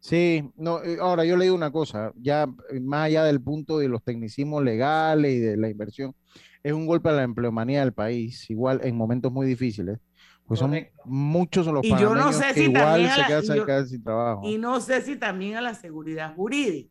Sí, 0.00 0.50
no, 0.56 0.82
eh, 0.84 0.98
ahora 1.00 1.24
yo 1.24 1.36
le 1.36 1.44
digo 1.44 1.56
una 1.56 1.72
cosa, 1.72 2.12
ya 2.16 2.46
eh, 2.70 2.80
más 2.80 3.06
allá 3.06 3.24
del 3.24 3.40
punto 3.40 3.78
de 3.78 3.88
los 3.88 4.04
tecnicismos 4.04 4.62
legales 4.62 5.34
y 5.34 5.40
de 5.40 5.56
la 5.56 5.68
inversión, 5.68 6.14
es 6.66 6.72
un 6.72 6.86
golpe 6.86 7.08
a 7.08 7.12
la 7.12 7.22
empleomanía 7.22 7.80
del 7.80 7.92
país, 7.92 8.50
igual 8.50 8.80
en 8.82 8.96
momentos 8.96 9.30
muy 9.32 9.46
difíciles, 9.46 9.98
pues 10.46 10.58
son 10.60 10.74
muchos 11.04 11.66
los 11.66 11.84
Y 11.84 11.90
yo 11.90 11.96
no 11.96 12.06
panameños 12.06 12.36
sé 12.38 12.54
que 12.54 12.60
si 12.60 12.64
igual 12.64 13.10
se 13.10 13.20
la- 13.20 13.26
quedan, 13.26 13.42
yo- 13.56 13.66
quedan 13.66 13.86
sin 13.88 14.02
trabajo. 14.02 14.48
Y 14.48 14.58
no 14.58 14.80
sé 14.80 15.00
si 15.02 15.16
también 15.16 15.56
a 15.56 15.60
la 15.60 15.74
seguridad 15.74 16.34
jurídica. 16.34 16.90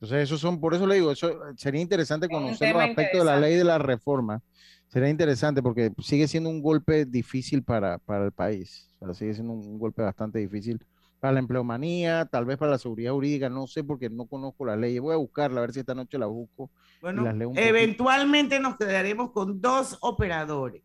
Entonces, 0.00 0.24
esos 0.24 0.40
son, 0.40 0.60
por 0.60 0.74
eso 0.74 0.86
le 0.86 0.96
digo, 0.96 1.12
eso 1.12 1.32
sería 1.56 1.80
interesante 1.80 2.28
conocer 2.28 2.68
los 2.68 2.82
aspectos 2.82 3.20
de 3.20 3.24
la 3.24 3.36
ley 3.38 3.54
de 3.54 3.64
la 3.64 3.78
reforma. 3.78 4.40
Sería 4.88 5.08
interesante 5.08 5.62
porque 5.62 5.92
sigue 6.02 6.28
siendo 6.28 6.50
un 6.50 6.60
golpe 6.60 7.04
difícil 7.06 7.62
para, 7.62 7.98
para 7.98 8.24
el 8.26 8.32
país. 8.32 8.88
O 8.98 9.06
sea, 9.06 9.14
sigue 9.14 9.34
siendo 9.34 9.52
un 9.54 9.78
golpe 9.78 10.02
bastante 10.02 10.38
difícil 10.40 10.78
para 11.20 11.32
la 11.34 11.38
empleomanía, 11.40 12.26
tal 12.26 12.44
vez 12.44 12.58
para 12.58 12.72
la 12.72 12.78
seguridad 12.78 13.12
jurídica, 13.12 13.48
no 13.48 13.66
sé 13.66 13.82
porque 13.84 14.10
no 14.10 14.26
conozco 14.26 14.64
las 14.66 14.78
leyes. 14.78 15.00
Voy 15.00 15.14
a 15.14 15.18
buscarla, 15.18 15.58
a 15.58 15.62
ver 15.62 15.72
si 15.72 15.80
esta 15.80 15.94
noche 15.94 16.18
la 16.18 16.26
busco 16.26 16.70
y 16.96 17.00
Bueno, 17.00 17.24
las 17.24 17.34
leo 17.36 17.48
un 17.48 17.54
poquito. 17.54 17.68
eventualmente 17.68 18.60
nos 18.60 18.76
quedaremos 18.76 19.32
con 19.32 19.60
dos 19.60 19.98
operadores, 20.02 20.82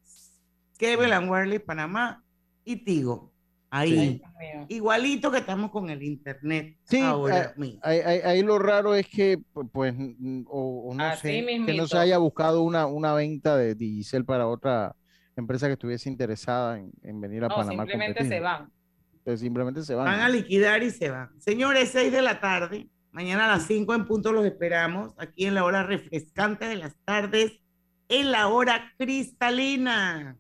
Cable 0.78 1.14
and 1.14 1.30
Wireless 1.30 1.62
Panamá 1.62 2.24
y 2.64 2.78
Tigo. 2.78 3.34
Ahí, 3.72 4.20
igualito 4.68 5.32
que 5.32 5.38
estamos 5.40 5.70
con 5.70 5.90
el 5.92 6.02
internet 6.02 6.76
Sí, 6.86 7.02
ahora 7.02 7.52
ah, 7.56 7.60
mismo. 7.60 7.80
ahí, 7.84 8.00
ahí- 8.00 8.22
ahí 8.24 8.42
lo 8.42 8.58
raro 8.58 8.96
es 8.96 9.08
que, 9.08 9.38
pu- 9.38 9.70
pues, 9.72 9.94
o, 10.48 10.90
o 10.90 10.96
no 10.96 11.04
Así 11.04 11.22
sé, 11.46 11.64
que 11.66 11.74
no 11.74 11.86
se 11.86 11.98
haya 12.00 12.18
buscado 12.18 12.64
una, 12.64 12.88
una 12.88 13.14
venta 13.14 13.56
de 13.58 13.76
Digicel 13.76 14.26
para 14.26 14.48
otra 14.48 14.96
empresa 15.36 15.68
que 15.68 15.74
estuviese 15.74 16.10
interesada 16.10 16.80
en, 16.80 16.92
en 17.04 17.22
venir 17.22 17.44
a 17.44 17.50
No, 17.50 17.56
Panamá 17.58 17.84
simplemente 17.84 18.26
se 18.26 18.40
van. 18.40 18.72
Entonces, 19.20 19.41
simplemente 19.41 19.84
se 19.84 19.93
van. 19.95 20.05
Van 20.05 20.20
a 20.22 20.30
liquidar 20.30 20.82
y 20.84 20.91
se 20.91 21.09
van. 21.09 21.30
Señores, 21.39 21.89
6 21.91 22.11
de 22.11 22.22
la 22.22 22.39
tarde. 22.39 22.89
Mañana 23.11 23.45
a 23.45 23.57
las 23.57 23.63
5 23.67 23.93
en 23.95 24.05
punto 24.05 24.32
los 24.32 24.45
esperamos 24.45 25.13
aquí 25.17 25.45
en 25.45 25.55
la 25.55 25.63
hora 25.63 25.84
refrescante 25.84 26.65
de 26.65 26.76
las 26.76 26.95
tardes, 27.05 27.59
en 28.07 28.32
la 28.32 28.47
hora 28.47 28.93
cristalina. 28.97 30.38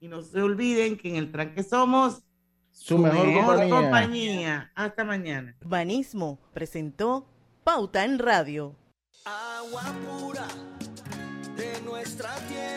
Y 0.00 0.08
no 0.08 0.22
se 0.22 0.40
olviden 0.40 0.96
que 0.96 1.08
en 1.10 1.16
el 1.16 1.30
tranque 1.32 1.62
somos 1.62 2.22
Su 2.70 2.98
mejor 2.98 3.32
compañía. 3.34 3.70
compañía. 3.76 4.72
Hasta 4.74 5.04
mañana. 5.04 5.56
Urbanismo 5.62 6.40
presentó 6.52 7.28
Pauta 7.64 8.04
en 8.04 8.18
Radio. 8.18 8.74
Agua 9.24 9.84
pura 10.04 10.46
de 11.56 11.80
nuestra 11.82 12.34
tierra. 12.48 12.72